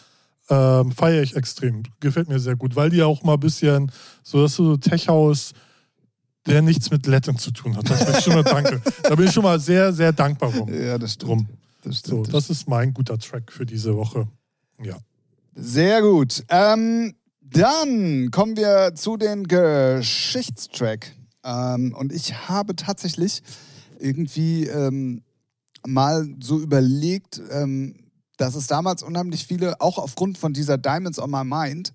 [0.50, 1.84] Ähm, Feiere ich extrem.
[2.00, 3.90] Gefällt mir sehr gut, weil die auch mal ein bisschen,
[4.22, 5.52] so dass so Tech-House,
[6.46, 7.88] der nichts mit Latin zu tun hat.
[7.88, 8.82] Das bin ich schon mal danke.
[9.02, 10.68] Da bin ich schon mal sehr, sehr dankbar rum.
[10.72, 11.30] Ja, das stimmt.
[11.30, 11.48] drum.
[11.82, 14.28] Das So, das ist mein guter Track für diese Woche.
[14.82, 14.96] Ja.
[15.54, 16.44] Sehr gut.
[16.50, 21.12] Ähm, dann kommen wir zu den Geschichtstrack.
[21.44, 23.42] Ähm, und ich habe tatsächlich
[23.98, 25.22] irgendwie ähm,
[25.86, 27.96] mal so überlegt, ähm,
[28.36, 31.92] dass es damals unheimlich viele, auch aufgrund von dieser Diamonds on My Mind,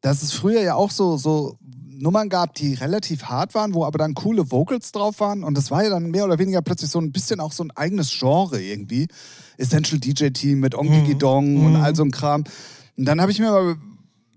[0.00, 3.96] dass es früher ja auch so, so Nummern gab, die relativ hart waren, wo aber
[3.98, 5.44] dann coole Vocals drauf waren.
[5.44, 7.70] Und das war ja dann mehr oder weniger plötzlich so ein bisschen auch so ein
[7.70, 9.06] eigenes Genre irgendwie.
[9.56, 11.76] Essential DJ Team mit Ongigi Dong und Mhm.
[11.76, 12.42] all so ein Kram.
[12.96, 13.76] Und dann habe ich mir mal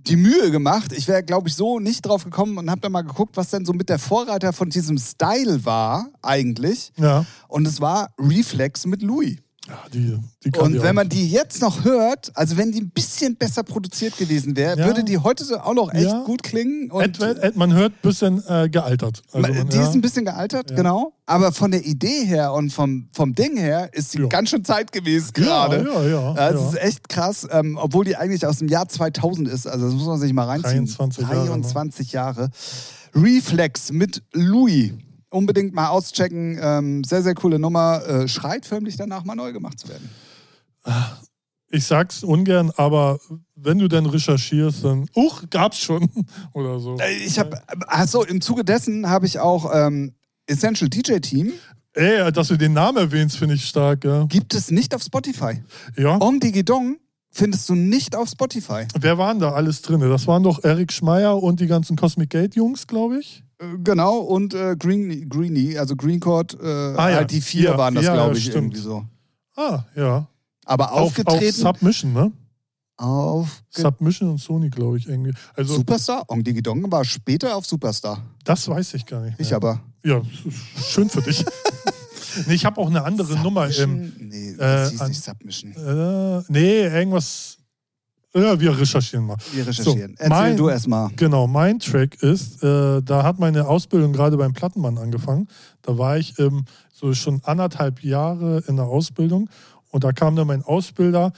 [0.08, 0.91] die Mühe gemacht.
[0.91, 3.66] Ich wäre, glaube ich, so nicht drauf gekommen und habe dann mal geguckt, was denn
[3.66, 6.91] so mit der Vorreiter von diesem Style war eigentlich.
[6.97, 7.26] Ja.
[7.47, 9.38] Und es war Reflex mit Louis.
[9.68, 13.36] Ja, die, die Und wenn man die jetzt noch hört, also wenn die ein bisschen
[13.36, 14.86] besser produziert gewesen wäre, Ja.
[14.86, 16.24] würde die heute auch noch echt Ja.
[16.24, 16.91] gut klingen.
[16.91, 19.24] Und Etwa- et- man hört ein bisschen äh, gealtert.
[19.32, 21.13] Also man, die ist ein bisschen gealtert, genau.
[21.26, 25.32] Aber von der Idee her und vom, vom Ding her ist sie ganz schön zeitgemäß
[25.38, 25.84] ja, gerade.
[25.84, 29.47] ja, ja, Ja, Das ist echt krass, ähm, obwohl die eigentlich aus dem Jahr 2000
[29.47, 29.66] ist.
[29.66, 30.86] Also das muss man sich mal reinziehen.
[30.86, 31.47] 23 Jahre, ne?
[31.47, 32.49] 23 Jahre.
[33.16, 34.91] Reflex mit Louis.
[35.36, 36.58] Unbedingt mal auschecken.
[36.62, 38.02] Ähm, sehr, sehr coole Nummer.
[38.08, 40.10] Äh, schreit förmlich danach, mal neu gemacht zu werden.
[41.70, 43.20] Ich sag's ungern, aber
[43.56, 46.10] wenn du dann recherchierst, dann, uch, gab's schon.
[46.54, 46.98] Oder so.
[46.98, 50.14] Äh, Ich habe, achso, im Zuge dessen habe ich auch ähm,
[50.48, 51.52] Essential DJ Team.
[51.94, 54.26] Ey, dass du den Namen erwähnst, finde ich stark, ja.
[54.26, 55.62] Gibt es nicht auf Spotify.
[55.98, 56.18] Ja.
[56.22, 56.98] Ong Digi Dong
[57.32, 58.86] findest du nicht auf Spotify.
[58.98, 60.00] Wer waren da alles drin?
[60.02, 63.45] Das waren doch Eric Schmeier und die ganzen Cosmic Gate Jungs, glaube ich.
[63.60, 67.16] Äh, Genau, und äh, Green, Greenie, also Green Court, äh, Ah, ja.
[67.18, 68.56] halt die vier Ja, waren das, ja, glaube ich, stimmt.
[68.74, 69.06] irgendwie so.
[69.56, 70.28] Ah, ja.
[70.66, 72.32] Aber Auf, auf aufgetreten Submission, ne?
[72.97, 75.34] auf, Submission und Sony, glaube ich, irgendwie.
[75.53, 76.24] Also, Superstar.
[76.30, 78.24] Ong Digi Dong war später auf Superstar.
[78.43, 79.38] das weiß ich gar nicht.
[79.38, 79.45] Mehr.
[79.47, 79.82] Ich aber.
[80.03, 80.22] Ja,
[80.82, 81.43] schön für dich.
[82.47, 83.72] nee, ich habe auch eine andere Nummer im.
[83.74, 84.14] Submission?
[84.30, 85.72] Nee, das äh, hieß nicht Submission.
[85.74, 87.58] Äh, nee, irgendwas.
[88.36, 89.38] Ja, wir recherchieren mal.
[89.54, 90.12] Wir recherchieren.
[90.18, 91.10] So, Erzähl mein- du erst mal.
[91.16, 95.48] Genau, mein Track ist, äh, da hat meine Ausbildung gerade beim Plattenmann angefangen.
[95.82, 99.50] Da war ich ähm, so schon anderthalb Jahre in der Ausbildung
[99.92, 101.32] und da kam dann mein Ausbilder.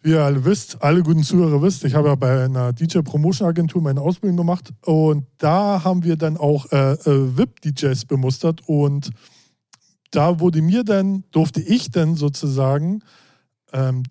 [0.00, 4.00] Wie ihr alle wisst, alle guten Zuhörer wisst, ich habe ja bei einer DJ-Promotion-Agentur meine
[4.00, 9.10] Ausbildung gemacht und da haben wir dann auch äh, äh, VIP-DJs bemustert und
[10.12, 13.02] da wurde mir dann, durfte ich dann sozusagen,
[13.72, 14.04] ähm,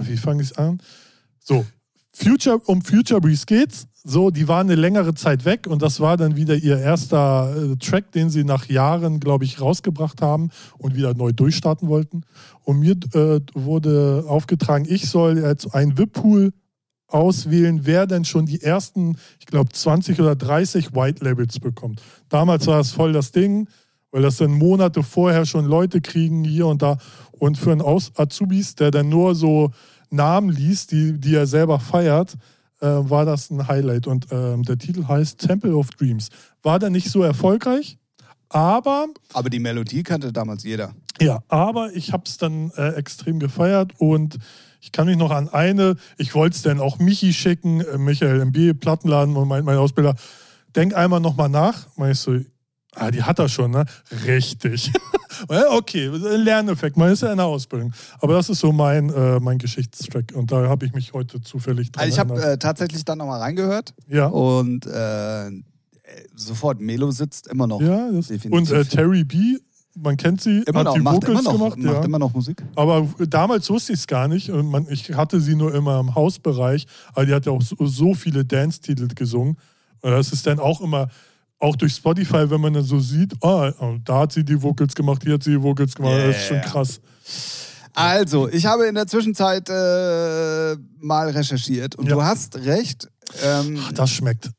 [0.00, 0.80] wie fange ich an?
[1.40, 1.64] So,
[2.12, 3.86] Future, um Future Breeze geht's.
[4.06, 7.76] So, die waren eine längere Zeit weg und das war dann wieder ihr erster äh,
[7.76, 12.22] Track, den sie nach Jahren, glaube ich, rausgebracht haben und wieder neu durchstarten wollten.
[12.64, 16.52] Und mir äh, wurde aufgetragen, ich soll jetzt einen VIP-Pool
[17.08, 22.02] auswählen, wer denn schon die ersten, ich glaube, 20 oder 30 White Labels bekommt.
[22.28, 23.68] Damals war es voll das Ding,
[24.14, 26.98] weil das dann Monate vorher schon Leute kriegen hier und da.
[27.32, 29.72] Und für einen Aus Azubis, der dann nur so
[30.08, 32.34] Namen liest, die, die er selber feiert,
[32.80, 34.06] äh, war das ein Highlight.
[34.06, 36.28] Und ähm, der Titel heißt Temple of Dreams.
[36.62, 37.98] War dann nicht so erfolgreich,
[38.50, 40.92] aber Aber die Melodie kannte damals jeder.
[41.20, 44.38] ja, aber ich habe es dann äh, extrem gefeiert und
[44.80, 48.42] ich kann mich noch an eine, ich wollte es dann auch Michi schicken, äh, Michael
[48.42, 50.14] MB, Plattenladen und mein, mein Ausbilder,
[50.76, 51.88] denk einmal nochmal nach.
[52.08, 52.38] Ich so,
[52.94, 53.84] ah, die hat er schon, ne?
[54.26, 54.92] Richtig.
[55.48, 57.92] Okay, Lerneffekt, man ist ja in der Ausbildung.
[58.20, 61.90] Aber das ist so mein, äh, mein Geschichtstrack und da habe ich mich heute zufällig
[61.90, 64.26] dran Also ich habe äh, tatsächlich dann nochmal reingehört ja.
[64.26, 65.50] und äh,
[66.36, 67.80] sofort Melo sitzt immer noch.
[67.80, 68.52] ja, das, definitiv.
[68.52, 69.58] und äh, Terry B.,
[69.96, 71.78] man kennt sie, Immer hat noch, die macht Vocals immer noch, gemacht.
[71.78, 72.04] macht ja.
[72.04, 72.62] immer noch Musik.
[72.74, 74.50] Aber damals wusste ich es gar nicht.
[74.50, 76.86] Und man, ich hatte sie nur immer im Hausbereich.
[77.12, 79.56] Aber die hat ja auch so, so viele Dance-Titel gesungen.
[80.00, 81.08] Und das ist dann auch immer,
[81.64, 83.72] auch durch Spotify, wenn man dann so sieht, ah,
[84.04, 86.12] da hat sie die Vocals gemacht, hier hat sie die Vocals gemacht.
[86.18, 86.66] Das ist schon Yeah.
[86.66, 87.00] krass.
[87.94, 92.14] Also, ich habe in der Zwischenzeit äh, mal recherchiert und Ja.
[92.16, 93.08] du hast recht.
[93.42, 94.50] Ähm, Ach, das schmeckt.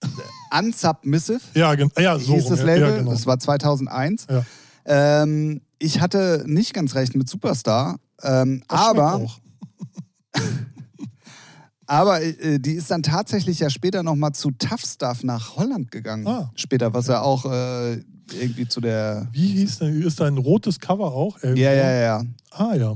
[0.57, 2.33] Unsubmissive Ja, gen- ja so.
[2.33, 3.11] hieß das Label, Ja, genau.
[3.11, 4.25] das war 2001.
[4.29, 4.43] Ja.
[4.85, 9.25] Ähm, ich hatte nicht ganz recht mit Superstar, ähm, aber.
[11.87, 16.27] aber äh, die ist dann tatsächlich ja später nochmal zu Tough Stuff nach Holland gegangen.
[16.27, 16.51] Ah.
[16.55, 17.93] Später, was ja auch äh,
[18.39, 19.27] irgendwie zu der.
[19.31, 20.01] Wie hieß denn?
[20.01, 21.37] Ist da ein rotes Cover auch?
[21.41, 21.63] Irgendwie?
[21.63, 22.23] Ja, ja, ja.
[22.51, 22.95] Ah, ja.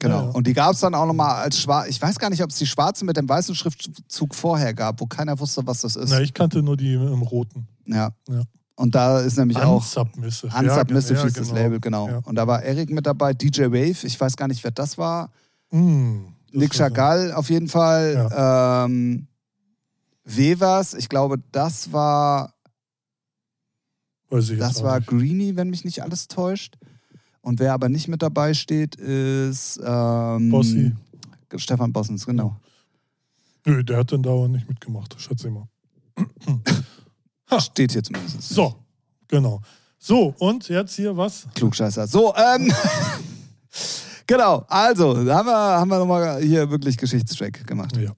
[0.00, 0.18] Genau.
[0.18, 0.30] Ja, ja.
[0.30, 1.88] Und die gab es dann auch nochmal als schwarz.
[1.88, 5.06] Ich weiß gar nicht, ob es die schwarze mit dem weißen Schriftzug vorher gab, wo
[5.06, 6.10] keiner wusste, was das ist.
[6.10, 7.68] Na, ich kannte nur die im roten.
[7.86, 8.10] Ja.
[8.28, 8.42] Ja.
[8.76, 10.52] Und da ist nämlich auch Unsubmissive.
[10.56, 11.60] Unsubmissive ja, hieß das genau.
[11.60, 12.20] Label, genau.
[12.24, 15.30] Und da war Eric mit dabei, DJ Wave, ich weiß gar nicht, wer das war.
[15.70, 16.72] Mm, das Nick.
[16.72, 18.30] Chagall auf jeden Fall.
[18.34, 19.26] Ähm,
[20.24, 22.54] Wevers, ich glaube, das war,
[24.30, 25.08] Weiß ich das war nicht.
[25.08, 26.76] Greenie, wenn mich nicht alles täuscht.
[27.40, 30.92] Und wer aber nicht mit dabei steht, ist ähm, Bossi.
[31.56, 32.56] Stefan Bossens, genau.
[33.66, 35.68] Nö, der hat dann dauernd nicht mitgemacht, schätze ich mal.
[37.60, 38.42] Steht hier zumindest.
[38.42, 38.74] So,
[39.28, 39.60] genau.
[39.98, 41.46] So, und jetzt hier was?
[41.54, 42.06] Klugscheißer.
[42.06, 42.72] So, ähm.
[44.26, 47.96] genau, also, da haben wir, haben wir nochmal hier wirklich Geschichtstrack gemacht.
[47.96, 48.12] Ja.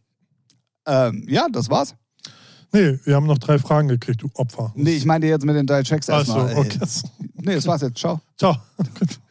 [0.86, 1.94] Ähm, ja, das war's.
[2.72, 4.72] Nee, wir haben noch drei Fragen gekriegt, du Opfer.
[4.74, 6.50] Nee, ich meinte jetzt mit den drei Achso, erstmal.
[6.50, 6.56] ey.
[6.56, 6.78] okay.
[7.34, 7.98] Nee, das war's jetzt.
[7.98, 8.20] Ciao.
[8.36, 8.56] Ciao.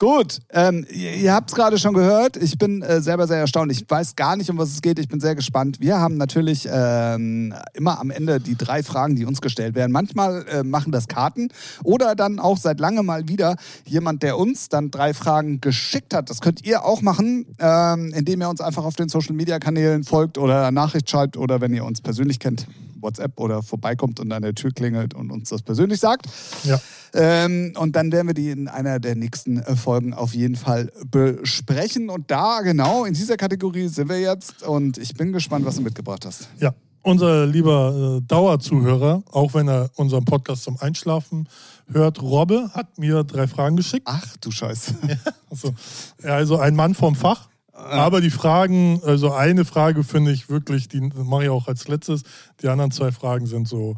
[0.00, 0.38] Gut.
[0.52, 2.36] Ähm, ihr, ihr habt es gerade schon gehört.
[2.36, 3.72] Ich bin äh, selber sehr erstaunt.
[3.72, 5.00] Ich weiß gar nicht, um was es geht.
[5.00, 5.80] Ich bin sehr gespannt.
[5.80, 9.90] Wir haben natürlich ähm, immer am Ende die drei Fragen, die uns gestellt werden.
[9.90, 11.48] Manchmal äh, machen das Karten
[11.82, 16.30] oder dann auch seit langem mal wieder jemand, der uns dann drei Fragen geschickt hat.
[16.30, 20.04] Das könnt ihr auch machen, ähm, indem ihr uns einfach auf den Social Media Kanälen
[20.04, 22.68] folgt oder Nachricht schreibt oder wenn ihr uns persönlich kennt,
[23.00, 26.26] WhatsApp oder vorbeikommt und an der Tür klingelt und uns das persönlich sagt.
[26.64, 26.80] Ja.
[27.14, 30.92] Ähm, und dann werden wir die in einer der nächsten äh, Folgen auf jeden Fall
[31.10, 32.10] besprechen.
[32.10, 34.62] Und da genau in dieser Kategorie sind wir jetzt.
[34.62, 36.48] Und ich bin gespannt, was du mitgebracht hast.
[36.58, 41.48] Ja, unser lieber äh, Dauerzuhörer, auch wenn er unseren Podcast zum Einschlafen
[41.90, 44.06] hört, Robbe hat mir drei Fragen geschickt.
[44.06, 44.94] Ach du Scheiße.
[45.50, 45.74] Also,
[46.22, 47.48] ja, also ein Mann vom Fach.
[47.78, 52.22] Aber die Fragen, also eine Frage finde ich wirklich, die mache ich auch als letztes.
[52.60, 53.96] Die anderen zwei Fragen sind so.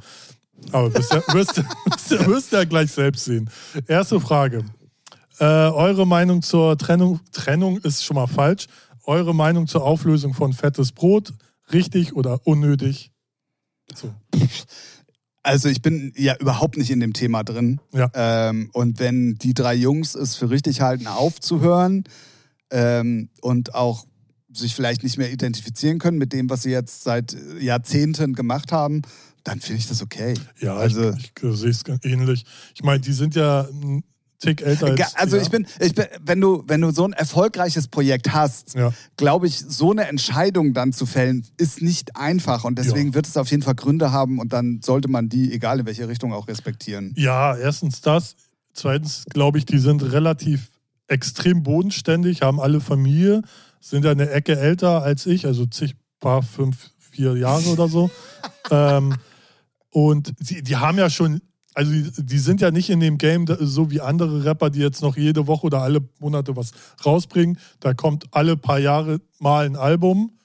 [0.71, 3.49] Aber wirst du wirst, wirst, wirst ja gleich selbst sehen.
[3.87, 4.65] Erste Frage.
[5.39, 8.67] Äh, eure Meinung zur Trennung, Trennung ist schon mal falsch.
[9.05, 11.33] Eure Meinung zur Auflösung von fettes Brot,
[11.73, 13.11] richtig oder unnötig?
[13.95, 14.15] So.
[15.43, 17.81] Also ich bin ja überhaupt nicht in dem Thema drin.
[17.93, 18.11] Ja.
[18.13, 22.05] Ähm, und wenn die drei Jungs es für richtig halten, aufzuhören
[22.71, 24.07] ähm, und auch
[24.53, 29.03] sich vielleicht nicht mehr identifizieren können mit dem, was sie jetzt seit Jahrzehnten gemacht haben,
[29.45, 30.35] dann finde ich das okay.
[30.61, 32.45] Ja, Also- ich, ich sehe es ganz ähnlich.
[32.75, 34.03] Ich meine, die sind ja ein
[34.41, 35.43] Tick älter als Also ja.
[35.43, 38.93] ich bin, ich bin, wenn du, wenn du so ein erfolgreiches Projekt hast, Ja.
[39.17, 43.15] glaube ich, so eine Entscheidung dann zu fällen, ist nicht einfach und deswegen Ja.
[43.15, 46.09] wird es auf jeden Fall Gründe haben und dann sollte man die, egal in welche
[46.09, 47.13] Richtung, auch respektieren.
[47.17, 48.35] Ja, erstens das.
[48.73, 50.71] Zweitens glaube ich, die sind relativ
[51.11, 53.43] extrem bodenständig, haben alle Familie,
[53.81, 58.11] sind ja eine Ecke älter als ich, also zig, paar, fünf, vier Jahre oder so.
[58.71, 59.15] ähm,
[59.91, 61.41] und sie, die haben ja schon,
[61.75, 65.03] also die, die sind ja nicht in dem Game so wie andere Rapper, die jetzt
[65.03, 66.73] noch jede Woche oder alle Monate was
[67.05, 67.59] rausbringen.
[67.81, 70.39] Da kommt alle paar Jahre mal ein Album,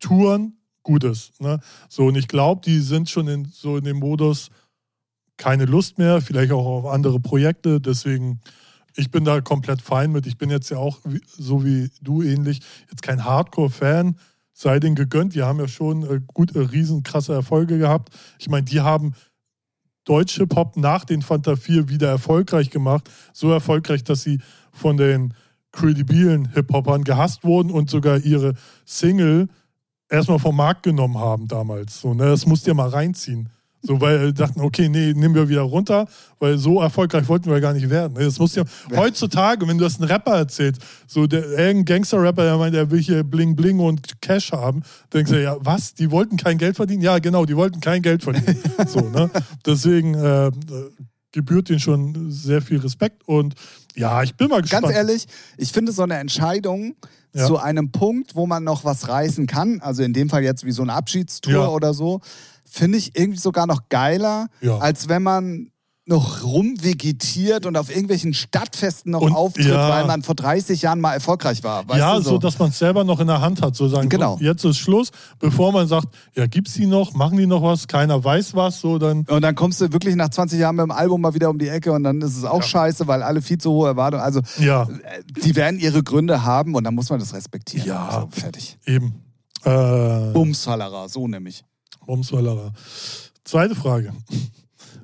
[0.00, 1.32] Touren, Gutes.
[1.38, 1.60] Ne?
[1.88, 4.50] So, und ich glaube, die sind schon in, so in dem Modus,
[5.36, 7.80] keine Lust mehr, vielleicht auch auf andere Projekte.
[7.80, 8.40] Deswegen,
[8.98, 10.26] ich bin da komplett fein mit.
[10.26, 14.16] Ich bin jetzt ja auch, so wie du ähnlich, jetzt kein Hardcore-Fan.
[14.52, 15.36] Sei denen gegönnt.
[15.36, 18.10] Die haben ja schon äh, gut, äh, riesen krasse Erfolge gehabt.
[18.40, 19.14] Ich meine, die haben
[20.04, 23.08] deutsche Pop nach den Fanta 4 wieder erfolgreich gemacht.
[23.32, 24.40] So erfolgreich, dass sie
[24.72, 25.34] von den
[25.70, 29.48] kredibilen Hip-Hopern gehasst wurden und sogar ihre Single
[30.08, 32.00] erstmal vom Markt genommen haben damals.
[32.00, 32.24] So, ne?
[32.24, 33.50] Das musst ihr mal reinziehen.
[33.80, 36.06] So, weil wir dachten, okay, nee, nehmen wir wieder runter,
[36.40, 38.14] weil so erfolgreich wollten wir gar nicht werden.
[38.14, 38.64] Das muss ja
[38.96, 43.00] heutzutage, wenn du das einem Rapper erzählst, so der irgendein Gangster-Rapper, der meint, er will
[43.00, 45.94] hier Bling Bling und Cash haben, denkst du, ja, was?
[45.94, 47.02] Die wollten kein Geld verdienen?
[47.02, 48.58] Ja, genau, die wollten kein Geld verdienen.
[48.88, 49.30] so, ne?
[49.64, 50.50] Deswegen äh,
[51.32, 53.54] gebührt ihnen schon sehr viel Respekt und
[53.94, 54.84] ja, ich bin mal gespannt.
[54.84, 55.26] Ganz ehrlich,
[55.56, 56.94] ich finde so eine Entscheidung
[57.34, 57.46] Ja.
[57.46, 60.72] zu einem Punkt, wo man noch was reißen kann, also in dem Fall jetzt wie
[60.72, 61.68] so eine Abschiedstour Ja.
[61.68, 62.20] oder so,
[62.70, 64.78] finde ich irgendwie sogar noch geiler, Ja.
[64.78, 65.70] als wenn man
[66.10, 69.90] noch rumvegetiert und auf irgendwelchen Stadtfesten noch Und- auftritt, ja.
[69.90, 71.86] weil man vor 30 Jahren mal erfolgreich war.
[71.86, 72.38] Weißt ja, du, so.
[72.38, 73.76] dass man es selber noch in der Hand hat.
[73.76, 74.38] So sagen, Genau.
[74.38, 77.86] so, jetzt ist Schluss, bevor man sagt, ja, gibt's die noch, machen die noch was,
[77.88, 79.26] keiner weiß was, so dann.
[79.28, 81.68] Und dann kommst du wirklich nach 20 Jahren mit dem Album mal wieder um die
[81.68, 84.22] Ecke und dann ist es auch scheiße, weil alle viel zu hohe Erwartungen.
[84.22, 87.86] Also Ja, äh, die werden ihre Gründe haben und dann muss man das respektieren.
[87.86, 88.26] Ja.
[88.32, 88.78] So, fertig.
[88.86, 89.12] eben.
[89.62, 91.64] Äh, Bumsfallerer, so nämlich.
[92.08, 92.72] Bumswallerer.
[93.44, 94.14] Zweite Frage.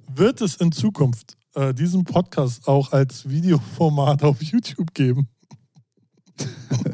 [0.09, 5.28] Wird es in Zukunft äh, diesen Podcast auch als Videoformat auf YouTube geben?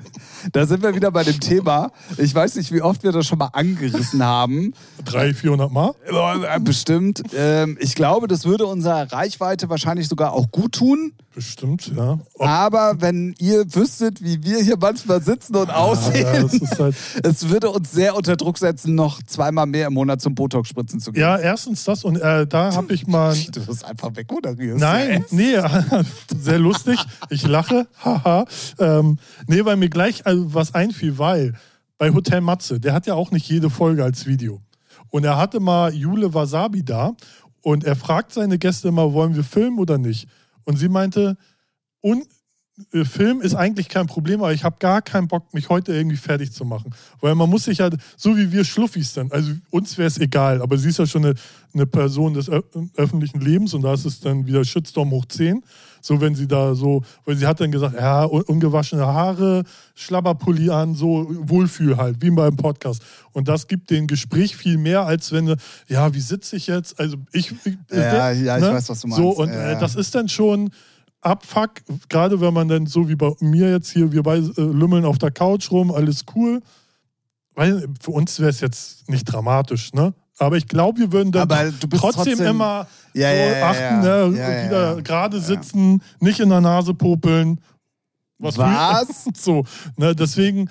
[0.53, 1.93] Da sind wir wieder bei dem Thema.
[2.17, 4.73] Ich weiß nicht, wie oft wir das schon mal angerissen haben.
[5.05, 5.93] 300, 400 Mal?
[6.07, 7.23] Äh, Bestimmt.
[7.37, 11.13] Ähm, Ich glaube, das würde unserer Reichweite wahrscheinlich sogar auch gut tun.
[11.35, 12.19] Bestimmt, ja.
[12.35, 16.97] Ob, Aber wenn ihr wüsstet, wie wir hier manchmal sitzen und ja, aussehen, ist halt,
[17.23, 20.99] es würde uns sehr unter Druck setzen, noch zweimal mehr im Monat zum Botox spritzen
[21.01, 21.21] zu gehen.
[21.21, 23.37] ja, erstens das und äh, da habe ich mal.
[23.53, 24.81] Du wirst einfach wegmoderierst.
[24.81, 25.57] Nein, nee,
[26.37, 26.99] sehr lustig.
[27.29, 28.45] Ich lache, haha.
[28.79, 31.55] ähm, nee, weil mir gleich also was einfiel, weil
[31.99, 34.61] bei Hotel Matze, der hat ja auch nicht jede Folge als Video.
[35.11, 37.15] Und er hatte mal Jule Wasabi da
[37.63, 40.29] und er fragt seine Gäste immer, wollen wir filmen oder nicht?
[40.65, 41.37] Und sie meinte,
[42.01, 42.23] un
[42.93, 46.17] äh, Film ist eigentlich kein Problem, aber ich habe gar keinen Bock, mich heute irgendwie
[46.17, 46.95] fertig zu machen.
[47.21, 50.63] Weil man muss sich ja, so wie wir Schluffis dann, also uns wäre es egal,
[50.63, 51.35] aber sie ist ja schon eine,
[51.75, 52.49] eine Person des
[52.97, 55.63] öffentlichen Lebens und da ist es dann wieder Shitstorm hoch 10.
[56.01, 60.71] So, wenn sie da so, weil sie hat dann gesagt, ja, un ungewaschene Haare, Schlabberpulli
[60.71, 63.03] an, so Wohlfühl halt, wie beim Podcast.
[63.33, 65.57] Und das gibt dem Gespräch viel mehr, als wenn,
[65.89, 66.99] ja, wie sitze ich jetzt?
[66.99, 67.53] Also ich,
[67.91, 69.39] Ja, ja, ich weiß, was du So, meinst.
[69.41, 69.73] und Ja.
[69.73, 70.71] äh, das ist dann schon,
[71.23, 71.73] Abfuck,
[72.09, 75.19] gerade wenn man dann so wie bei mir jetzt hier, wir beide äh, lümmeln auf
[75.19, 76.61] der Couch rum, alles cool.
[77.55, 80.15] Weil für uns wäre es jetzt nicht dramatisch, ne?
[80.41, 84.33] Aber ich glaube, wir würden dann trotzdem, trotzdem- immer Ja, so ja, ja, achten, ne?
[84.65, 87.61] Wieder gerade sitzen, nicht in der Nase popeln.
[88.39, 89.29] Was?
[89.37, 89.65] so,
[89.97, 90.15] ne?
[90.17, 90.71] Deswegen,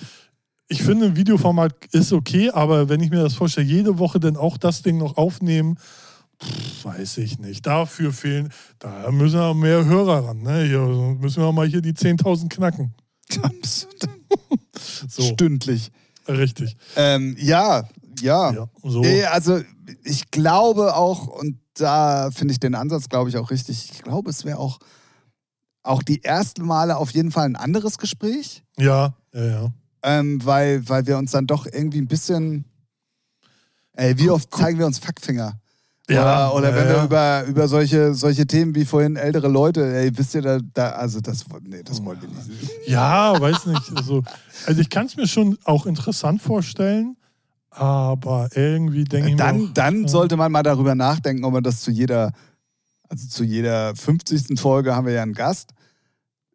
[0.69, 4.37] ich finde, ein Videoformat ist okay, aber wenn ich mir das vorstelle, jede Woche dann
[4.37, 5.77] auch das Ding noch aufnehmen,
[6.43, 7.67] pff, weiß ich nicht.
[7.67, 8.49] Dafür fehlen,
[8.79, 10.41] da müssen wir mehr Hörer ran.
[10.41, 10.63] Ne?
[10.63, 12.93] Hier müssen wir mal hier die 10.000 knacken.
[15.07, 15.91] So, Stündlich.
[16.27, 16.75] richtig.
[16.95, 17.87] Ähm, ja,
[18.21, 18.51] ja.
[18.51, 19.03] Ja, so.
[19.31, 19.61] Also
[20.03, 23.91] ich glaube auch, und da finde ich den Ansatz, glaube ich, auch richtig.
[23.91, 24.79] Ich glaube, es wäre auch,
[25.83, 29.73] auch die ersten Male auf jeden Fall ein anderes Gespräch, Ja, ja, ja.
[30.03, 32.65] ähm, weil, weil wir uns dann doch irgendwie ein bisschen.
[33.93, 35.59] Ey, wie oft zeigen wir uns Fackfinger?
[36.09, 37.05] Ja, oder oder ja, wenn wir ja.
[37.05, 41.19] über, über solche, solche Themen wie vorhin ältere Leute, ey, wisst ihr da, da also
[41.21, 42.87] das, nee, das wollen wir nicht.
[42.87, 43.91] Ja, weiß nicht.
[43.95, 44.23] Also,
[44.65, 47.15] also ich kann es mir schon auch interessant vorstellen,
[47.79, 49.37] aber irgendwie denke ich mir.
[49.37, 52.31] Dann, auch, dann sollte man mal darüber nachdenken, ob man das zu jeder,
[53.07, 54.59] also zu jeder 50.
[54.59, 55.71] Folge haben wir ja einen Gast,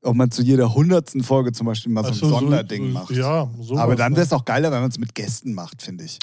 [0.03, 1.13] ob man zu jeder 100.
[1.25, 3.11] Folge zum Beispiel mal so ein so, so- Sonderding so- macht.
[3.13, 6.05] Ja, sowas, Aber dann wäre es auch geiler, wenn man es mit Gästen macht, finde
[6.05, 6.19] ich.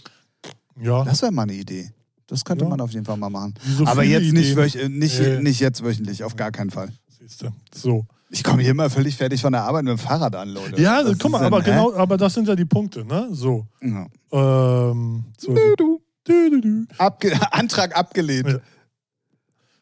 [0.80, 1.92] Ja, Das wäre mal eine Idee.
[2.28, 2.70] Das könnte Ja.
[2.70, 3.56] man auf jeden Fall mal machen.
[3.78, 6.90] so Aber jetzt nicht, wöch äh, nicht, nicht jetzt wöchentlich, auf gar keinen Fall.
[7.20, 7.52] Siehste.
[7.76, 8.06] So.
[8.34, 10.82] Ich komme hier immer völlig fertig von der Arbeit mit dem Fahrrad an, Leute.
[10.82, 13.28] Ja, Was guck mal, aber genau, aber das sind ja die Punkte, ne?
[13.32, 13.68] So.
[13.82, 14.08] Ja.
[14.32, 16.02] Ähm, so, Du, du.
[16.24, 16.86] du, du, du.
[16.98, 18.48] Abge Antrag abgelehnt.
[18.48, 18.60] Ja.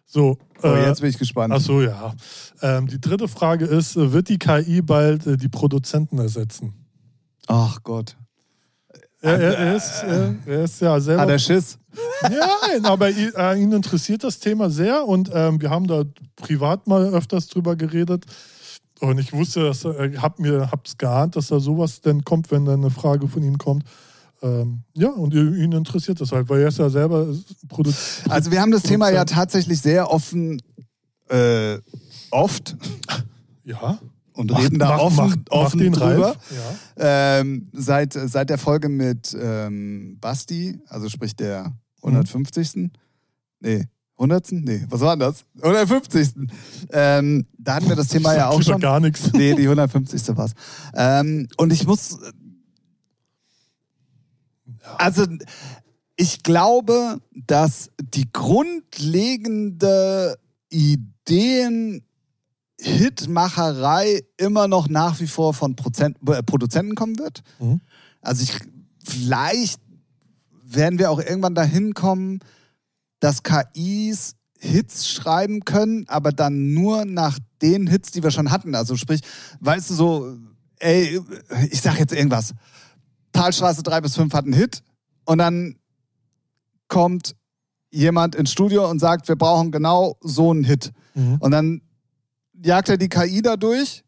[0.06, 1.54] so Oh, äh, jetzt bin ich gespannt.
[1.56, 2.14] Ach so, ja.
[2.62, 6.74] Ähm, die dritte Frage ist, äh, wird die KI bald äh, die Produzenten ersetzen?
[7.48, 8.18] Ach Gott.
[9.22, 11.22] Er, er, er, ist, äh, er ist ja selber.
[11.22, 11.78] Hat er Schiss?
[12.24, 16.04] Nein, aber ihn, äh, ihn interessiert das Thema sehr und ähm, wir haben da
[16.36, 18.26] privat mal öfters drüber geredet.
[19.00, 22.66] Und ich wusste, dass äh, hab mir hab's geahnt, dass da sowas denn kommt, wenn
[22.66, 23.84] dann eine Frage von ihm kommt.
[24.42, 27.28] Ähm, ja, und ihn interessiert das halt, weil er ist ja selber
[27.68, 28.30] Produzent.
[28.30, 30.62] Also wir haben das Thema ja tatsächlich sehr offen
[31.30, 31.78] äh,
[32.32, 32.76] oft
[33.64, 34.00] Ja.
[34.34, 36.36] und Mach- reden da mach- offen, mach- mach offen drüber.
[36.98, 37.40] Ja.
[37.40, 41.74] Ähm, seit, seit der Folge mit ähm, Basti, also sprich der
[42.04, 42.92] 150.
[43.62, 43.88] Nee,
[44.20, 44.52] 100.
[44.52, 45.46] Nee, was war denn das?
[45.62, 46.34] 150.
[46.92, 48.82] Ähm, da hatten wir das Thema ja auch schon.
[48.82, 49.32] gar nichts.
[49.34, 50.36] Nee, die 150.
[50.36, 50.52] war's.
[50.94, 52.20] Ähm, und ich muss.
[54.98, 55.26] Also,
[56.16, 60.38] ich glaube, dass die grundlegende
[60.70, 62.04] Ideen.
[62.82, 67.44] Hitmacherei immer noch nach wie vor von Prozent, äh, Produzenten kommen wird.
[67.60, 67.82] Mhm.
[68.22, 68.58] Also ich
[69.06, 69.82] vielleicht
[70.74, 72.40] werden wir auch irgendwann dahin kommen,
[73.20, 78.76] dass KIs Hits schreiben können, aber dann nur nach den Hits, die wir schon hatten.
[78.76, 79.22] Also sprich,
[79.62, 80.38] weißt du so,
[80.80, 81.20] ey,
[81.72, 82.54] ich sag jetzt irgendwas.
[83.32, 84.84] Talstraße 3 bis 5 hat einen Hit
[85.26, 85.78] und dann
[86.90, 87.36] kommt
[87.90, 90.92] jemand ins Studio und sagt, wir brauchen genau so einen Hit.
[91.14, 91.38] Mhm.
[91.40, 91.82] Und dann
[92.54, 94.04] jagt er die KI da durch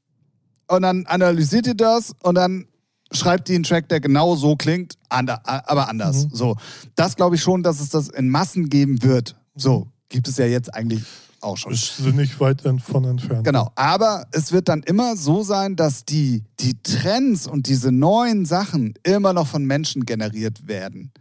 [0.68, 2.68] und dann analysiert die das und dann
[3.12, 6.26] schreibt die einen Track, der genau so klingt, ander, aber anders.
[6.26, 6.30] Mhm.
[6.34, 6.56] So,
[6.96, 9.36] das glaube ich schon, dass es das in Massen geben wird.
[9.56, 11.04] So, gibt es ja jetzt eigentlich
[11.42, 11.74] auch schon.
[11.74, 13.44] Ist sind nicht weit ent- von entfernt.
[13.44, 18.46] Genau, aber es wird dann immer so sein, dass die, die Trends und diese neuen
[18.46, 21.12] Sachen immer noch von Menschen generiert werden.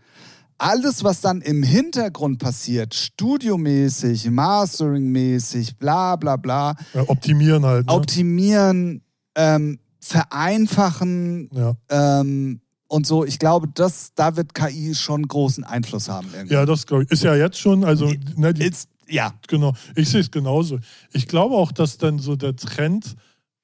[0.59, 7.87] Alles, was dann im Hintergrund passiert, studiomäßig, masteringmäßig, bla bla bla, Ja, optimieren halt.
[7.87, 7.93] Ne?
[7.95, 9.03] optimieren,
[9.35, 11.77] ähm, vereinfachen ja.
[11.89, 16.29] ähm, und so, ich glaube, das, da wird KI schon großen Einfluss haben.
[16.35, 16.55] irgendwie.
[16.55, 17.11] ja, das glaube ich.
[17.11, 19.75] Ist ja jetzt schon, also ne, die, Ist, ja, genau.
[19.95, 20.79] Ich sehe es genauso.
[21.13, 23.17] Ich glaube auch, dass dann so der Trend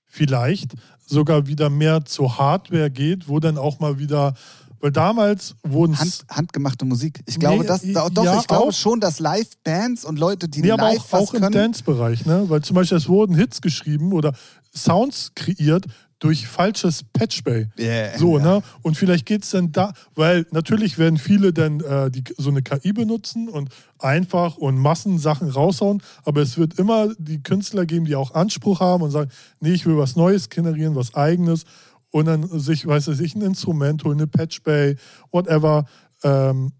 [0.04, 0.74] vielleicht
[1.06, 4.34] sogar wieder mehr zur Hardware geht, wo dann auch mal wieder,
[4.80, 7.20] weil damals wurden Hand, handgemachte Musik.
[7.26, 8.72] Ich glaube, Nee, das, da, doch, ja, ich glaube auch.
[8.72, 12.26] schon, dass Live-Bands und Leute, die Nee, aber live auch, was auch im können, Dance-Bereich,
[12.26, 12.44] ne?
[12.48, 14.32] Weil zum Beispiel es wurden Hits geschrieben oder
[14.74, 15.86] Sounds kreiert
[16.18, 17.68] durch falsches Patchbay.
[17.78, 18.44] Yeah, So, ja.
[18.44, 18.62] ne?
[18.82, 22.62] Und vielleicht geht es dann da, weil natürlich werden viele dann äh, die, so eine
[22.62, 23.68] KI benutzen und
[23.98, 29.02] einfach und Massensachen raushauen, aber es wird immer die Künstler geben, die auch Anspruch haben
[29.02, 29.30] und sagen,
[29.60, 31.64] nee, ich will was Neues generieren, was Eigenes
[32.10, 34.96] und dann sich, weiß ich, ein Instrument holen, eine Patchbay,
[35.32, 35.84] whatever,
[36.22, 36.72] ähm,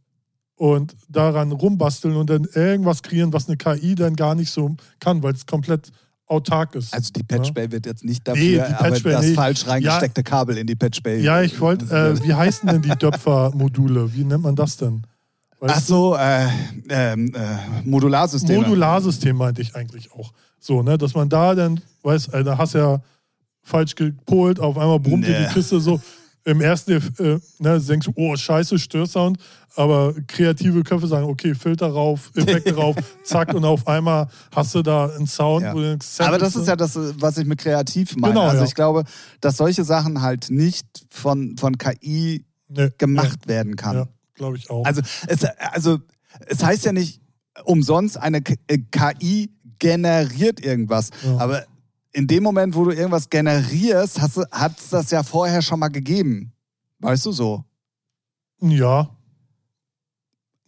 [0.57, 5.23] und daran rumbasteln und dann irgendwas kreieren, was eine KI dann gar nicht so kann,
[5.23, 5.93] weil es komplett
[6.27, 6.93] autark ist.
[6.93, 9.35] Also die Patchbay wird jetzt nicht dafür, Nee, die aber das nicht.
[9.37, 11.21] falsch reingesteckte Kabel in die Patchbay.
[11.23, 14.13] Ja, ich wollte, äh, wie heißen denn die Döpfer-Module?
[14.15, 15.03] Wie nennt man das denn?
[15.61, 16.47] Weißt Ach so, äh,
[16.91, 18.59] ähm, äh, Modularsysteme.
[18.61, 20.33] Modularsystem meinte ich eigentlich auch.
[20.59, 23.01] So, ne, dass man da dann, weißt du, da hast du ja
[23.63, 25.47] falsch gepolt, auf einmal brummte Nee.
[25.47, 26.01] die Kiste so.
[26.47, 29.37] Im ersten äh, ne, denkst du, oh, scheiße, Störsound.
[29.75, 34.83] Aber kreative Köpfe sagen, okay, Filter rauf, Effekte rauf, zack, und auf einmal hast du
[34.83, 35.75] da einen Sound, Ja.
[35.75, 38.33] denkst, Aber das ist ja das, was ich mit kreativ meine.
[38.33, 38.65] Genau, also ja.
[38.65, 39.03] ich glaube,
[39.41, 42.45] dass solche Sachen halt nicht von, von KI?
[42.69, 43.97] Nee, gemacht werden nee, kann.
[43.97, 44.85] Ja, glaube ich auch.
[44.85, 45.99] Also, es, also
[46.47, 47.21] es heißt ja nicht
[47.65, 51.11] umsonst, eine K äh, KI generiert irgendwas.
[51.25, 51.39] Ja.
[51.39, 51.65] Aber
[52.17, 56.53] in dem Moment, wo du irgendwas generierst, hat es das ja vorher schon mal gegeben.
[57.01, 57.65] Weißt du so?
[58.61, 59.11] Ja.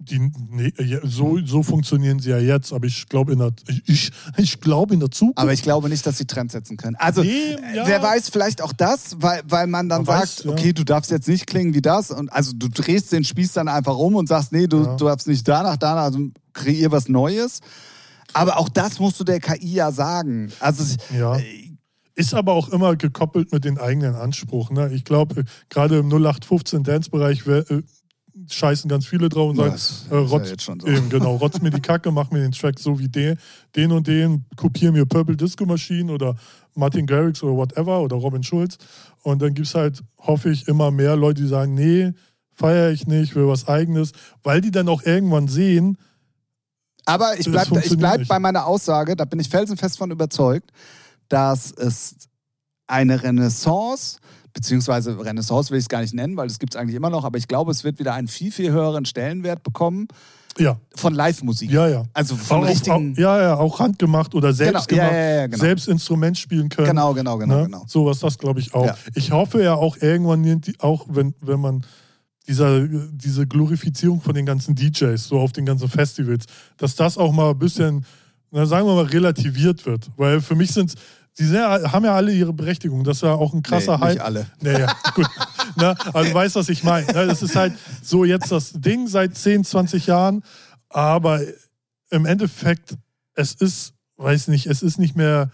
[0.00, 0.20] Die,
[0.50, 0.72] nee,
[1.02, 3.50] so, so funktionieren sie ja jetzt, aber ich glaube in der
[3.86, 5.38] ich, ich, glaube in der Zukunft.
[5.38, 6.94] Aber ich glaube nicht, dass sie Trends setzen können.
[6.96, 7.86] Also, Nee, äh, ja.
[7.86, 10.50] wer weiß, vielleicht auch das, weil, weil man dann Man sagt, weiß, ja.
[10.52, 12.10] okay, du darfst jetzt nicht klingen wie das.
[12.12, 14.94] Und also du drehst den Spieß dann einfach um und sagst, nee, du, Ja.
[14.96, 17.60] du darfst nicht danach, danach, also kreier was Neues.
[18.32, 20.52] Aber auch das musst du der KI ja sagen.
[20.60, 21.36] Also Ja.
[21.36, 21.42] äh,
[22.14, 24.70] Ist aber auch immer gekoppelt mit den eigenen Anspruch.
[24.70, 24.90] Ne?
[24.92, 27.82] Ich glaube, äh, gerade im 0815 Dance-Bereich äh,
[28.50, 29.76] scheißen ganz viele drauf und sagen,
[30.10, 30.86] äh, ja rotz, schon so.
[30.86, 33.36] eben, genau, rotz mir die Kacke, mach mir den Track so wie den,
[33.76, 36.36] den und den, kopier mir Purple Disco Machine oder
[36.74, 38.78] Martin Garrix oder whatever oder Robin Schulz.
[39.22, 42.12] Und dann gibt es halt, hoffe ich, immer mehr Leute, die sagen, nee,
[42.55, 45.96] feiere ich nicht, will was eigenes, weil die dann auch irgendwann sehen,
[47.09, 50.70] Aber ich bleibe ich bleib bei meiner Aussage, da bin ich felsenfest von überzeugt,
[51.30, 52.16] dass es
[52.86, 54.18] eine Renaissance,
[54.52, 57.24] beziehungsweise Renaissance will ich es gar nicht nennen, weil das gibt es eigentlich immer noch,
[57.24, 60.09] aber ich glaube, es wird wieder einen viel, viel höheren Stellenwert bekommen
[60.59, 61.70] ja, von Live-Musik.
[61.70, 62.05] ja, ja.
[62.12, 63.14] Also von auch, richtigen.
[63.14, 65.64] auch, ja, ja, auch handgemacht oder selbst Genau, ja, gemacht, ja, ja, genau.
[65.64, 66.89] selbst Instrument spielen können.
[66.89, 67.64] Genau, genau, genau, ne?
[67.64, 67.85] genau.
[67.86, 68.85] Sowas, das glaube ich auch.
[68.85, 68.97] Ja.
[69.14, 71.86] Ich hoffe ja auch irgendwann, auch wenn, wenn man
[72.48, 76.46] dieser, diese Glorifizierung von den ganzen DJs, so auf den ganzen Festivals,
[76.76, 78.04] dass das auch mal ein bisschen,
[78.50, 80.10] na, sagen wir mal, relativiert wird.
[80.16, 80.94] Weil für mich sind
[81.38, 83.04] die sind haben ja alle ihre Berechtigung.
[83.04, 84.14] Das ist ja auch ein krasser nee, Hype.
[84.14, 84.46] Nicht alle.
[84.60, 85.26] Naja, gut.
[85.76, 87.06] Na, also du weißt, was ich meine.
[87.06, 90.42] Ne, Das ist halt so jetzt das Ding seit 10, 20 Jahren.
[90.88, 91.40] Aber
[92.10, 92.96] im Endeffekt,
[93.34, 95.50] es ist, weiß nicht, es ist nicht mehr,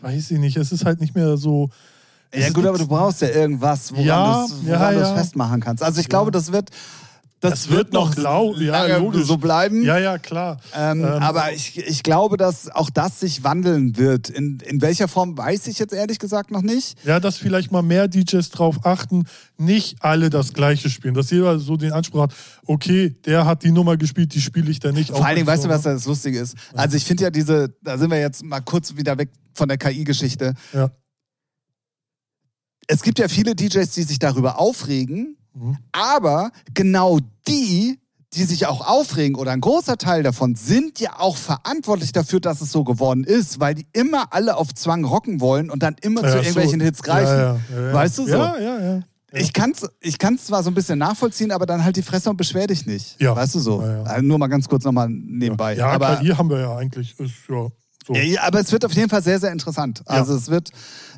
[0.00, 1.70] weiß ich nicht, es ist halt nicht mehr so.
[2.36, 5.14] Ja gut, aber du brauchst ja irgendwas, woran Ja, du es ja, es ja.
[5.16, 5.82] festmachen kannst.
[5.82, 6.70] Also ich glaube, das wird
[7.40, 9.26] das, Das wird noch lau- ja, logisch.
[9.26, 9.82] so bleiben.
[9.84, 10.58] Ja, ja, klar.
[10.74, 14.30] Ähm, Ähm, aber ich, ich glaube, dass auch das sich wandeln wird.
[14.30, 16.96] In, in welcher Form weiß ich jetzt ehrlich gesagt noch nicht.
[17.04, 19.24] Ja, dass vielleicht mal mehr DJs drauf achten,
[19.58, 21.12] nicht alle das Gleiche spielen.
[21.12, 22.34] Dass jeder so den Anspruch hat,
[22.64, 25.10] okay, der hat die Nummer gespielt, die spiele ich dann nicht.
[25.10, 26.54] Vor allen Dingen, weißt du, was so, das Lustige ist?
[26.72, 29.76] Also ich finde ja diese, da sind wir jetzt mal kurz wieder weg von der
[29.76, 30.54] KI-Geschichte.
[30.72, 30.88] Ja.
[32.86, 35.78] Es gibt ja viele DJs, die sich darüber aufregen, Mhm.
[35.92, 37.18] aber genau
[37.48, 37.98] die,
[38.34, 42.60] die sich auch aufregen oder ein großer Teil davon, sind ja auch verantwortlich dafür, dass
[42.60, 46.20] es so geworden ist, weil die immer alle auf Zwang rocken wollen und dann immer
[46.22, 46.38] Ja, zu so.
[46.40, 47.26] irgendwelchen Hits greifen.
[47.28, 47.94] Ja, ja, ja, ja.
[47.94, 48.28] Weißt du so?
[48.36, 48.94] Ja, ja, ja.
[48.96, 49.02] ja.
[49.32, 52.30] Ich kann es ich kann's zwar so ein bisschen nachvollziehen, aber dann halt die Fresse
[52.30, 53.20] und beschwer dich nicht.
[53.20, 53.34] Ja.
[53.34, 53.80] Weißt du so?
[53.82, 54.02] Ja, ja.
[54.04, 55.74] Also nur mal ganz kurz nochmal nebenbei.
[55.76, 57.18] Ja, aber, KI haben wir ja eigentlich.
[57.18, 57.66] Ist, ja,
[58.06, 58.14] so.
[58.14, 60.02] Ja, ja, aber es wird auf jeden Fall sehr, sehr interessant.
[60.08, 60.14] Ja.
[60.16, 60.70] Also es wird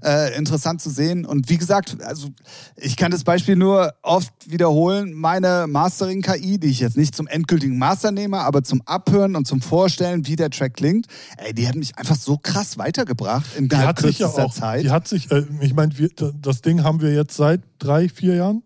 [0.03, 1.27] äh, interessant zu sehen.
[1.27, 2.29] Und wie gesagt, also
[2.77, 5.13] ich kann das Beispiel nur oft wiederholen.
[5.13, 9.61] Meine Mastering-KI, die ich jetzt nicht zum endgültigen Master nehme, aber zum Abhören und zum
[9.61, 11.07] Vorstellen, wie der Track klingt,
[11.37, 14.85] ey, die hat mich einfach so krass weitergebracht in hat sich ja kürzester auch, Zeit.
[14.85, 15.93] die hat sich, äh, ich meine,
[16.41, 18.63] das Ding haben wir jetzt seit drei, vier Jahren.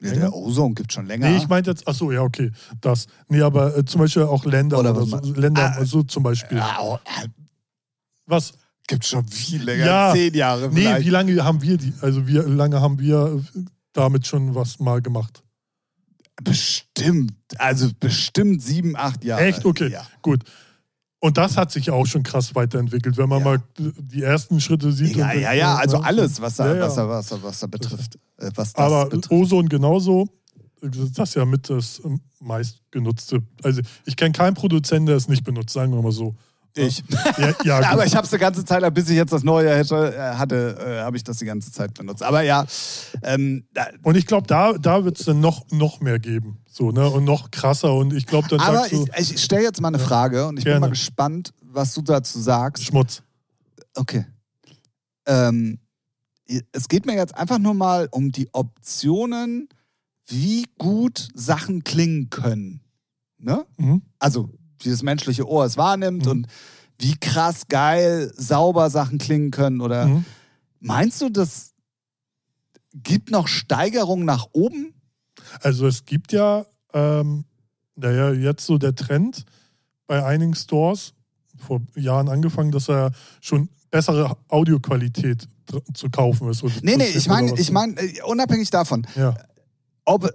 [0.00, 1.28] Ja, der Ozone gibt schon länger.
[1.30, 2.50] Nee, ich meinte jetzt, ach so, ja, okay,
[2.80, 3.06] das.
[3.28, 5.32] Nee, aber äh, zum Beispiel auch Länder Oder oder, so?
[5.34, 5.84] Länder, Ah.
[5.84, 6.58] so zum Beispiel.
[6.58, 7.28] ja, oh, äh,
[8.26, 8.52] Was?
[8.88, 10.12] gibt schon viel länger, Ja.
[10.14, 11.06] zehn Jahre Nee, vielleicht.
[11.06, 13.60] wie lange haben wir die, also wie lange haben wir äh,
[13.92, 15.42] damit schon was mal gemacht?
[16.44, 19.42] Bestimmt, also bestimmt sieben, acht Jahre.
[19.44, 19.64] Echt?
[19.64, 20.06] Okay, Ja.
[20.22, 20.44] gut.
[21.20, 23.44] Und das hat sich auch schon krass weiterentwickelt, wenn man Ja.
[23.44, 25.16] mal die ersten Schritte sieht.
[25.16, 26.80] Ja, ja, ja, also alles, was da, Ja, ja.
[26.82, 28.16] Was da, was da, was da betrifft.
[28.38, 29.30] Äh, Was das Aber betrifft.
[29.30, 30.28] Ozone genauso,
[30.82, 32.02] das ist ja mit das
[32.40, 33.42] meistgenutzte.
[33.62, 36.34] Also ich kenne keinen Produzenten, der es nicht benutzt, sagen wir mal so.
[36.76, 37.02] Ich.
[37.38, 37.80] Ja, ja.
[37.90, 40.76] Aber ich habe es die ganze Zeit, bis ich jetzt das neue hätte, äh, hatte,
[40.78, 42.22] äh, habe ich das die ganze Zeit benutzt.
[42.22, 42.66] Aber ja,
[43.22, 43.66] ähm,
[44.02, 46.58] Und ich glaube, da, da wird es dann noch, noch mehr geben.
[46.70, 47.08] So, ne?
[47.08, 47.94] Und noch krasser.
[47.94, 50.64] Und ich glaube, dann aber du, ich, ich stelle jetzt mal eine Frage und ich
[50.64, 50.86] bin Gerne.
[50.86, 52.84] mal gespannt, was du dazu sagst.
[52.84, 53.22] Schmutz.
[53.94, 54.26] Okay.
[55.26, 55.78] Ähm,
[56.72, 59.68] es geht mir jetzt einfach nur mal um die Optionen,
[60.26, 62.80] wie gut Sachen klingen können.
[63.38, 63.64] Ne?
[63.78, 64.02] Mhm.
[64.18, 64.50] Also,
[64.84, 66.30] wie das menschliche Ohr es wahrnimmt Mhm.
[66.30, 66.46] und
[66.98, 69.80] wie krass geil, sauber Sachen klingen können.
[69.80, 70.24] Oder Mhm.
[70.80, 71.72] meinst du, das
[72.94, 74.94] gibt noch Steigerungen nach oben?
[75.60, 77.44] Also es gibt ja, ähm,
[77.94, 79.44] naja, jetzt so der Trend
[80.06, 81.12] bei einigen Stores,
[81.58, 85.48] vor Jahren angefangen, dass er schon bessere Audioqualität
[85.94, 86.62] zu kaufen ist.
[86.82, 89.34] Nee, nee, ich meine, ich meine, äh, unabhängig davon, Ja.
[90.04, 90.30] ob,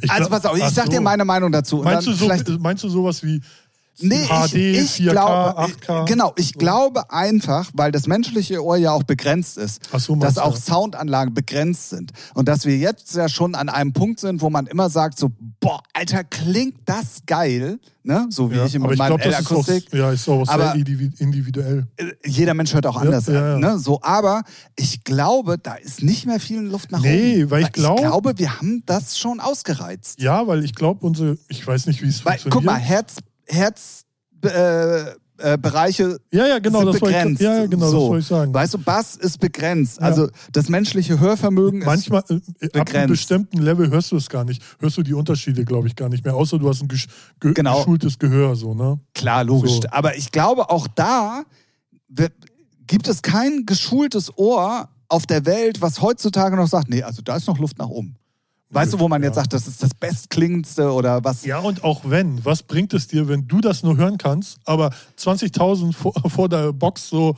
[0.00, 0.92] Ich also glaub- pass auf, ich sag so.
[0.92, 1.78] dir meine Meinung dazu.
[1.78, 2.28] Meinst du, so,
[2.58, 3.40] meinst du sowas wie
[4.00, 6.04] Nee, HD, ich, ich 4K, glaube, 8K?
[6.06, 10.56] Genau, ich glaube einfach, weil das menschliche Ohr ja auch begrenzt ist, so, dass auch.
[10.56, 12.12] Soundanlagen begrenzt sind.
[12.34, 15.30] Und dass wir jetzt ja schon an einem Punkt sind, wo man immer sagt, so,
[15.60, 18.26] boah, Alter, klingt das geil, ne?
[18.30, 20.44] So wie Ja, ich in aber ich meinem glaube, das ist auch, ja, ist auch
[20.44, 21.86] sehr Aber- individuell.
[21.96, 23.54] Äh, Jeder Mensch hört auch anders ja, ja.
[23.54, 23.78] an, ne?
[23.78, 24.42] So, aber
[24.76, 27.50] ich glaube, da ist nicht mehr viel Luft nach Nee, oben.
[27.50, 30.20] weil ich glaub- ich glaube, wir haben das schon ausgereizt.
[30.20, 32.54] Ja, weil ich glaube, unsere, ich weiß nicht, wie es funktioniert.
[32.54, 33.16] guck mal, Herz,
[33.48, 34.04] Herz,
[34.44, 35.56] äh, äh,
[36.32, 37.40] ja, ja, genau, sind begrenzt.
[37.40, 37.98] ich, ja, ja, genau, so.
[38.00, 38.54] das wollte ich sagen.
[38.54, 40.02] Weißt du, Bass ist begrenzt.
[40.02, 43.08] Also das menschliche Hörvermögen Manchmal, äh, ab einem begrenzt.
[43.08, 44.62] bestimmten Level hörst du es gar nicht.
[44.80, 46.34] Hörst du die Unterschiede, glaube ich, gar nicht mehr.
[46.34, 47.06] Außer du hast ein gesch
[47.40, 47.78] ge Genau.
[47.78, 48.98] geschultes Gehör, so, ne?
[49.14, 49.72] ist klar, logisch.
[49.72, 49.82] So.
[49.90, 51.44] Aber ich glaube, auch da
[52.86, 57.36] gibt es kein geschultes Ohr auf der Welt, was heutzutage noch sagt, nee, also da
[57.36, 58.16] ist noch Luft nach oben.
[58.70, 59.42] Weißt du, wo man jetzt Ja.
[59.42, 61.44] sagt, das ist das bestklingendste oder was?
[61.44, 64.90] Ja, und auch wenn, was bringt es dir, wenn du das nur hören kannst, aber
[65.18, 67.34] 20.000 vor, vor der Box so,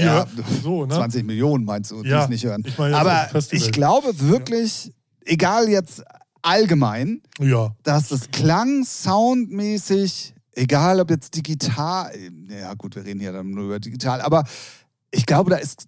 [0.00, 0.26] Ja,
[0.62, 0.94] so, ne?
[0.94, 2.62] 20 Millionen meinst du, die Ja, es nicht hören.
[2.66, 4.92] ich jetzt Aber ich glaube wirklich,
[5.24, 6.02] egal jetzt
[6.42, 7.72] allgemein, Ja.
[7.84, 12.10] dass es klang soundmäßig, egal ob jetzt digital,
[12.48, 14.42] ja gut, wir reden hier dann nur über digital, aber
[15.12, 15.86] ich glaube, da ist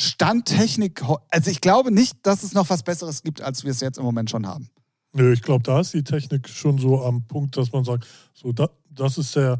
[0.00, 3.98] Standtechnik, also ich glaube nicht, dass es noch was Besseres gibt, als wir es jetzt
[3.98, 4.68] im Moment schon haben.
[5.12, 8.52] Nö, ich glaube, da ist die Technik schon so am Punkt, dass man sagt, so,
[8.52, 9.58] da, das ist der,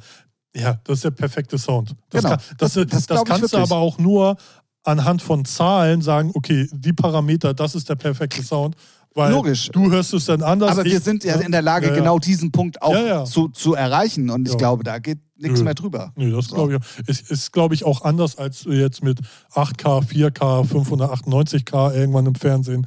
[0.54, 1.94] ja, das ist der perfekte Sound.
[2.10, 2.36] Das, Genau.
[2.36, 4.36] kann, das, Das- das, das kannst du aber auch nur
[4.84, 8.76] anhand von Zahlen sagen, okay, die Parameter, das ist der perfekte Sound.
[9.14, 9.68] Weil Logisch.
[9.72, 10.70] du hörst es dann anders.
[10.70, 11.98] Aber wir ich- sind ja in der Lage, Ja, ja.
[11.98, 13.24] genau diesen Punkt auch Ja.
[13.24, 14.30] Zu, zu erreichen.
[14.30, 15.64] Und ich glaube, da geht nichts Nö.
[15.64, 16.12] mehr drüber.
[16.16, 16.54] Nee, das So.
[16.54, 16.84] glaube ich auch.
[17.08, 19.18] Es ist, glaube ich, auch anders als jetzt mit
[19.52, 22.86] 8K, 4K, 598K irgendwann im Fernsehen.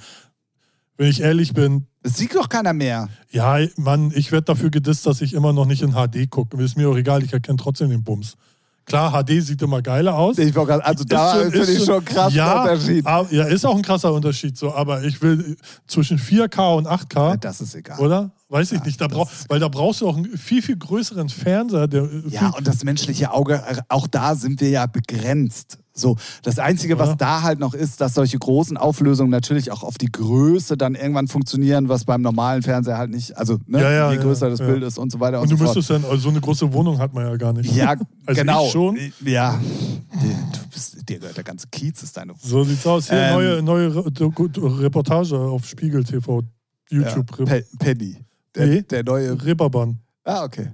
[0.96, 3.10] Wenn ich ehrlich bin, Es sieht doch keiner mehr.
[3.32, 6.62] ja, Mann, ich werde dafür gedisst, dass ich immer noch nicht in HD gucke.
[6.64, 8.36] Ist mir auch egal, ich erkenne trotzdem den Bums.
[8.86, 10.38] Klar, HD sieht immer geiler aus.
[10.38, 13.06] Ich grad- also da Ist ist ich schon einen krassen ja, Unterschied.
[13.32, 15.56] Ja, ist auch ein krasser Unterschied so, aber ich will
[15.88, 18.00] zwischen 4K und 8K, Das ist egal.
[18.00, 18.32] oder?
[18.54, 19.02] Weiß ich Ja, nicht.
[19.02, 21.88] Da brauch, weil da brauchst du auch einen viel, viel größeren Fernseher.
[21.88, 25.80] Der Ja, und das menschliche Auge, auch da sind wir ja begrenzt.
[25.96, 27.16] So, das Einzige, was Ja.
[27.16, 31.28] da halt noch ist, dass solche großen Auflösungen natürlich auch auf die Größe dann irgendwann
[31.28, 34.60] funktionieren, was beim normalen Fernseher halt nicht, also ne, Ja, ja, je größer das.
[34.60, 35.76] Bild ist und so weiter und, und du so fort.
[35.76, 37.74] müsstest dann, also so eine große Wohnung hat man ja gar nicht.
[37.76, 38.68] Ja, Also genau.
[38.70, 38.98] schon.
[39.26, 39.60] Ja,
[40.22, 42.34] du bist, gehört der ganze Kiez, ist deine.
[42.40, 43.10] So sieht's aus.
[43.10, 43.96] Hier Ähm, neue, neue
[44.80, 46.42] Reportage auf Spiegel TV,
[46.90, 47.38] YouTube.
[47.40, 48.18] Ja, Pe Penny.
[48.56, 48.82] Der, Nee.
[48.84, 49.44] der neue.
[49.44, 50.00] Reeperbahn.
[50.24, 50.72] Ah, okay.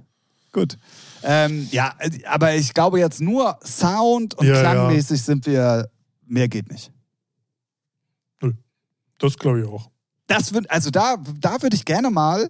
[0.52, 0.76] Gut.
[1.22, 1.94] Ähm, ja,
[2.28, 4.60] aber ich glaube jetzt nur Sound und Ja, ja.
[4.60, 5.88] klangmäßig sind wir,
[6.26, 6.92] mehr geht nicht.
[9.18, 9.90] Das glaube ich auch.
[10.28, 12.48] Das wird, also da, da würde ich gerne mal,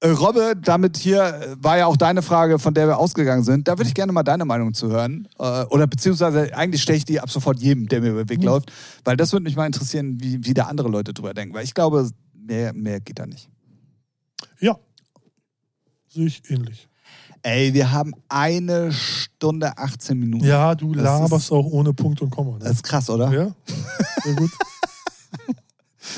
[0.00, 3.68] äh, Robbe, damit hier äh, war ja auch deine Frage, von der wir ausgegangen sind,
[3.68, 5.26] da würde ich gerne mal deine Meinung zu hören.
[5.38, 8.40] Äh, oder beziehungsweise eigentlich stelle ich die ab sofort jedem, der mir über den Weg
[8.40, 8.44] Mhm.
[8.44, 8.70] läuft,
[9.04, 11.72] weil das würde mich mal interessieren, wie, wie da andere Leute drüber denken, weil ich
[11.72, 13.48] glaube, mehr, mehr geht da nicht.
[14.60, 14.76] Ja.
[16.08, 16.88] Sehe ich ähnlich.
[17.42, 20.44] Ey, wir haben eine Stunde 18 Minuten.
[20.44, 22.58] Ja, du Das laberst ist- auch ohne Punkt und Komma.
[22.58, 22.74] Das Ne?
[22.74, 23.32] ist krass, oder?
[23.32, 23.54] Ja,
[24.24, 24.50] sehr gut.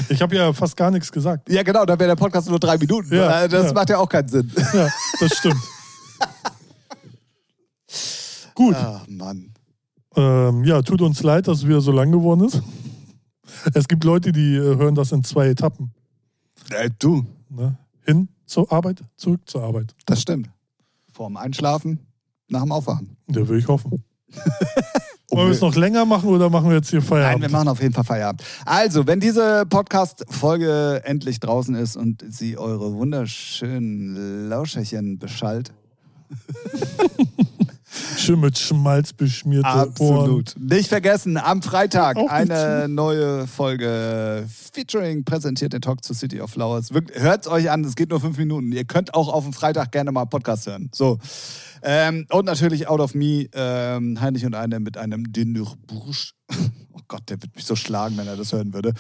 [0.09, 1.51] Ich habe ja fast gar nichts gesagt.
[1.51, 3.13] Ja, genau, da wäre der Podcast nur drei Minuten.
[3.13, 3.73] Ja, Äh, das ja.
[3.73, 4.51] macht ja auch keinen Sinn.
[4.73, 4.89] Ja,
[5.19, 5.61] das stimmt.
[8.55, 8.75] Gut.
[8.77, 9.53] Ach, Mann.
[10.17, 12.63] Ähm, ja, tut uns leid, dass es wieder so lang geworden ist.
[13.75, 15.93] Es gibt Leute, die äh, hören das in zwei Etappen.
[16.71, 17.77] Äh, du, Ne?
[18.11, 19.95] Hin zur Arbeit, zurück zur Arbeit.
[20.07, 20.51] das stimmt.
[21.13, 22.01] Vorm Einschlafen,
[22.49, 23.17] nach dem Aufwachen.
[23.29, 24.03] Da will ich hoffen.
[25.31, 27.43] Wollen wir es noch länger machen oder machen wir jetzt hier Nein, Feierabend?
[27.43, 28.43] wir machen auf jeden Fall Feierabend.
[28.65, 35.73] Also, wenn diese Podcast-Folge endlich draußen ist und sie eure wunderschönen Lauscherchen beschallt,
[38.21, 39.89] Schön mit Schmalz beschmierte Ohren.
[39.89, 40.55] absolut.
[40.59, 46.39] Nicht vergessen, am Freitag Auch nicht eine neue Folge Featuring präsentiert den Talk to City
[46.43, 46.91] of Flowers.
[47.15, 48.73] Hört es euch an, es geht nur fünf Minuten.
[48.73, 50.91] Ihr könnt auch auf dem Freitag gerne mal Podcast hören.
[50.95, 51.19] So.
[51.83, 56.33] Ähm, und natürlich Out of Me, ähm, Heinrich und eine mit einem Dinner Bourge.
[57.11, 58.95] Gott, der wird mich so schlagen, wenn er das hören würde.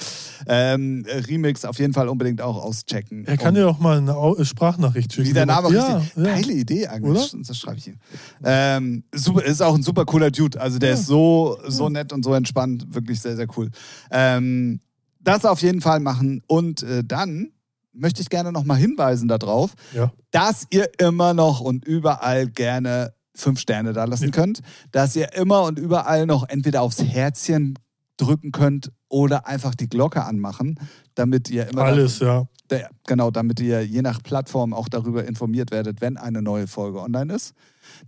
[0.49, 3.24] Ähm, Remix auf jeden Fall unbedingt auch auschecken.
[3.24, 5.28] Er kann dir auch mal eine Au- Sprachnachricht schicken.
[5.28, 6.16] wie der Name ja, richtig.
[6.16, 6.23] ja.
[6.24, 7.32] Geile Idee eigentlich.
[7.32, 7.43] Oder?
[7.47, 7.99] Das schreibe ich ihm.
[8.45, 10.61] Ähm, super, ist auch ein super cooler Dude.
[10.61, 10.95] Also der Ja.
[10.97, 12.93] ist so, so nett und so entspannt.
[12.93, 13.70] Wirklich sehr, sehr cool.
[14.11, 14.81] Ähm,
[15.20, 16.43] das auf jeden Fall machen.
[16.49, 17.53] Und äh, dann
[17.93, 20.12] möchte ich gerne nochmal hinweisen darauf, Ja.
[20.32, 24.61] dass ihr immer noch und überall gerne fünf Sterne da lassen könnt,
[24.91, 27.78] dass ihr immer und überall noch entweder aufs Herzchen
[28.21, 30.79] drücken könnt oder einfach die Glocke anmachen,
[31.15, 32.45] damit ihr immer Alles, ja.
[32.71, 37.01] der, genau, damit ihr je nach Plattform auch darüber informiert werdet, wenn eine neue Folge
[37.01, 37.55] online ist.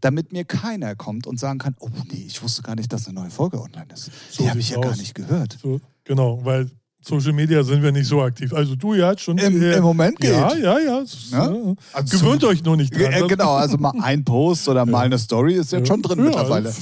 [0.01, 3.19] Damit mir keiner kommt und sagen kann, oh nee, ich wusste gar nicht, dass eine
[3.21, 4.11] neue Folge online ist.
[4.31, 4.99] So Die habe ich ja gar aus.
[4.99, 5.59] nicht gehört.
[5.61, 6.71] So, genau, weil
[7.05, 8.53] Social Media sind wir nicht so aktiv.
[8.55, 9.37] Also du ja schon.
[9.39, 10.31] Im, äh, Im Moment geht.
[10.31, 11.01] Ja, ja, ja.
[11.01, 11.51] es- Ja?
[11.51, 11.75] ja.
[11.93, 13.13] Also Gewöhnt euch nur nicht dran.
[13.13, 16.25] äh, genau, also mal ein Post oder mal eine Story ist jetzt schon drin ja,
[16.27, 16.73] mittlerweile.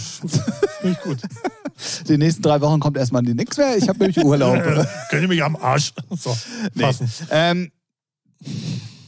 [0.82, 1.18] ich gut.
[2.08, 3.76] Die nächsten drei Wochen kommt erstmal nichts mehr.
[3.76, 4.56] Ich habe nämlich Urlaub.
[4.60, 6.36] Äh, Könnt ihr mich am Arsch so,
[6.74, 6.82] Nee.
[6.82, 7.10] fassen.
[7.30, 7.70] Ähm,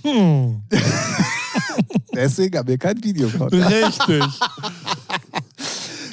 [0.05, 0.63] Hm,
[2.15, 3.29] deswegen haben wir kein Video.
[3.29, 4.25] richtig.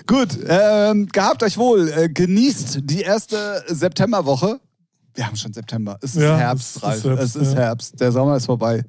[0.08, 1.90] Gut, ähm, gehabt euch wohl.
[1.92, 4.60] Äh, genießt die erste Septemberwoche.
[5.14, 5.98] Wir haben schon September.
[6.02, 7.04] Es ist Ja, Herbst, es ist.
[7.06, 7.56] Herbst, es ist.
[7.56, 8.00] Herbst.
[8.00, 8.84] Der Sommer ist vorbei.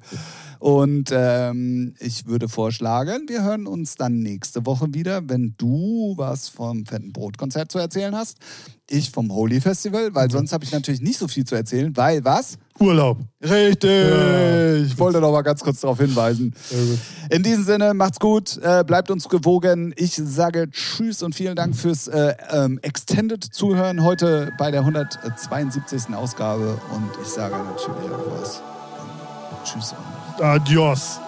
[0.61, 6.49] Und ähm, ich würde vorschlagen, wir hören uns dann nächste Woche wieder, wenn du was
[6.49, 8.37] vom Fetten Brotkonzert zu erzählen hast.
[8.87, 12.23] Ich vom Holy Festival, weil sonst habe ich natürlich nicht so viel zu erzählen, weil
[12.23, 12.59] was?
[12.79, 13.17] Urlaub.
[13.41, 13.89] Richtig!
[13.89, 14.75] Ja.
[14.75, 16.53] Ich wollte noch mal ganz kurz darauf hinweisen.
[17.31, 19.95] In diesem Sinne, macht's gut, äh, bleibt uns gewogen.
[19.97, 26.13] Ich sage Tschüss und vielen Dank fürs äh, ähm, Extended Zuhören heute bei der 172.
[26.13, 26.79] Ausgabe.
[26.93, 28.61] Und ich sage natürlich auch was.
[29.63, 29.95] Tschüss.
[30.41, 31.21] Adiós.